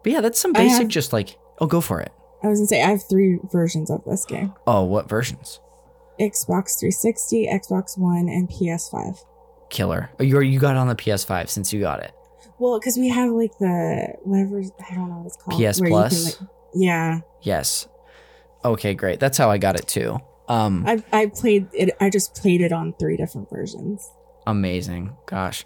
[0.03, 2.11] but yeah, that's some basic, have- just like, oh, go for it.
[2.43, 5.59] I was gonna say I have three versions of this game: Oh, what versions?
[6.19, 9.23] Xbox 360, Xbox One, and PS5.
[9.69, 10.09] Killer.
[10.19, 12.11] Oh, you you got it on the PS5 since you got it.
[12.61, 15.59] Well, because we have like the whatever I don't know what it's called.
[15.59, 16.39] PS you can, Plus?
[16.39, 17.87] like- yeah, Yes.
[18.63, 19.19] Okay, great.
[19.19, 20.19] That's how I got it too.
[20.47, 21.89] Um, I I played it.
[21.99, 24.07] I just played it on three different versions.
[24.45, 25.17] Amazing.
[25.25, 25.65] Gosh.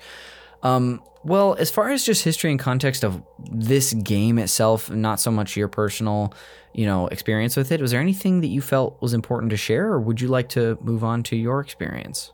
[0.63, 3.21] Um, well, as far as just history and context of
[3.51, 6.33] this game itself, not so much your personal,
[6.73, 9.87] you know, experience with it, was there anything that you felt was important to share,
[9.91, 12.31] or would you like to move on to your experience?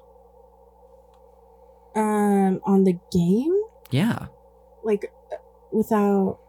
[1.96, 3.58] Um, on the game,
[3.90, 4.28] Yeah.
[4.84, 5.12] Like
[5.72, 6.40] without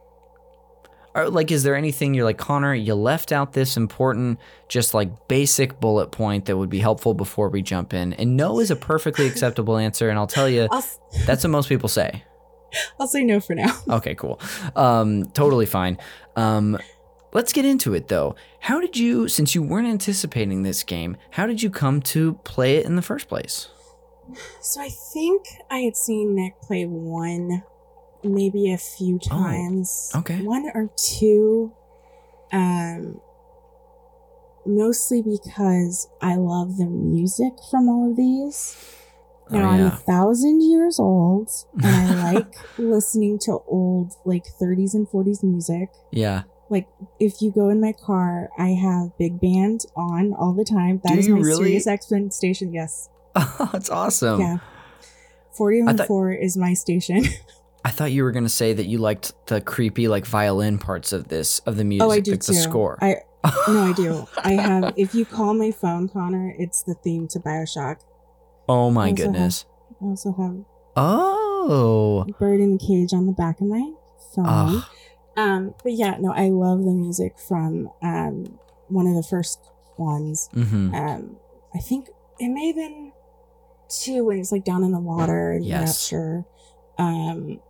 [1.14, 5.28] Or, like, is there anything you're like, Connor, you left out this important, just like
[5.28, 8.14] basic bullet point that would be helpful before we jump in?
[8.14, 10.08] And no is a perfectly acceptable answer.
[10.08, 10.84] And I'll tell you, I'll
[11.26, 12.24] that's what most people say.
[12.98, 13.78] I'll say no for now.
[13.90, 14.40] Okay, cool.
[14.74, 15.98] Um, totally fine.
[16.36, 16.78] Um,
[17.34, 18.34] let's get into it though.
[18.60, 22.76] How did you, since you weren't anticipating this game, how did you come to play
[22.78, 23.68] it in the first place?
[24.62, 27.64] So I think I had seen Nick play one,
[28.24, 30.10] maybe a few times.
[30.14, 30.42] Oh, okay.
[30.42, 31.72] One or two.
[32.52, 33.20] Um
[34.64, 38.76] mostly because I love the music from all of these.
[39.50, 41.50] Oh, Now I'm a thousand years old
[41.82, 45.88] and I like listening to old like 30s and 40s music.
[46.12, 46.42] Yeah.
[46.70, 46.86] Like
[47.18, 51.00] if you go in my car, I have big band on all the time.
[51.04, 51.78] That Do is my really?
[51.80, 52.72] Sirius XM station.
[52.72, 53.08] Yes.
[53.34, 54.40] Oh, that's awesome.
[54.40, 54.56] Yeah.
[55.56, 57.24] 40 I and thought- 4 is my station.
[57.84, 61.28] I thought you were gonna say that you liked the creepy like violin parts of
[61.28, 62.52] this of the music, oh, I do like too.
[62.52, 62.98] the score.
[63.02, 63.16] I
[63.68, 64.28] no, I do.
[64.44, 64.94] I have.
[64.96, 67.96] If you call my phone, Connor, it's the theme to Bioshock.
[68.68, 69.64] oh my I also have- goodness.
[70.00, 70.64] I also have
[70.94, 72.24] Oh.
[72.38, 73.92] Bird in the Cage on the back of my
[74.34, 74.44] phone.
[74.46, 74.90] Ah.
[75.36, 78.58] Um, but yeah, no, I love the music from um
[78.88, 79.58] one of the first
[79.96, 80.48] ones.
[80.54, 80.94] Mm-hmm.
[80.94, 81.36] Um,
[81.74, 82.08] I think
[82.38, 83.12] it may have been
[83.88, 86.12] two when it's like down in the water and Yes.
[86.12, 86.44] rapture.
[86.98, 87.60] Um,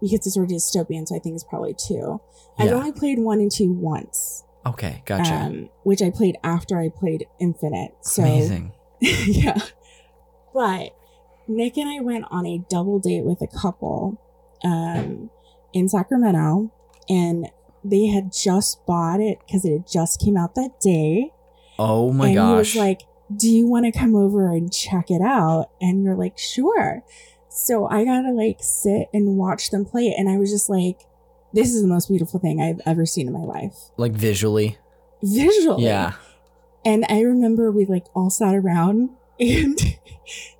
[0.00, 2.20] because it's sort of dystopian, so I think it's probably two.
[2.58, 4.44] I've only played one and two once.
[4.66, 5.32] Okay, gotcha.
[5.32, 7.92] um, which I played after I played Infinite.
[8.02, 8.72] So Amazing.
[9.00, 9.58] yeah,
[10.52, 10.94] but
[11.46, 14.20] Nick and I went on a double date with a couple
[14.64, 15.30] um,
[15.72, 16.72] in Sacramento,
[17.08, 17.46] and
[17.84, 21.32] they had just bought it because it had just came out that day.
[21.78, 22.48] Oh my and gosh.
[22.48, 23.02] he was like,
[23.34, 27.02] "Do you want to come over and check it out?" And you're like, "Sure."
[27.58, 30.68] So I got to like sit and watch them play it, and I was just
[30.70, 31.00] like,
[31.52, 34.78] "This is the most beautiful thing I've ever seen in my life." like visually.
[35.22, 36.12] Visually, Yeah.
[36.84, 39.76] And I remember we like all sat around and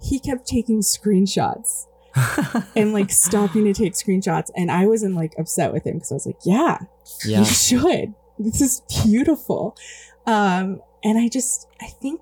[0.03, 1.87] he kept taking screenshots
[2.77, 4.51] and like stopping to take screenshots.
[4.57, 6.79] And I wasn't like upset with him because I was like, yeah,
[7.25, 7.39] Yeah.
[7.39, 8.15] you should.
[8.39, 9.77] This is beautiful.
[10.27, 12.21] Um, and I just, I think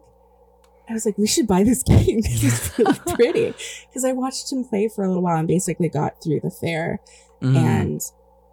[0.88, 2.20] I was like, we should buy this game.
[2.20, 3.54] this is really pretty.
[3.88, 7.00] Because I watched him play for a little while and basically got through the fair
[7.42, 7.56] Mhm.
[7.56, 8.00] and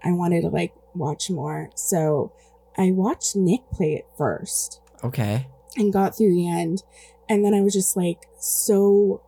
[0.03, 1.69] I wanted to like watch more.
[1.75, 2.31] So
[2.77, 5.47] I watched Nick play it first okay.
[5.77, 6.84] and got through the end.
[7.29, 9.21] And then I was just like so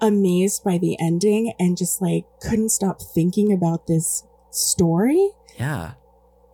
[0.00, 5.92] amazed by the ending and just like couldn't stop thinking about this story Yeah.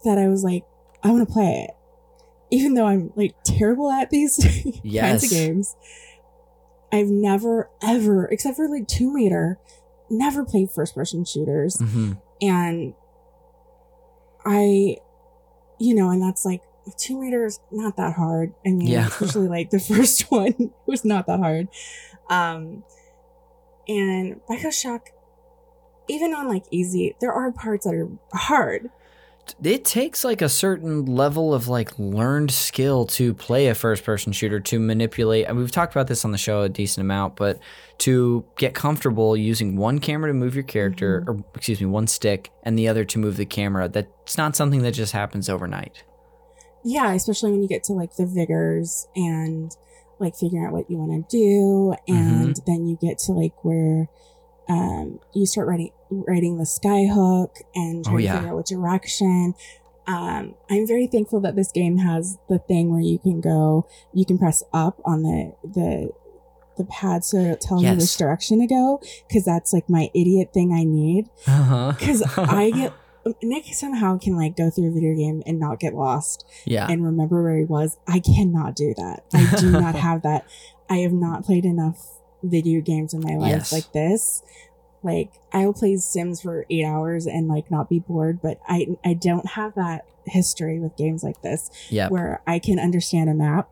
[0.05, 0.65] that I was like,
[1.03, 1.75] I want to play it.
[2.51, 4.37] Even though I'm like terrible at these
[4.83, 5.77] kinds of games,
[6.93, 9.59] I've never, ever, except for like Tomb Raider,
[10.11, 11.79] never played first person shooters.
[11.79, 12.95] hmm And
[14.45, 14.97] I,
[15.79, 16.63] you know, and that's like,
[16.97, 18.55] Tomb Raider is not that hard.
[18.65, 19.07] I mean, Yeah.
[19.21, 21.69] especially like the first one was not that hard.
[22.31, 22.83] Um,
[23.87, 25.09] and Bioshock,
[26.09, 28.89] even on like easy, there are parts that are hard.
[29.63, 34.33] It takes like a certain level of like learned skill to play a first person
[34.33, 35.47] shooter to manipulate.
[35.47, 37.59] And we've talked about this on the show a decent amount, but
[37.99, 42.51] to get comfortable using one camera to move your character, or excuse me, one stick,
[42.63, 46.05] and the other to move the camera, that's not something that just happens overnight.
[46.85, 49.77] Yeah, especially when you get to like the vigors and
[50.21, 52.65] like figuring out what you want to do, and Mm-hmm.
[52.67, 54.09] then you get to like where
[54.69, 58.33] um, you start writing writing the skyhook and Oh, yeah.
[58.33, 59.55] to figure out what direction.
[60.07, 64.25] Um, I'm very thankful that this game has the thing where you can go, you
[64.25, 66.11] can press up on the the
[66.79, 68.01] the pad so it'll tell Yes.
[68.01, 71.93] which direction to go because that's like my idiot thing I need Uh-huh.
[71.99, 72.93] because I get
[73.43, 76.87] Nick somehow can like go through a video game and not get lost yeah.
[76.89, 77.99] and remember where he was.
[78.07, 79.25] I cannot do that.
[79.35, 80.47] I do not have that.
[80.89, 81.99] I have not played enough
[82.45, 83.73] video games in my life Yes.
[83.73, 84.43] like this.
[85.03, 88.87] Like I will play Sims for eight hours and like not be bored, but I
[89.05, 92.09] I don't have that history with games like this yeah.
[92.09, 93.71] where I can understand a map.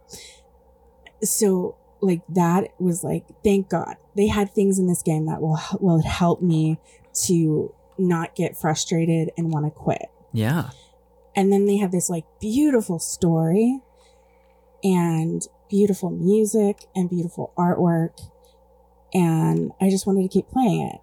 [1.23, 5.59] So like that was like thank God they had things in this game that will
[5.81, 6.79] will help me
[7.25, 10.71] to not get frustrated and want to quit Yeah.
[11.35, 13.81] and then they have this like beautiful story
[14.85, 18.21] and beautiful music and beautiful artwork
[19.15, 21.01] and i just wanted to keep playing it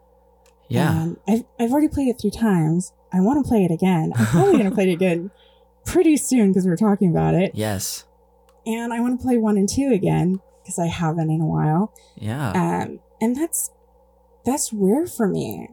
[0.74, 1.02] Yeah.
[1.04, 4.26] and i've, I've already played it three times i want to play it again i'm
[4.28, 5.32] probably going to play it again
[5.86, 8.06] pretty soon because we're talking about it yes.
[8.66, 11.94] and i want to play one and two again because i haven't in a while
[12.16, 12.52] Yeah.
[12.52, 13.70] um and that's
[14.46, 15.70] that's rare for me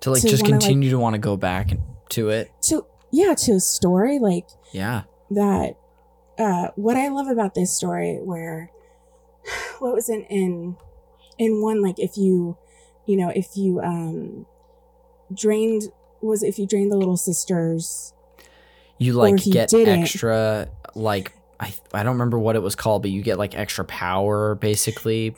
[0.00, 1.72] to like to just wanna, like- continue to want to go back
[2.10, 2.50] to it.
[2.62, 5.02] to yeah to a story like Yeah.
[5.30, 5.76] that
[6.38, 8.70] uh what i love about this story where
[9.80, 10.76] what was in in
[11.38, 12.56] in one like if you
[13.08, 14.46] you know if you um
[15.34, 15.84] drained
[16.20, 18.12] was if you drained the little sisters
[18.98, 23.10] You like you get extra like I I don't remember what it was called, but
[23.10, 25.30] you get like extra power basically.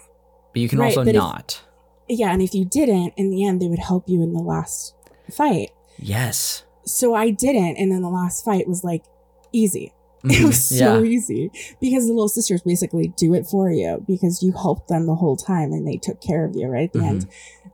[0.53, 1.61] But you can Right, also but if- not.
[2.09, 4.95] yeah and if you didn't in the end they would help you in the last
[5.31, 6.65] fight yes.
[6.85, 9.05] so i didn't and then the last fight was like
[9.53, 9.93] easy
[10.25, 10.47] it Mhm.
[10.49, 11.09] was so yeah.
[11.17, 11.51] easy
[11.81, 15.37] because the little sisters basically do it for you because you helped them the whole
[15.37, 17.27] time and they took care of you right at the end.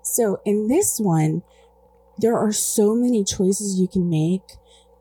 [0.06, 1.42] So in this one,
[2.18, 4.42] there are so many choices you can make.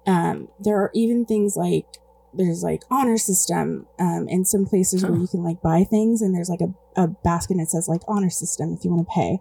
[0.08, 1.86] Um, there are even things like
[2.34, 6.36] there's like honor system um, in some places where you can like buy things and
[6.36, 9.38] there's like a, a basket that says like honor system if you want to pay.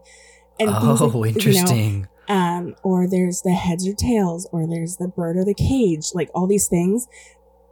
[0.61, 1.13] And Oh, like,
[1.45, 2.09] you know, interesting.
[2.29, 6.31] um, or there's the heads or tails, or there's the bird or the cage, like
[6.35, 7.09] all these things.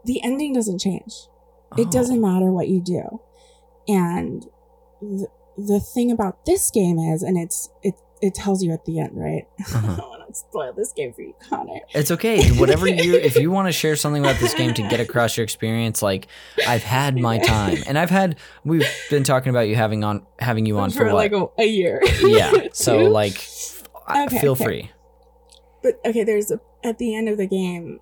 [0.05, 1.29] The ending doesn't change.
[1.79, 1.91] It Oh.
[1.93, 3.21] doesn't matter what you do.
[3.87, 4.45] And
[5.01, 9.01] the, the thing about this game is, and it's it it tells you at the
[9.01, 9.47] end, right?
[9.59, 9.97] I Uh-huh.
[9.97, 11.81] don't want to spoil this game for you, Connor.
[11.91, 12.49] It's okay.
[12.53, 15.45] Whatever you, if you want to share something about this game to get across your
[15.45, 16.29] experience, like
[16.67, 18.39] I've had my time, and I've had.
[18.65, 21.15] We've been talking about you having on having you on for, what?
[21.15, 22.01] like a, a year.
[22.23, 22.53] yeah.
[22.73, 23.35] So like,
[24.09, 24.65] Okay, feel okay.
[24.65, 24.91] free.
[25.83, 27.99] But okay, there's a, at the end of the game,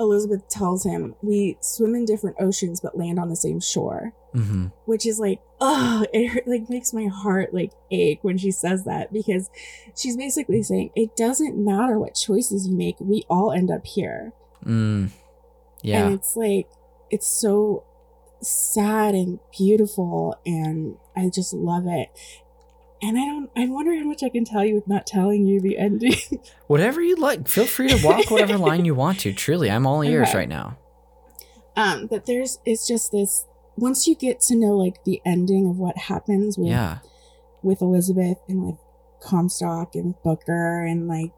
[0.00, 4.12] Elizabeth tells him we swim in different oceans but land on the same shore.
[4.32, 8.84] Hmm which is like oh it like makes my heart like ache when she says
[8.84, 9.48] that because
[9.96, 14.32] she's basically saying it doesn't matter what choices you make we all end up here
[14.66, 15.10] Mm.
[15.82, 16.04] Yeah.
[16.06, 16.68] and it's like
[17.10, 17.84] it's so
[18.42, 22.08] sad and beautiful and i just love it
[23.00, 25.60] and i don't i wonder how much i can tell you with not telling you
[25.60, 26.14] the ending
[26.66, 27.48] Whatever you like.
[27.48, 29.32] Feel free to walk whatever line you want to.
[29.32, 30.38] Truly, I'm all ears Okay.
[30.38, 30.76] right now.
[31.76, 33.46] um but there's it's just this
[33.80, 36.98] once you get to know like the ending of what happens with Yeah.
[37.62, 38.76] with Elizabeth and like
[39.20, 41.32] Comstock and Booker and like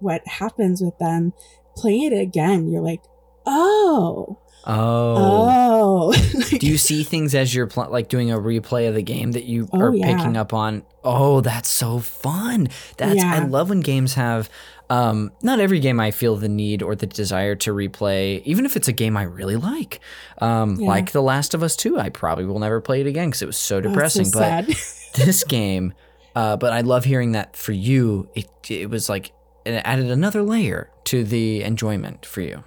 [0.00, 1.32] what happens with them,
[1.76, 3.02] playing it again, you're like,
[3.46, 6.12] oh, Oh.
[6.12, 6.12] oh.
[6.58, 9.44] Do you see things as you're pl- like doing a replay of the game that
[9.44, 10.16] you Oh, are yeah.
[10.16, 10.84] picking up on?
[11.02, 12.68] Oh, that's so fun.
[12.96, 14.48] That's I love when games have
[14.90, 18.76] um not every game I feel the need or the desire to replay, even if
[18.76, 20.00] it's a game I really like.
[20.38, 20.88] Um Yeah.
[20.88, 23.46] like The Last of Us 2, I probably will never play it again cuz it
[23.46, 24.66] was so Oh, so depressing, but sad.
[25.14, 25.94] this game,
[26.34, 28.28] uh, but I love hearing that for you.
[28.34, 29.32] It it was like
[29.64, 32.64] it added another layer to the enjoyment for you.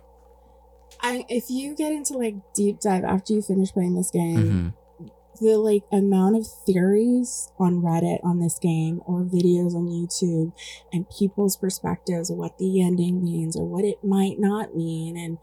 [1.01, 4.67] I if you get into like deep dive after you finish playing this game, hmm
[5.39, 10.53] the like amount of theories on Reddit on this game or videos on YouTube
[10.91, 15.37] and people's perspectives of what the ending means or what it might not mean and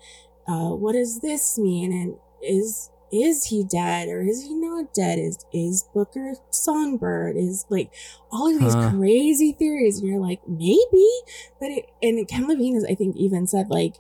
[0.47, 5.19] uh, what does this mean and is is he dead or is he not dead?
[5.19, 7.37] Is is Booker Songbird?
[7.37, 7.93] Is like
[8.33, 8.91] all of these Huh.
[8.91, 11.09] crazy theories and you're like maybe?
[11.61, 13.95] But it and Ken Levine is I think even said like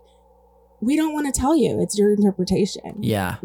[0.80, 1.80] we don't want to tell you.
[1.80, 2.96] It's your interpretation.
[3.00, 3.36] Yeah.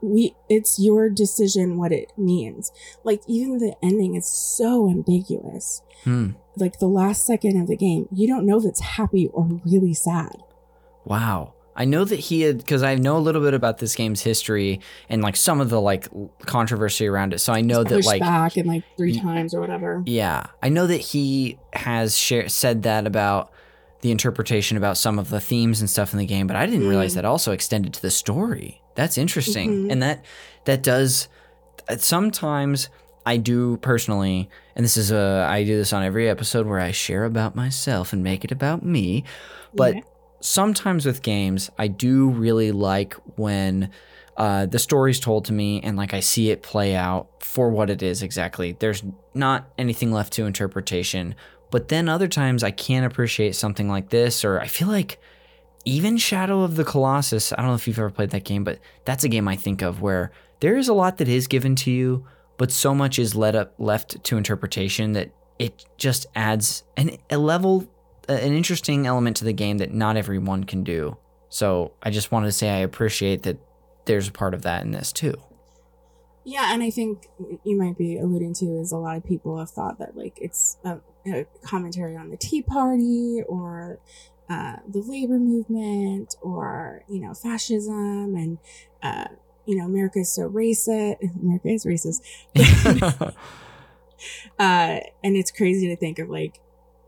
[0.00, 2.70] We it's your decision what it means
[3.04, 6.30] like even the ending is so ambiguous Hmm.
[6.56, 9.94] like the last second of the game you don't know if it's happy or really
[9.94, 10.36] sad
[11.04, 11.54] Wow.
[11.74, 14.80] I know that he had because I know a little bit about this game's history
[15.08, 16.08] and like some of the like
[16.44, 17.38] controversy around it.
[17.38, 20.70] So I know that like back and like three y- times or whatever Yeah, I
[20.70, 23.52] know that he has share, said that about
[24.00, 26.86] the interpretation about some of the themes and stuff in the game, but I didn't
[26.88, 27.16] realize Mm.
[27.16, 28.82] that also extended to the story.
[28.98, 29.92] That's interesting, Mhm.
[29.92, 30.24] and that
[30.64, 31.28] that does.
[31.88, 32.88] uh, Sometimes
[33.24, 36.90] I do personally, and this is a I do this on every episode where I
[36.90, 39.22] share about myself and make it about me.
[39.72, 40.00] But Yeah.
[40.40, 43.90] sometimes with games, I do really like when
[44.36, 47.90] uh, the story's told to me and like I see it play out for what
[47.90, 48.76] it is exactly.
[48.78, 49.02] There's
[49.34, 51.34] not anything left to interpretation.
[51.70, 55.20] But then other times I can't appreciate something like this, or I feel like
[55.84, 57.52] even Shadow of the Colossus.
[57.52, 59.82] I don't know if you've ever played that game, but that's a game I think
[59.82, 62.26] of where there is a lot that is given to you,
[62.56, 67.38] but so much is let up left to interpretation that it just adds an, a
[67.38, 67.86] level,
[68.28, 71.16] an interesting element to the game that not everyone can do.
[71.48, 73.58] So I just wanted to say I appreciate that
[74.04, 75.34] there's a part of that in this too.
[76.44, 77.26] yeah and i think
[77.64, 80.78] you might be alluding to is a lot of people have thought that like it's
[80.84, 83.98] a, a commentary on the tea party or
[84.48, 88.58] uh, the labor movement or you know fascism and
[89.02, 89.26] uh,
[89.66, 92.22] you know america is so racist america is racist
[94.58, 96.60] uh, and it's crazy to think of like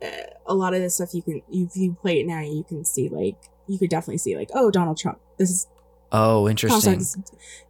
[0.02, 0.08] uh,
[0.46, 3.08] a lot of this stuff you can if you play it now you can see
[3.08, 3.36] like
[3.66, 5.66] you could definitely see like oh donald trump this is
[6.12, 7.00] oh, interesting.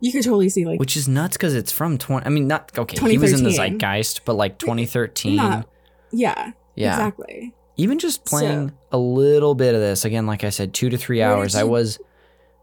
[0.01, 2.25] You could totally see like Which is nuts because it's from 20.
[2.25, 2.97] I mean, not okay.
[3.11, 3.79] He was in the 2013.
[3.79, 5.37] zeitgeist, but like 2013.
[5.37, 5.69] Not-
[6.13, 6.93] yeah yeah.
[6.93, 10.91] exactly Even just So- playing a little bit of this, again, like I said, two
[10.91, 11.99] to three hours, I was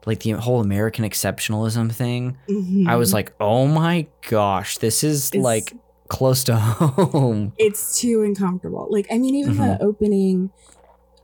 [0.06, 2.38] like the whole American exceptionalism thing.
[2.50, 2.98] I Mhm.
[3.00, 5.74] was like, oh my gosh, this is It's- like
[6.08, 7.52] close to home.
[7.58, 9.62] it's too uncomfortable like i mean even Mm-hmm.
[9.64, 10.52] the opening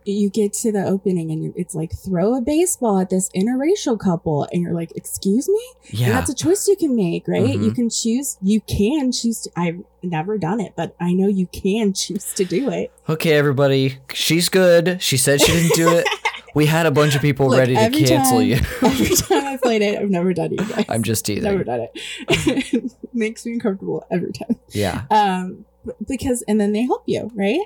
[0.06, 4.00] you get to the opening and you, it's like throw a baseball at this interracial
[4.00, 6.10] couple and you're like excuse me And Yeah.
[6.12, 7.76] that's a choice you can make right you Mhm.
[7.76, 11.94] can choose you can choose to, i've never done it but i know you can
[11.94, 15.02] choose to do it Okay, everybody, she's good.
[15.02, 16.08] She said she didn't do it.
[16.56, 18.56] We had a bunch of people Look, ready to cancel time- you.
[18.84, 20.86] every time i played it i've never done it guys.
[20.88, 21.44] I'm just teasing.
[21.46, 21.92] never done it
[22.30, 25.06] it makes me uncomfortable every time Yeah.
[25.10, 25.66] um
[26.08, 27.66] because and then they help you right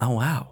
[0.00, 0.50] Oh wow.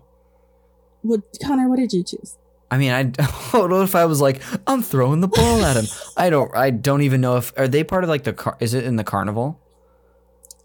[1.07, 2.37] Well connor what did you choose
[2.69, 3.05] I mean, I
[3.53, 5.85] don't know if I was like, I'm throwing the ball at him.
[6.17, 6.53] I don't.
[6.53, 8.57] I don't even know if are they part of like the car.
[8.59, 9.61] Is it in the carnival?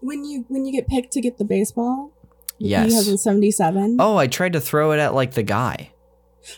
[0.00, 2.10] when you when you get picked to get the baseball
[2.58, 2.90] Yes.
[2.90, 5.92] you have the 77 Oh, I tried to throw it at like the guy.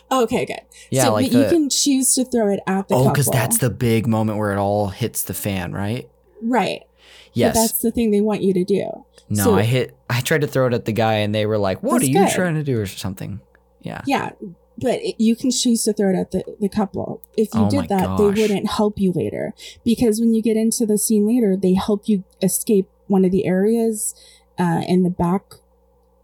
[0.09, 2.95] Oh, okay good Yeah, so, like but you can choose to throw it at the
[2.95, 6.09] oh, because that's the big moment where it all hits the fan, right?
[6.41, 6.89] right But
[7.33, 7.55] Yes.
[7.55, 9.95] that's the thing they want you to do no, so- I hit.
[10.09, 12.13] I tried to throw it at the guy, and they were like, "What are you
[12.25, 12.29] good.
[12.29, 13.41] trying to do?" or something.
[13.85, 14.01] Yeah.
[14.05, 14.31] yeah
[14.77, 17.69] but it, you can choose to throw it at the, the couple if you Oh
[17.69, 18.17] did that gosh.
[18.19, 19.53] they wouldn't help you later
[19.85, 23.45] because when you get into the scene later they help you escape one of the
[23.45, 24.13] areas
[24.59, 25.43] uh, in the back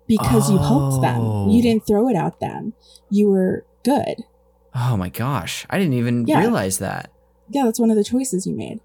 [0.07, 1.49] because you helped them Oh.
[1.49, 2.74] you didn't throw it at them
[3.09, 4.24] you were good
[4.74, 6.39] Oh my gosh, I didn't even Yeah.
[6.39, 7.12] realize that.
[7.49, 8.80] yeah that's one of the choices you made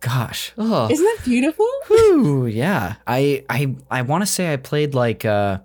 [0.00, 0.52] Gosh.
[0.58, 0.88] Oh.
[0.90, 2.96] isn't that beautiful Whew, yeah.
[3.06, 5.58] I I I want to say I played like uh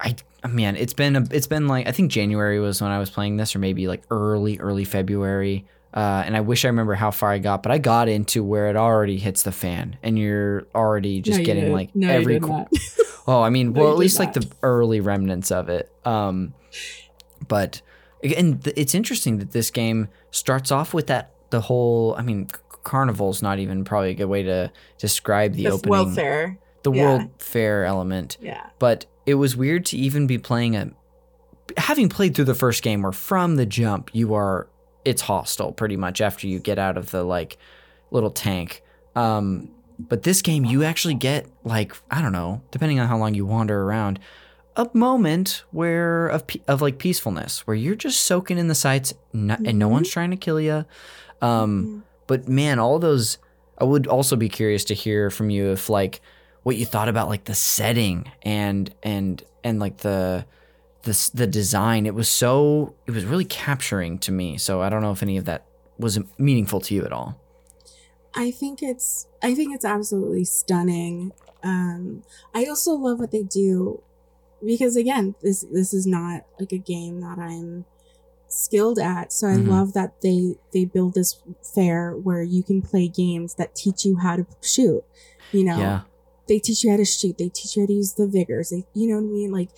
[0.00, 0.16] I
[0.48, 3.36] man, it's been a, it's been like I think January was when I was playing
[3.36, 5.66] this or maybe like early early February.
[5.92, 8.68] Uh, and I wish I remember how far I got, but I got into where
[8.68, 11.74] it already hits the fan, and you're already just No, getting didn't.
[11.76, 12.34] like no, every.
[12.38, 12.72] did not.
[13.26, 15.92] Oh, I mean, No, well, at did least like the early remnants of it.
[16.04, 16.54] Um,
[17.46, 17.82] but
[18.36, 22.14] and th- it's interesting that this game starts off with that the whole.
[22.16, 22.48] I mean,
[22.82, 27.04] carnival's not even probably a good way to describe the That's opening welfare the Yeah.
[27.18, 28.38] World Fair element.
[28.40, 30.90] yeah But it was weird to even be playing a
[31.76, 34.68] having played through the first game where from the jump you are
[35.04, 37.56] it's hostile pretty much after you get out of the like
[38.10, 38.82] little tank.
[39.14, 43.34] Um but this game you actually get like I don't know, depending on how long
[43.34, 44.18] you wander around,
[44.74, 49.78] a moment where of of like peacefulness where you're just soaking in the sights and
[49.78, 50.84] no one's trying to kill you.
[51.40, 53.38] Um, but man, all those
[53.78, 56.20] I would also be curious to hear from you if like
[56.62, 60.44] what you thought about like the setting and and and like the
[61.02, 62.06] the the design.
[62.06, 64.58] It was so it was really capturing to me.
[64.58, 65.64] So I don't know if any of that
[65.98, 67.38] was meaningful to you at all.
[68.34, 71.32] I think it's I think it's absolutely stunning.
[71.62, 72.22] Um,
[72.54, 74.02] I also love what they do
[74.64, 77.86] because again, this this is not like a game that I'm
[78.48, 79.32] skilled at.
[79.32, 79.68] So I Mhm.
[79.68, 81.40] love that they they build this
[81.74, 85.02] fair where you can play games that teach you how to shoot.
[85.52, 86.00] You know, Yeah.
[86.50, 87.38] They teach you how to shoot.
[87.38, 88.70] They teach you how to use the vigors.
[88.70, 89.50] They, you know what I mean?
[89.52, 89.70] Like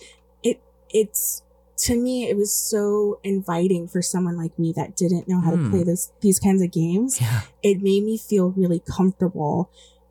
[0.49, 0.59] it,
[0.89, 1.43] it's
[1.85, 5.63] to me, it was so inviting for someone like me that didn't know how Hmm.
[5.65, 7.21] to play this these kinds of games.
[7.21, 7.41] Yeah.
[7.69, 9.69] It made me feel really comfortable,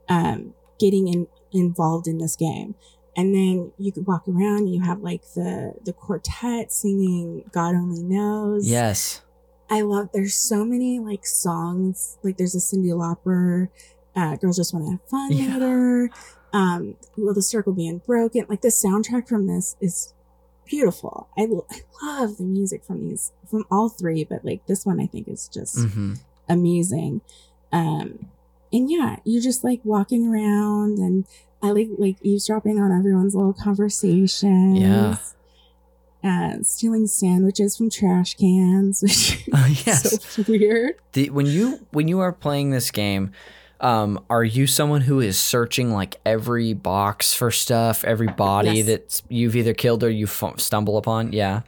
[0.08, 2.74] um, getting in, involved in this game.
[3.16, 4.60] And then you could walk around.
[4.68, 9.20] and You have like the the quartet singing "God Only Knows." Yes.
[9.70, 12.18] I love there's so many like songs.
[12.22, 13.68] Like there's a Cyndi Lauper,
[14.16, 15.54] uh, Girls Just Wanna Have Fun Yeah.
[15.54, 16.10] later.
[16.52, 18.46] Um, Will the Circle Be Unbroken?
[18.48, 20.12] Like the soundtrack from this is
[20.66, 21.28] beautiful.
[21.38, 25.00] I, l- I love the music from these from all three, but like this one
[25.00, 26.14] I think is just hmm
[26.48, 27.20] amazing.
[27.72, 28.26] Um,
[28.72, 31.24] and yeah, you're just like walking around and
[31.62, 34.78] I like like eavesdropping on everyone's little conversations.
[34.78, 35.16] Yeah.
[36.24, 40.24] And stealing sandwiches from trash cans, which Uh, is yes.
[40.24, 40.94] so weird.
[41.14, 43.32] The, when you when you are playing this game,
[43.82, 48.86] um, are you someone who is searching like every box for stuff, every body Yes.
[48.86, 51.32] that you've either killed or you f- stumble upon?
[51.32, 51.62] Yeah.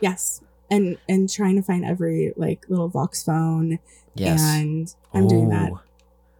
[0.00, 0.42] Yes.
[0.70, 3.78] And and trying to find every like little Voxophone.
[4.14, 4.40] Yes.
[4.42, 5.72] And I'm doing that.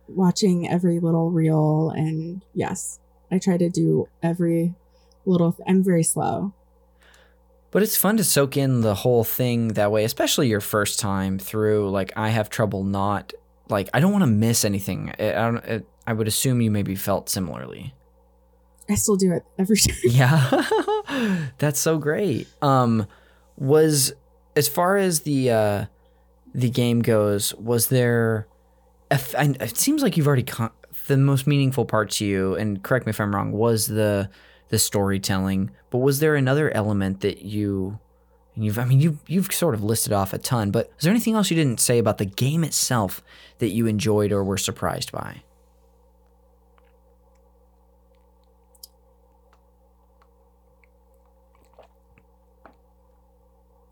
[0.08, 3.00] Watching every little reel and yes.
[3.30, 4.74] I try to do every
[5.24, 6.52] little th- I'm very slow.
[7.72, 11.38] But it's fun to soak in the whole thing that way, especially your first time
[11.38, 11.90] through.
[11.90, 13.32] Like I have trouble not
[13.68, 15.12] like I don't want to miss anything.
[15.18, 15.64] I, I don't.
[15.64, 17.94] It, I would assume you maybe felt similarly.
[18.88, 19.96] I still do it every time.
[20.04, 22.46] Yeah, that's so great.
[22.62, 23.06] Um,
[23.56, 24.12] was
[24.54, 25.84] as far as the uh,
[26.54, 28.46] the game goes, was there?
[29.10, 30.70] if- I- It seems like you've already con-
[31.08, 33.52] the most meaningful part to you, and correct me if I'm wrong.
[33.52, 34.30] Was the
[34.68, 37.98] the storytelling, but was there another element that you?
[38.56, 41.10] And You've, I mean, you you've sort of listed off a ton, but is there
[41.10, 43.22] anything else you didn't say about the game itself
[43.58, 45.42] that you enjoyed or were surprised by?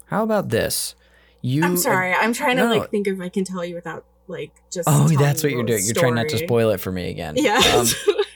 [0.06, 0.94] How about this?
[1.42, 2.14] You I'm sorry.
[2.14, 2.78] I'm trying to no, no.
[2.78, 4.88] like think if I can tell you without like just.
[4.90, 5.84] Oh, that's what you're the doing.
[5.84, 7.34] You're trying not to spoil it for me again.
[7.36, 7.60] Yeah.
[7.76, 7.86] Um,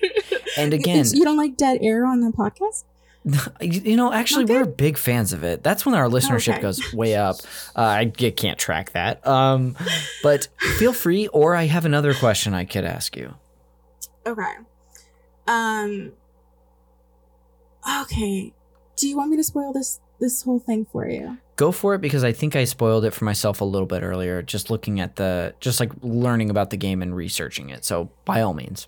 [0.59, 2.85] and again, you don't like dead air on the podcast?
[3.61, 5.63] you know, actually, we're big fans of it.
[5.63, 6.63] That's when our listenership Okay.
[6.63, 7.37] goes way up.
[7.77, 9.27] Uh, I can't track that.
[9.27, 9.77] Um,
[10.23, 10.49] but
[10.79, 13.35] feel free, or I have another question I could ask you.
[14.27, 14.55] Okay.
[15.47, 16.13] Um.
[18.03, 18.53] Okay.
[18.97, 21.39] Do you want me to spoil this this whole thing for you?
[21.57, 24.43] Go for it because I think I spoiled it for myself a little bit earlier,
[24.43, 27.85] just looking at the, just like learning about the game and researching it.
[27.85, 28.87] So by all means.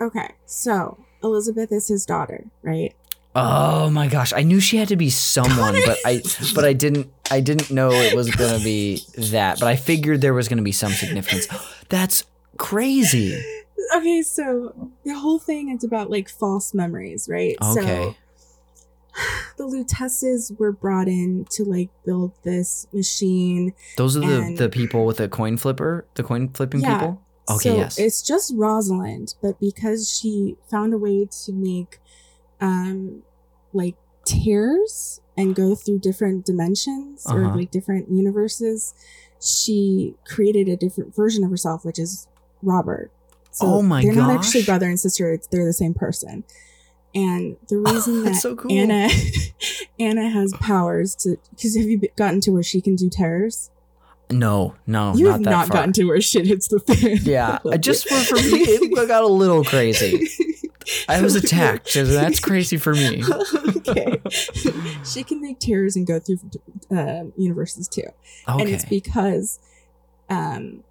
[0.00, 0.34] Okay.
[0.44, 2.94] So Elizabeth is his daughter, right?
[3.38, 6.22] Oh my gosh, I knew she had to be someone, but I
[6.54, 10.22] but I didn't I didn't know it was going to be that, but I figured
[10.22, 11.46] there was going to be some significance.
[11.90, 12.24] That's
[12.56, 13.38] crazy.
[13.94, 17.56] Okay, so the whole thing is about like false memories, right?
[17.62, 18.14] Okay.
[18.14, 18.16] So
[19.58, 23.74] the Luteces were brought in to like build this machine.
[23.98, 26.98] Those are the the people with the coin flipper, the coin flipping Yeah.
[26.98, 27.22] people?
[27.48, 27.98] Okay, so yes.
[27.98, 32.00] It's just Rosalind, but because she found a way to make
[32.60, 33.22] um
[33.72, 37.56] like tears and go through different dimensions or Uh-huh.
[37.56, 38.94] like different universes,
[39.40, 42.26] she created a different version of herself, which is
[42.62, 43.10] Robert.
[43.50, 44.08] So Oh my god.
[44.08, 46.44] they're not actually brother and sister, it's they're the same person.
[47.14, 48.70] And the reason That's that so cool.
[48.72, 49.08] Anna
[49.98, 53.70] Anna has powers to because have you gotten to where she can do tears?
[54.28, 55.76] No, no, you not have not far.
[55.76, 57.18] gotten to where shit hits the fan.
[57.22, 60.26] yeah, Like just for, for me, it got a little crazy.
[61.08, 63.22] I was attacked, so that's crazy for me.
[63.76, 64.20] okay.
[65.04, 66.38] she can make tears and go through
[66.90, 68.04] um, universes too.
[68.46, 68.96] And it's Okay.
[69.00, 69.58] because,
[70.28, 70.84] um,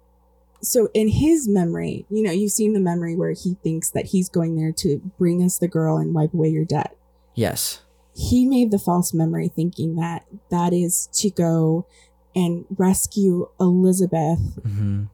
[0.62, 4.28] so in his memory, you know, you've seen the memory where he thinks that he's
[4.28, 6.96] going there to bring us the girl and wipe away your debt.
[7.34, 7.82] Yes.
[8.14, 11.86] He made the false memory thinking that that is to go
[12.34, 15.04] and rescue Elizabeth hmm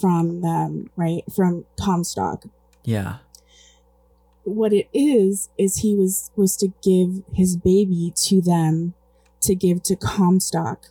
[0.00, 1.22] from them, right?
[1.34, 2.44] From Comstock.
[2.84, 3.18] Yeah.
[4.48, 8.94] What it is is he was supposed to give his baby to them
[9.42, 10.86] to give to Comstock.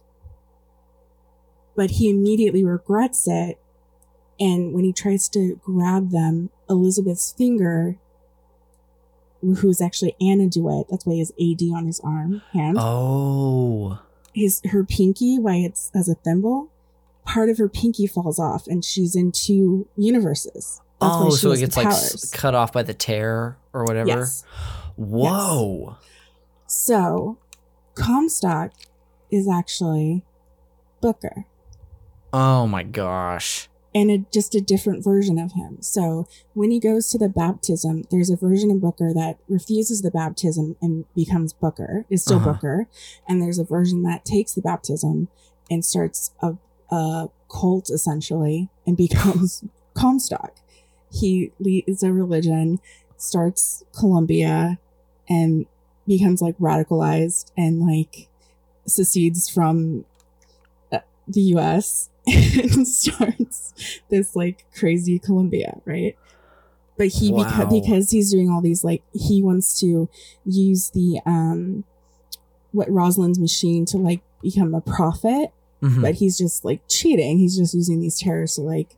[1.75, 3.59] But he immediately regrets it.
[4.39, 7.97] And when he tries to grab them, Elizabeth's finger,
[9.41, 13.99] who's actually Anna DeWitt, that's why he has AD on his arm, hand, Oh.
[14.33, 16.69] his her pinky, why it's as a thimble,
[17.25, 20.81] part of her pinky falls off and she's in two universes.
[20.99, 22.31] Oh, so it gets like powers.
[22.33, 24.07] cut off by the tear or whatever.
[24.09, 24.43] Yes.
[24.95, 25.97] Whoa.
[26.65, 27.37] So,
[27.95, 28.71] Comstock
[29.31, 30.23] is actually
[31.01, 31.45] Booker
[32.33, 33.69] Oh my gosh.
[33.93, 35.77] and a, just a different version of him.
[35.81, 40.11] So, when he goes to the baptism, there's a version of Booker that refuses the
[40.11, 42.53] baptism and becomes Booker, is still Uh-huh.
[42.53, 42.87] Booker.
[43.27, 45.27] And there's a version that takes the baptism
[45.69, 46.55] and starts a,
[46.89, 50.55] a cult essentially and becomes Comstock.
[51.11, 52.79] He leads a religion,
[53.17, 54.77] starts Columbia,
[55.29, 55.65] and
[56.07, 58.27] becomes like radicalized and like
[58.85, 60.05] secedes from
[60.91, 63.73] uh, the US and starts
[64.09, 66.15] this like crazy Columbia, right?
[66.97, 67.43] But he Wow.
[67.43, 70.09] beca- because he's doing all these like he wants to
[70.45, 71.83] use the um
[72.71, 75.51] what Rosalind's machine to like become a prophet,
[75.81, 76.01] Mhm.
[76.01, 77.37] but he's just like cheating.
[77.37, 78.95] He's just using these terrors to like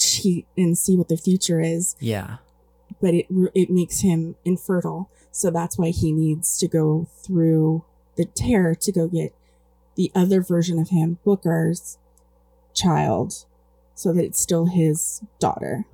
[0.00, 2.38] cheat and see what the future is yeah.
[3.00, 5.10] but it it makes him infertile.
[5.30, 7.84] So that's why he needs to go through
[8.16, 9.34] the tear to go get
[9.96, 11.98] the other version of him, Booker's
[12.74, 13.44] child,
[13.94, 15.84] so that it's still his daughter.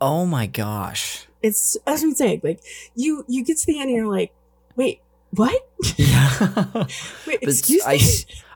[0.00, 1.26] Oh my gosh.
[1.42, 2.60] It's as I'm saying, like
[2.94, 4.32] you you get to the end and you're like,
[4.76, 5.00] wait,
[5.30, 5.62] what?
[5.96, 6.86] Yeah.
[7.26, 8.00] Wait, excuse I, me.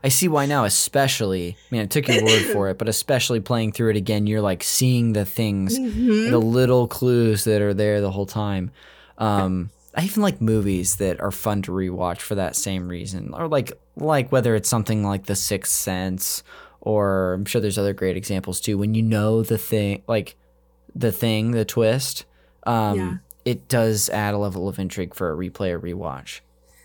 [0.03, 1.49] I see why now, especially.
[1.55, 4.41] I mean, I took your word for it, but especially playing through it again, you're
[4.41, 6.31] like seeing the things, Mhm.
[6.31, 8.71] the little clues that are there the whole time.
[9.17, 13.47] Um, I even like movies that are fun to rewatch for that same reason, or
[13.47, 16.43] like like whether it's something like The Sixth Sense,
[16.79, 18.77] or I'm sure there's other great examples too.
[18.77, 20.35] When you know the thing, like
[20.95, 22.25] the thing, the twist,
[22.65, 23.17] um, Yeah.
[23.45, 26.39] it does add a level of intrigue for a replay or rewatch.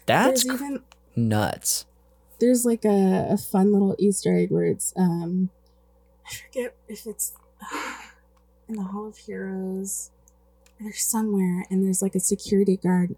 [0.07, 0.83] That's There's even
[1.15, 1.87] nuts.
[2.39, 5.51] there's like a, a fun little Easter egg where it's um
[6.27, 7.33] I forget if it's
[8.69, 10.11] in the Hall of Heroes
[10.85, 13.17] or somewhere and there's like a security guard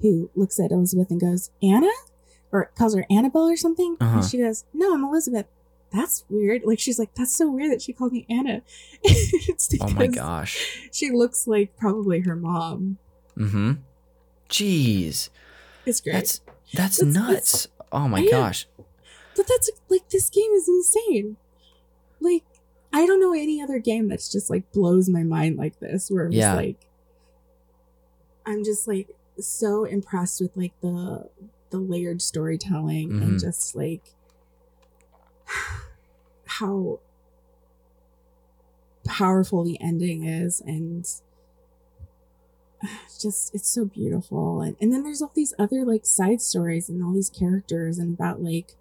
[0.00, 1.90] who looks at Elizabeth and goes, Anna?
[2.50, 3.96] Or calls her Annabelle or something.
[4.00, 4.18] Uh-huh.
[4.20, 5.46] And she goes, No, I'm Elizabeth.
[5.92, 6.62] That's weird.
[6.64, 8.62] Like she's like, That's so weird that she called me Anna.
[9.02, 10.88] it's Oh my gosh.
[10.92, 12.98] She looks like probably her mom.
[13.36, 13.72] Mm-hmm.
[14.48, 15.28] Jeez.
[16.00, 16.12] Great.
[16.12, 16.40] That's
[16.74, 17.68] that's That's- nuts.
[17.90, 18.66] Oh my gosh.
[19.36, 21.36] But that's like this game is insane.
[22.20, 22.44] Like
[22.92, 26.10] I don't know any other game that's just like blows my mind like this.
[26.10, 26.52] Where I'm Yeah.
[26.52, 26.86] just like,
[28.46, 29.08] I'm just like
[29.40, 31.28] so impressed with like the
[31.70, 33.22] the layered storytelling Mhm.
[33.22, 34.14] and just like
[36.46, 37.00] how
[39.06, 41.06] powerful the ending is and
[43.20, 47.02] just it's so beautiful and, and then there's all these other like side stories and
[47.02, 48.72] all these characters and about like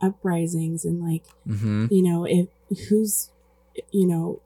[0.00, 1.86] uprisings and like Mm-hmm.
[1.90, 2.48] you know if
[2.88, 3.30] who's
[3.90, 4.40] you know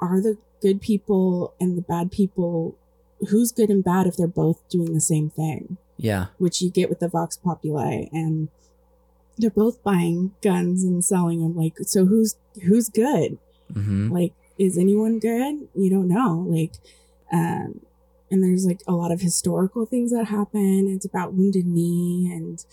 [0.00, 2.76] are the good people and the bad people
[3.30, 6.26] who's good and bad if they're both doing the same thing Yeah.
[6.38, 8.48] which you get with the vox populi and
[9.38, 13.38] they're both buying guns and selling them like so who's who's good
[13.72, 14.12] Mm-hmm.
[14.12, 16.74] like is anyone good you don't know like
[17.32, 17.80] um
[18.30, 22.64] and there's like a lot of historical things that happen it's about wounded knee and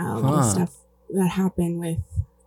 [0.00, 0.50] uh, a lot of Huh.
[0.50, 0.74] stuff
[1.10, 1.98] that happened with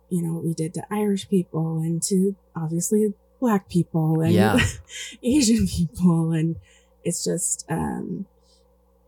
[0.08, 4.58] you know what we did to irish people and to obviously black people and Yeah.
[5.22, 6.56] asian people and
[7.04, 8.26] it's just um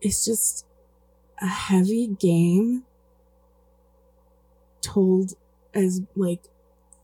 [0.01, 0.64] it's just
[1.40, 2.85] a heavy game
[4.81, 5.32] told
[5.74, 6.40] as like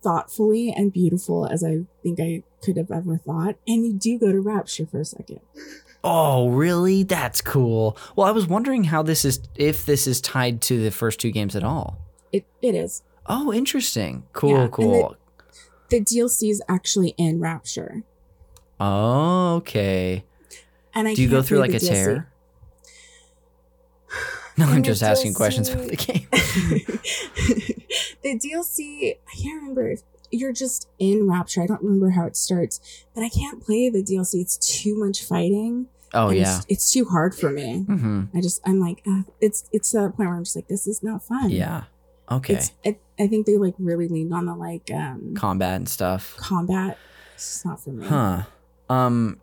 [0.02, 3.56] thoughtfully and beautiful as I think I could have ever thought.
[3.66, 5.40] And you do go to Rapture for a second.
[6.04, 7.02] Oh, really?
[7.02, 7.96] That's cool.
[8.16, 11.30] Well, I was wondering how this is if this is tied to the first two
[11.32, 11.98] games at all.
[12.32, 13.02] It it is.
[13.26, 14.24] Oh, interesting.
[14.32, 15.16] Cool, Yeah, cool.
[15.90, 18.02] The DLC is actually in Rapture.
[18.80, 20.24] oh, okay.
[20.94, 21.88] And I Do you go through like a the DLC.
[21.88, 22.28] tear?
[24.56, 26.26] No, I'm the just asking DLC questions about the game.
[28.22, 29.90] the DLC, I can't remember.
[29.92, 31.62] if You're just in Rapture.
[31.62, 34.40] I don't remember how it starts, but I can't play the DLC.
[34.40, 35.86] It's too much fighting.
[36.14, 36.56] Oh yeah.
[36.56, 37.84] it's, it's too hard for me.
[37.86, 38.36] Mm-hmm.
[38.36, 40.86] I just, I'm like, uh, it's it's to that point where I'm just like, this
[40.86, 41.50] is not fun.
[41.50, 41.84] Yeah.
[42.30, 42.54] Okay.
[42.54, 46.36] It's, I, I think they like really leaned on the like um Combat and stuff.
[46.36, 46.98] combat.
[47.34, 48.06] It's not for me.
[48.06, 48.42] Huh.
[48.88, 49.40] Um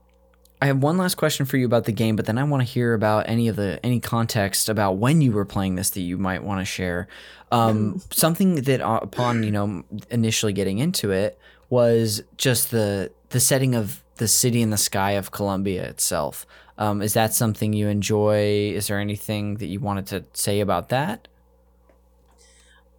[0.65, 2.65] I have one last question for you about the game, but then I want to
[2.65, 6.17] hear about any of the any context about when you were playing this that you
[6.17, 7.07] might want to share.
[7.51, 11.37] Um, something that uh, upon you know initially getting into it
[11.69, 16.47] was just the the setting of the city in the sky of Columbia itself.
[16.79, 18.71] Um, is that something you enjoy?
[18.73, 21.27] Is there anything that you wanted to say about that?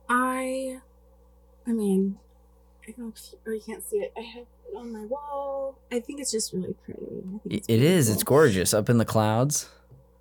[0.08, 0.78] I,
[1.66, 2.20] I mean,
[2.88, 4.12] I don't know if you, oh, you can't see it.
[4.16, 5.78] I have it on my wall.
[5.92, 7.00] I think it's just really pretty.
[7.02, 8.08] I think It it's it is.
[8.08, 9.68] It's gorgeous up in the clouds.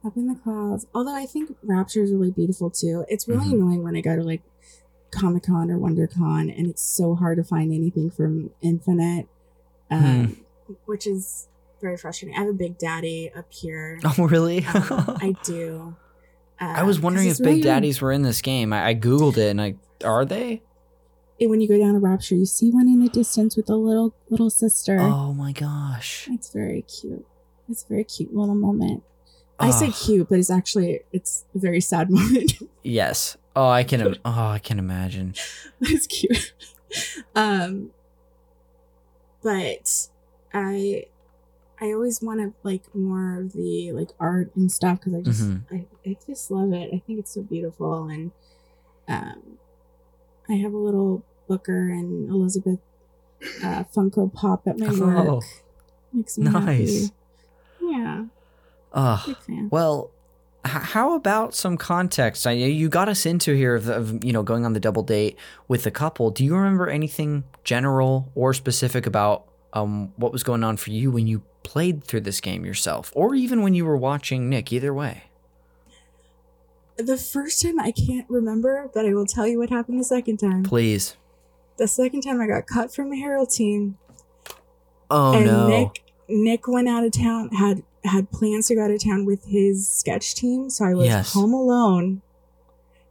[0.04, 0.86] Up in the clouds.
[0.94, 3.06] Although I think Rapture is really beautiful too.
[3.08, 3.54] It's really Mhm.
[3.54, 4.42] annoying when I go to like
[5.12, 9.28] Comic Con or WonderCon and it's so hard to find anything from Infinite,
[9.92, 10.38] um,
[10.86, 11.48] which is
[11.82, 12.36] very frustrating.
[12.36, 14.00] I have a Big Daddy up here.
[14.18, 14.66] Oh, really?
[14.66, 15.96] Um, I do.
[16.60, 18.74] Uh, I was wondering if Big really- Daddies were in this game.
[18.74, 20.62] I, I googled it and I are they?
[21.40, 23.76] And when you go down to Rapture, you see one in the distance with a
[23.76, 25.00] little little sister.
[25.00, 26.28] Oh my gosh.
[26.32, 27.26] It's very cute.
[27.70, 29.04] It's a very cute little moment.
[29.60, 32.54] I say Oh, cute, but it's actually it's a very sad moment.
[32.84, 33.38] Yes.
[33.56, 34.02] Oh, I can.
[34.02, 35.34] im- Oh, I can imagine.
[35.82, 36.54] it's cute.
[37.36, 37.92] Um,
[39.44, 40.08] but
[40.54, 41.06] I
[41.82, 45.42] I always want to like more of the like art and stuff because I just
[45.44, 45.62] Mhm.
[45.72, 46.94] I, I just love it.
[46.94, 48.32] I think it's so beautiful and
[49.08, 49.58] um,
[50.50, 52.80] I have a little Booker and Elizabeth
[53.64, 55.28] uh, Funko Pop at my work.
[55.28, 55.42] Oh,
[56.14, 57.04] Makes me nice.
[57.04, 57.14] happy.
[57.82, 58.26] Yeah,
[58.94, 59.36] oh.
[59.46, 59.68] fan.
[59.72, 60.10] Well,
[60.66, 62.48] h- how about some context?
[62.48, 65.38] I you got us into here of, of you know going on the double date
[65.68, 66.32] with the couple.
[66.32, 71.12] Do you remember anything general or specific about um what was going on for you
[71.12, 74.72] when you played through this game yourself, or even when you were watching Nick?
[74.72, 75.24] Either way.
[76.98, 80.38] The first time I can't remember, but I will tell you what happened the second
[80.38, 80.64] time.
[80.64, 81.18] Please.
[81.78, 83.98] The second time I got cut from the Harold team,
[85.12, 85.68] Oh and no.
[85.68, 89.46] Nick Nick went out of town had had plans to go out of town with
[89.46, 91.34] his sketch team, so I was Yes.
[91.34, 92.22] home alone.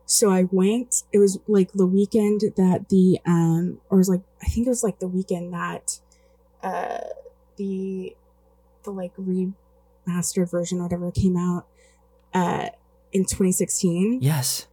[0.07, 1.03] So I went.
[1.13, 4.71] It was like the weekend that the um, or it was like I think it
[4.71, 6.01] was like the weekend that
[6.63, 6.99] uh
[7.57, 8.17] the
[8.85, 11.67] the like remastered version or whatever came out
[12.33, 12.69] uh
[13.15, 14.19] in 2016.
[14.21, 14.67] yes.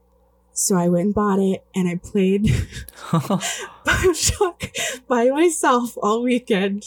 [0.53, 2.43] So I went and bought it and I played
[3.85, 6.83] Bioshock by myself all weekend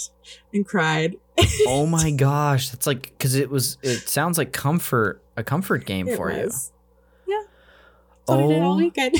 [0.52, 1.16] and cried.
[1.66, 3.78] oh my gosh, that's like because it was.
[3.82, 6.72] It sounds like comfort, a comfort game It for was.
[7.26, 7.42] Yeah.
[8.26, 8.76] That's what I did all Oh.
[8.78, 9.16] weekend.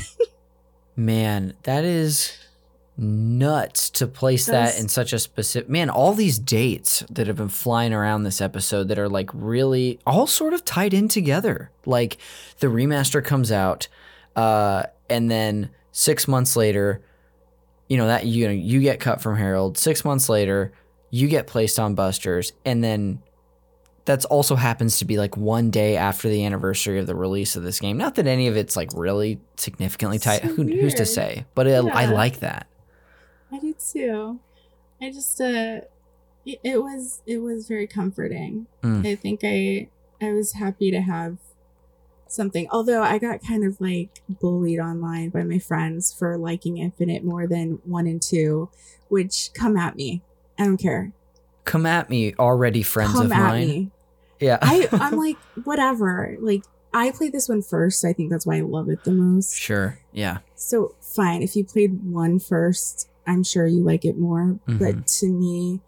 [0.96, 2.36] Man, that is
[2.96, 5.68] nuts to place that in such a specific.
[5.68, 9.98] Man, all these dates that have been flying around this episode that are like really
[10.06, 11.70] all sort of tied in together.
[11.84, 12.18] Like
[12.60, 13.88] the remaster comes out,
[14.36, 17.02] uh, and then six months later,
[17.88, 19.76] you know that you know you get cut from Harold.
[19.76, 20.72] Six months later,
[21.10, 23.20] you get placed on Busters, and then
[24.04, 27.62] that's also happens to be like one day after the anniversary of the release of
[27.62, 27.96] this game.
[27.96, 30.42] Not that any of it's like really significantly tight.
[30.42, 31.46] So Who, who's to say?
[31.54, 32.66] But it, I like that.
[33.54, 34.40] I do too.
[35.00, 35.80] I just uh
[36.44, 38.66] it, was it was very comforting.
[38.82, 39.06] Mm.
[39.06, 39.88] I think I
[40.20, 41.38] I was happy to have
[42.26, 42.68] something.
[42.70, 47.46] Although I got kind of like bullied online by my friends for liking Infinite more
[47.46, 48.68] than 1 and 2,
[49.08, 50.22] which come at me.
[50.58, 51.12] I don't care.
[51.64, 53.68] Come at me, already friends come of at mine.
[53.68, 53.90] me.
[54.40, 54.58] Yeah.
[54.60, 56.36] I I'm like whatever.
[56.40, 58.00] Like I played this one first.
[58.00, 59.54] So I think that's why I love it the most.
[59.54, 60.00] sure.
[60.12, 60.38] Yeah.
[60.56, 64.58] So fine, if you played one first, I'm sure you like it more.
[64.68, 64.78] Mhm.
[64.78, 65.80] But to me,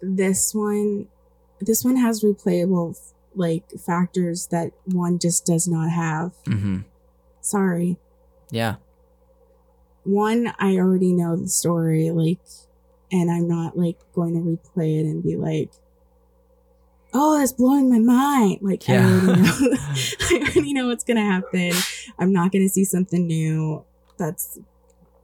[0.00, 1.08] this one,
[1.60, 2.98] this one has replayable
[3.34, 6.32] like factors that one just does not have.
[6.46, 6.78] hmm
[7.40, 7.98] Sorry,
[8.50, 8.76] Yeah.
[10.04, 12.40] one I already know the story, like,
[13.12, 15.70] and I'm not like going to replay it and be like,
[17.14, 18.58] oh, that's blowing my mind.
[18.60, 19.06] Like I Yeah.
[19.08, 19.52] already know,
[20.30, 21.72] I already know what's gonna happen.
[22.18, 23.84] I'm not gonna see something new.
[24.18, 24.58] That's,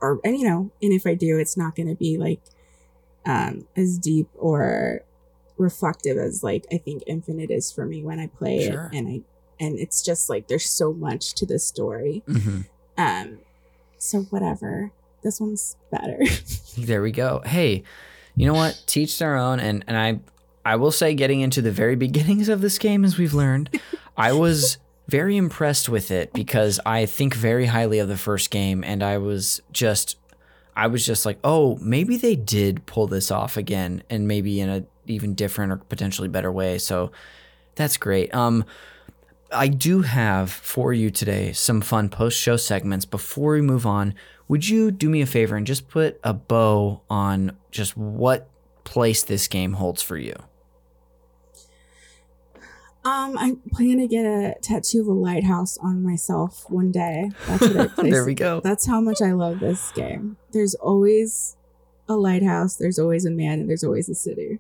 [0.05, 2.41] or and you know, and if I do, it's not gonna be like,
[3.27, 5.01] um, as deep or
[5.57, 8.91] reflective as like I think Infinite is for me when I play Sure.
[8.93, 9.21] it, and I,
[9.65, 12.23] and it's just like there's so much to this story.
[12.27, 12.61] hmm
[12.99, 13.39] Um,
[13.99, 14.91] so whatever.
[15.23, 16.19] This one's better.
[16.77, 17.41] There we go.
[17.47, 17.85] Hey,
[18.37, 18.83] you know what?
[18.87, 19.61] Teach their own.
[19.61, 20.21] And and I
[20.67, 23.71] I will say, getting into the very beginnings of this game, as we've learned,
[24.17, 24.79] I was
[25.09, 29.19] very impressed with it because I think very highly of the first game, and I
[29.19, 30.17] was just
[30.77, 34.69] I was just like, oh, maybe they did pull this off again, and maybe in
[34.69, 36.79] a even different or potentially better way.
[36.79, 37.13] So
[37.75, 38.35] that's great.
[38.35, 38.65] Um.
[39.53, 43.05] I do have for you today some fun post show segments.
[43.05, 44.15] Before we move on,
[44.49, 48.49] would you do me a favor and just put a bow on just what
[48.83, 50.35] place this game holds for you?
[53.05, 57.31] Um, I plan to get a tattoo of a lighthouse on myself one day.
[57.47, 58.11] That's what I place.
[58.13, 58.61] there we go.
[58.61, 60.39] That's how much I love this game.
[60.53, 61.57] There's always
[62.09, 62.77] a lighthouse.
[62.77, 64.59] There's always a man, and there's always a city.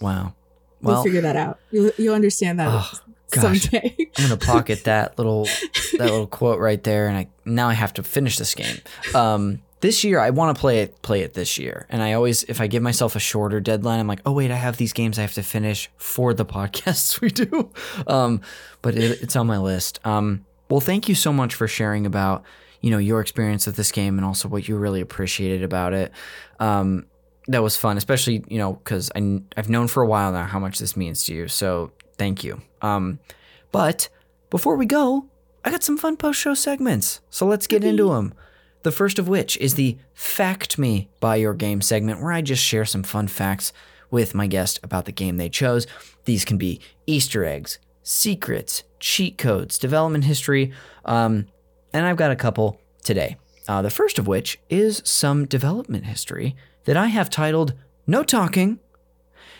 [0.00, 0.34] Wow.
[0.82, 1.58] We'll Well, figure that out.
[1.70, 2.90] You'll, you'll understand that Oh,
[3.30, 3.60] gosh.
[3.62, 3.94] someday.
[4.18, 7.92] I'm gonna pocket that little that little quote right there, and I now I have
[7.94, 8.78] to finish this game.
[9.14, 12.44] Um, this year I want to play it play it this year, and I always
[12.44, 15.18] if I give myself a shorter deadline, I'm like, oh wait, I have these games
[15.18, 17.70] I have to finish for the podcasts we do.
[18.06, 18.40] Um,
[18.82, 20.00] but it, it's on my list.
[20.04, 22.44] Um, well, thank you so much for sharing about
[22.80, 26.12] you know your experience with this game and also what you really appreciated about it.
[26.58, 27.06] Um,
[27.48, 30.58] that was fun, especially you know because I I've known for a while now how
[30.58, 31.48] much this means to you.
[31.48, 32.60] So thank you.
[32.82, 33.18] Um,
[33.72, 34.08] but
[34.50, 35.26] before we go,
[35.64, 37.20] I got some fun post show segments.
[37.28, 38.32] So let's get into them.
[38.86, 42.62] The first of which is the Fact Me by Your Game segment, where I just
[42.62, 43.72] share some fun facts
[44.12, 45.88] with my guest about the game they chose.
[46.24, 50.72] These can be Easter eggs, secrets, cheat codes, development history,
[51.04, 51.48] um,
[51.92, 53.38] and I've got a couple today.
[53.66, 56.54] Uh, the first of which is some development history
[56.84, 57.74] that I have titled
[58.06, 58.78] No Talking.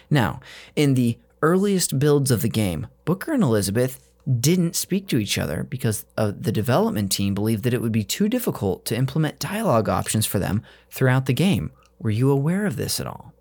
[0.09, 0.39] Now,
[0.77, 4.06] in the earliest builds of the game, Booker and Elizabeth
[4.41, 8.05] didn't speak to each other because uh, the development team believed that it would be
[8.05, 11.71] too difficult to implement dialogue options for them throughout the game.
[11.99, 13.33] Were you aware of this at all?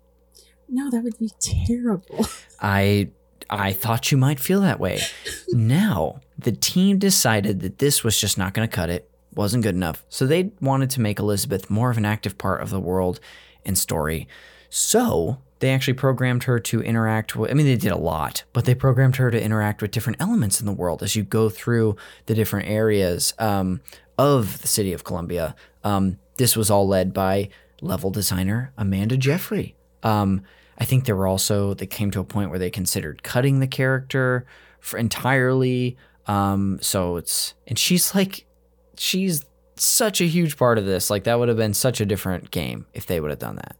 [0.68, 2.26] no, that would be terrible.
[2.60, 3.10] I
[3.48, 5.00] I thought you might feel that way.
[5.50, 9.08] now, the team decided that this was just not going to cut it.
[9.34, 10.04] Wasn't good enough.
[10.08, 13.20] So they wanted to make Elizabeth more of an active part of the world
[13.64, 14.26] and story.
[14.68, 18.66] So, they actually programmed her to interact with I mean they did a lot, but
[18.66, 21.96] they programmed her to interact with different elements in the world as you go through
[22.26, 23.80] the different areas um,
[24.16, 25.56] of the city of Columbia.
[25.82, 27.48] Um, this was all led by
[27.80, 29.74] level designer Amanda Jeffrey.
[30.04, 30.42] Um,
[30.78, 33.66] I think there were also they came to a point where they considered cutting the
[33.66, 34.46] character
[34.96, 35.96] entirely.
[36.28, 38.46] Um, so it's and she's like
[38.96, 39.44] she's
[39.74, 41.10] such a huge part of this.
[41.10, 43.76] Like that would have been such a different game if they would have done that.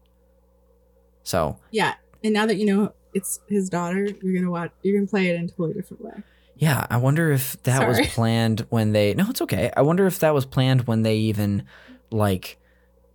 [1.27, 4.71] So yeah, and now that you know it's his daughter, you're gonna watch.
[4.83, 6.23] You're gonna play it in a totally different way.
[6.57, 9.13] yeah, I wonder if that was planned when they.
[9.13, 9.73] No, it's okay.
[9.77, 11.65] I wonder if that was planned when they even
[12.13, 12.59] like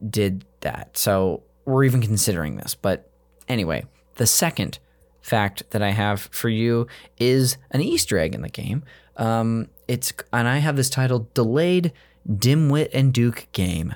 [0.08, 0.98] did that.
[0.98, 2.76] So we're even considering this.
[2.76, 3.10] But
[3.48, 3.86] anyway,
[4.16, 4.80] the second
[5.22, 8.84] fact that I have for you is an Easter egg in the game.
[9.16, 11.94] Um, it's and I have this titled "Delayed
[12.28, 13.96] Dimwit and Duke Game."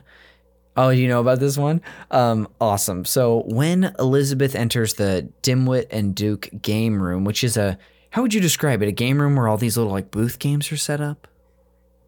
[0.77, 1.81] Oh, you know about this one?
[2.11, 3.05] Um, awesome.
[3.05, 7.77] So when Elizabeth enters the Dimwit and Duke game room, which is a
[8.09, 8.87] how would you describe it?
[8.87, 11.27] A game room where all these little like booth games are set up?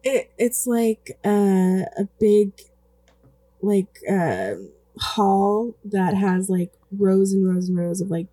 [0.04, 1.28] It it's like uh,
[1.98, 2.52] a big,
[3.62, 4.54] like uh,
[4.98, 8.26] hall that has like rows and rows and rows of like,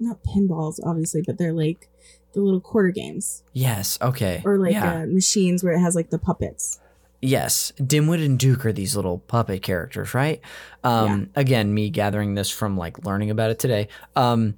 [0.00, 1.88] not pinballs obviously, but they're like
[2.34, 3.98] the little quarter games Yes.
[4.00, 4.42] Okay.
[4.44, 5.02] or like yeah.
[5.02, 6.78] uh, machines where it has like the puppets.
[7.20, 10.40] Yes, Dimwit and Duke are these little puppet characters, right?
[10.84, 13.88] Um, Again, me gathering this from like learning about it today.
[14.14, 14.54] Um,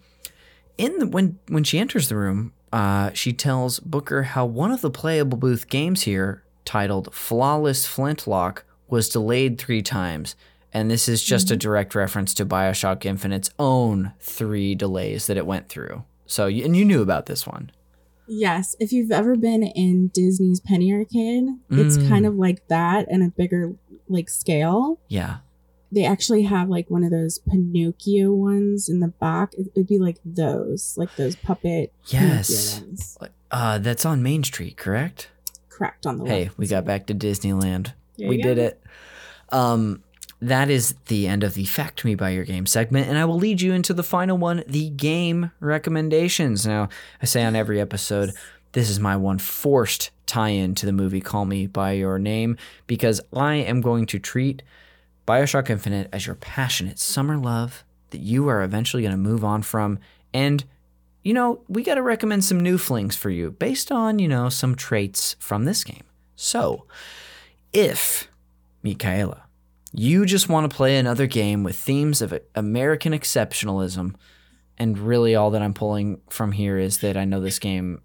[0.76, 4.82] in the, when when she enters the room, uh, she tells Booker how one of
[4.82, 10.36] the playable booth games here, titled "Flawless Flintlock," was delayed three times,
[10.72, 15.46] and this is just a direct reference to Bioshock Infinite's own three delays that it
[15.46, 16.04] went through.
[16.26, 17.72] So, and you knew about this one.
[18.32, 22.08] Yes, if you've ever been in Disney's Penny Arcade, it's Mm.
[22.08, 23.74] kind of like that and a bigger
[24.08, 25.00] like scale.
[25.08, 25.38] Yeah.
[25.90, 29.52] They actually have like one of those Pinocchio ones in the back.
[29.54, 32.82] It would be like those, like those puppet Yes.
[33.50, 35.28] Uh, that's on Main Street, correct?
[35.68, 36.58] Correct on the Hey, left.
[36.58, 37.94] we got back to Disneyland.
[38.16, 38.62] There we did go.
[38.62, 38.80] it.
[39.48, 40.04] Um,
[40.40, 43.36] that is the end of the Fact Me by Your Game segment, and I will
[43.36, 46.66] lead you into the final one the game recommendations.
[46.66, 46.88] Now,
[47.20, 48.32] I say on every episode,
[48.72, 52.56] this is my one forced tie in to the movie Call Me By Your Name
[52.86, 54.62] because I am going to treat
[55.26, 59.62] Bioshock Infinite as your passionate summer love that you are eventually going to move on
[59.62, 59.98] from.
[60.32, 60.64] And,
[61.22, 64.48] you know, we got to recommend some new flings for you based on, you know,
[64.48, 66.04] some traits from this game.
[66.34, 66.86] So,
[67.72, 68.28] if,
[68.82, 69.42] Michaela,
[69.92, 74.14] you just want to play another game with themes of American exceptionalism,
[74.78, 78.02] and really all that I'm pulling from here is that I know this game,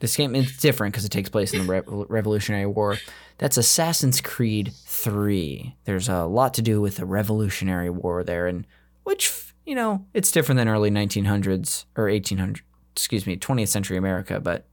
[0.00, 2.98] this game is different because it takes place in the Re- Revolutionary War.
[3.38, 5.76] That's Assassin's Creed 3.
[5.84, 8.66] There's a lot to do with the Revolutionary War there, and
[9.04, 12.60] which, you know, it's different than early 1900s or 1800s,
[12.92, 14.66] excuse me, 20th century America, but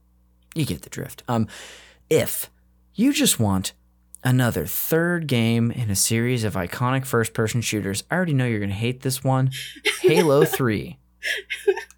[0.54, 1.22] you get the drift.
[1.28, 1.46] Um,
[2.10, 2.50] if
[2.94, 3.72] you just want
[4.24, 8.58] another third game in a series of iconic first person shooters, I already know you're
[8.58, 9.50] going to hate this one
[10.02, 10.98] Halo 3.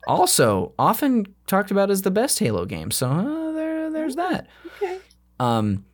[0.07, 2.91] also often talked about as the best Halo game.
[2.91, 4.47] So uh, there, there's that.
[4.77, 4.99] Okay.
[5.39, 5.85] Um,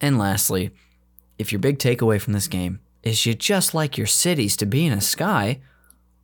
[0.00, 0.70] and lastly,
[1.38, 4.86] if your big takeaway from this game is you just like your cities to be
[4.86, 5.60] in a sky,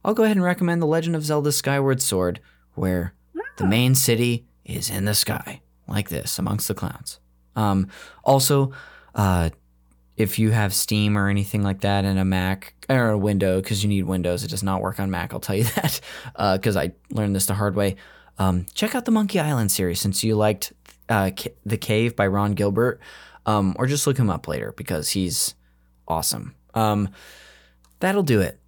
[0.04, 2.40] I'll go ahead and recommend The Legend of Zelda Skyward Sword,
[2.74, 3.14] where
[3.56, 7.18] the main city is in the sky, like this, amongst the clouds.
[7.56, 7.88] Um,
[8.22, 8.72] also,
[9.18, 9.50] uh,
[10.16, 13.82] if you have Steam or anything like that in a Mac or a window, because
[13.82, 15.34] you need Windows, it does not work on Mac.
[15.34, 16.00] I'll tell you that
[16.54, 17.96] because I learned this the hard way.
[18.38, 20.72] Um, check out the Monkey Island series since you liked
[21.08, 23.00] uh, Ca- The Cave by Ron Gilbert,
[23.46, 25.54] um, or just look him up later because he's
[26.06, 26.54] awesome.
[26.74, 27.08] Um,
[28.00, 28.58] that'll do it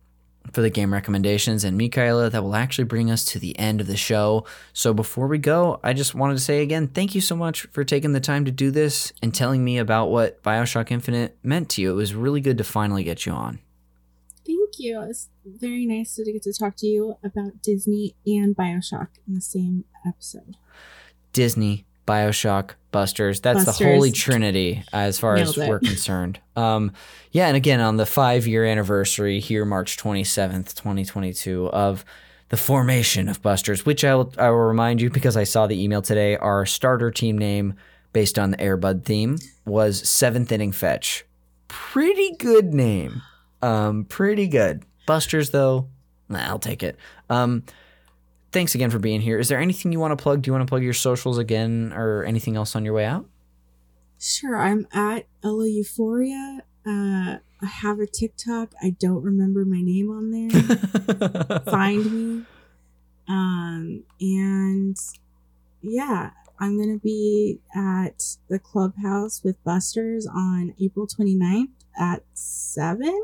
[0.52, 1.64] for the game recommendations.
[1.64, 4.44] And Michaela, that will actually bring us to the end of the show.
[4.72, 7.84] So before we go, I just wanted to say again, thank you so much for
[7.84, 11.82] taking the time to do this and telling me about what Bioshock Infinite meant to
[11.82, 11.92] you.
[11.92, 13.60] It was really good to finally get you on.
[14.46, 15.02] Thank you.
[15.02, 19.40] It's very nice to get to talk to you about Disney and Bioshock in the
[19.40, 20.56] same episode.
[21.32, 23.40] Disney, Bioshock, Busters.
[23.40, 25.68] That's the holy trinity as far as it.
[25.68, 26.40] we're concerned.
[26.56, 26.92] Um,
[27.32, 31.68] yeah, and again on the five year anniversary here, March twenty seventh, twenty twenty two,
[31.68, 32.04] of
[32.48, 35.82] the formation of Busters, which I will I will remind you because I saw the
[35.82, 36.36] email today.
[36.36, 37.74] Our starter team name,
[38.12, 41.24] based on the Airbud theme, was Seventh Inning Fetch.
[41.68, 43.22] Pretty good name.
[43.62, 44.84] Um, pretty good.
[45.06, 45.88] Busters though,
[46.28, 46.96] nah, I'll take it.
[47.28, 47.64] Um,
[48.52, 49.38] thanks again for being here.
[49.38, 50.42] Is there anything you want to plug?
[50.42, 53.26] Do you want to plug your socials again or anything else on your way out?
[54.18, 56.60] Sure, I'm at Ella Euphoria.
[56.86, 58.72] Uh, I have a TikTok.
[58.82, 61.60] I don't remember my name on there.
[61.64, 62.44] Find me.
[63.28, 64.96] Um, and
[65.82, 71.68] yeah, I'm going to be at the clubhouse with Busters on April 29th
[71.98, 73.22] at 7.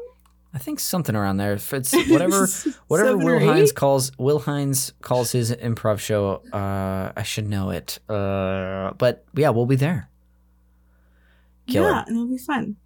[0.57, 1.53] I think something around there.
[1.53, 2.49] If it's whatever
[2.87, 6.37] whatever Will Hines calls Will Hines calls his improv show.
[6.51, 7.99] Uh, I should know it.
[8.09, 10.09] Uh, but yeah, we'll be there.
[11.67, 11.91] Killer.
[11.91, 12.77] Yeah, and it'll be fun.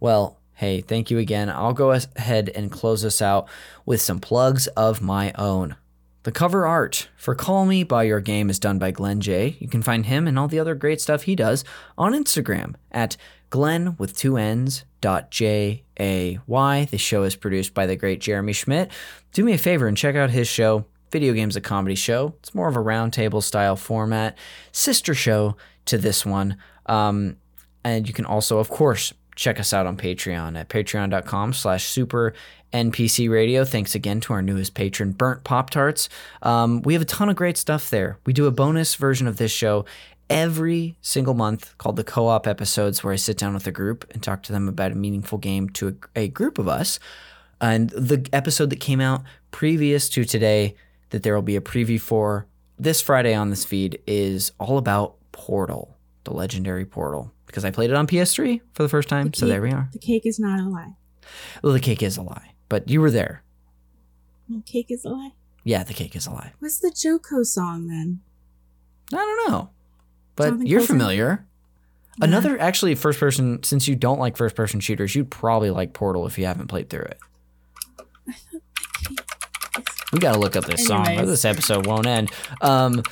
[0.00, 1.48] Well, hey, thank you again.
[1.50, 3.48] I'll go ahead and close us out
[3.86, 5.76] with some plugs of my own.
[6.24, 9.58] The cover art for Call Me By Your Game is done by Glenn J.
[9.60, 11.64] You can find him and all the other great stuff he does
[11.98, 13.18] on Instagram at
[13.50, 16.86] Glenn with two N's dot J A Y.
[16.86, 18.90] The show is produced by the great Jeremy Schmidt.
[19.34, 22.34] Do me a favor and check out his show, Video Games a Comedy Show.
[22.38, 24.38] It's more of a roundtable style format,
[24.72, 26.56] sister show to this one.
[26.86, 27.36] Um,
[27.84, 32.32] and you can also, of course, check us out on Patreon at patreon.com slash super
[32.74, 33.64] NPC radio.
[33.64, 36.08] Thanks again to our newest patron, Burnt Pop Tarts.
[36.42, 38.18] Um, we have a ton of great stuff there.
[38.26, 39.84] We do a bonus version of this show
[40.28, 44.06] every single month called the co op episodes, where I sit down with a group
[44.10, 46.98] and talk to them about a meaningful game to a, a group of us.
[47.60, 49.22] And the episode that came out
[49.52, 50.74] previous to today,
[51.10, 52.46] that there will be a preview for
[52.78, 57.90] this Friday on this feed, is all about Portal, the legendary Portal, because I played
[57.90, 59.32] it on PS3 for the first time.
[59.32, 59.88] So cake- there we are.
[59.92, 60.94] The cake is not a lie.
[61.62, 63.40] Well, the cake is a lie, but you were there.
[64.48, 65.30] Well, cake is a lie.
[65.62, 66.54] Yeah, the cake is a lie.
[66.58, 68.18] What's the Joko song then?
[69.12, 69.70] I don't know,
[70.34, 70.96] but Jonathan you're Coulton?
[70.96, 71.46] familiar.
[72.18, 72.24] Yeah.
[72.24, 76.26] Another actually first person since you don't like first person shooters, you'd probably like Portal
[76.26, 77.18] if you haven't played through it.
[80.12, 82.30] We got to look up this song or this episode won't end.
[82.60, 83.02] Um,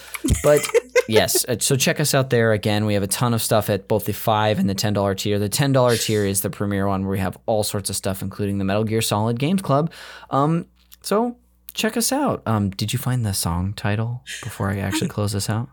[0.44, 0.60] but
[1.09, 2.87] yes, uh, so check us out there again.
[2.87, 5.39] We have a ton of stuff at both the five and the ten dollar tier.
[5.39, 8.23] The ten dollar tier is the premier one where we have all sorts of stuff,
[8.23, 9.93] including the Metal Gear Solid Games Club.
[10.31, 10.66] Um,
[11.03, 11.37] so
[11.74, 12.43] check us out.
[12.47, 15.69] Um, did you find the song title before I actually close this out?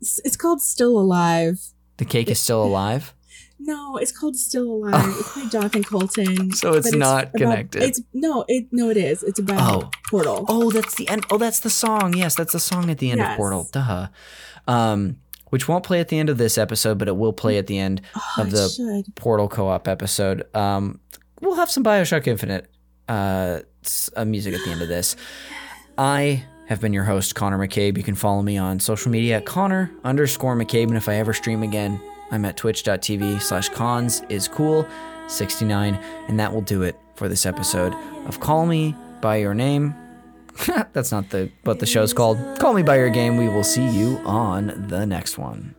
[0.00, 1.58] It's it's called Still Alive.
[1.96, 3.14] The cake is still alive.
[3.60, 4.94] No, it's called Still Alive.
[5.18, 6.52] It's by Jonathan Coulton.
[6.52, 7.82] So it's not about- connected.
[7.82, 9.22] It's no, it no, it is.
[9.22, 9.90] It's about Oh.
[10.10, 10.46] Portal.
[10.48, 11.26] Oh, that's the end.
[11.30, 12.14] Oh, that's the song.
[12.16, 13.68] Yes, that's the song at the end of Portal.
[13.72, 14.08] Duh.
[14.66, 15.16] Um,
[15.50, 17.78] which won't play at the end of this episode, but it will play at the
[17.78, 19.04] end Oh, of the.
[19.16, 20.44] Portal co-op episode.
[20.54, 21.00] Um,
[21.40, 22.70] we'll have some Bioshock Infinite
[23.08, 23.60] uh,
[24.16, 25.16] uh, music at the end of this.
[25.96, 27.96] I have been your host, Connor McCabe.
[27.96, 30.88] You can follow me on social media at Connor underscore McCabe.
[30.88, 31.98] And if I ever stream again,
[32.30, 34.86] I'm at twitch.tv slash cons is cool
[35.28, 35.94] 69.
[36.28, 37.94] And that will do it for this episode
[38.26, 39.94] of Call Me By Your Name.
[40.92, 42.38] That's not the what the show's called.
[42.58, 43.36] Call Me By Your Game.
[43.36, 45.74] We will see you on the next one.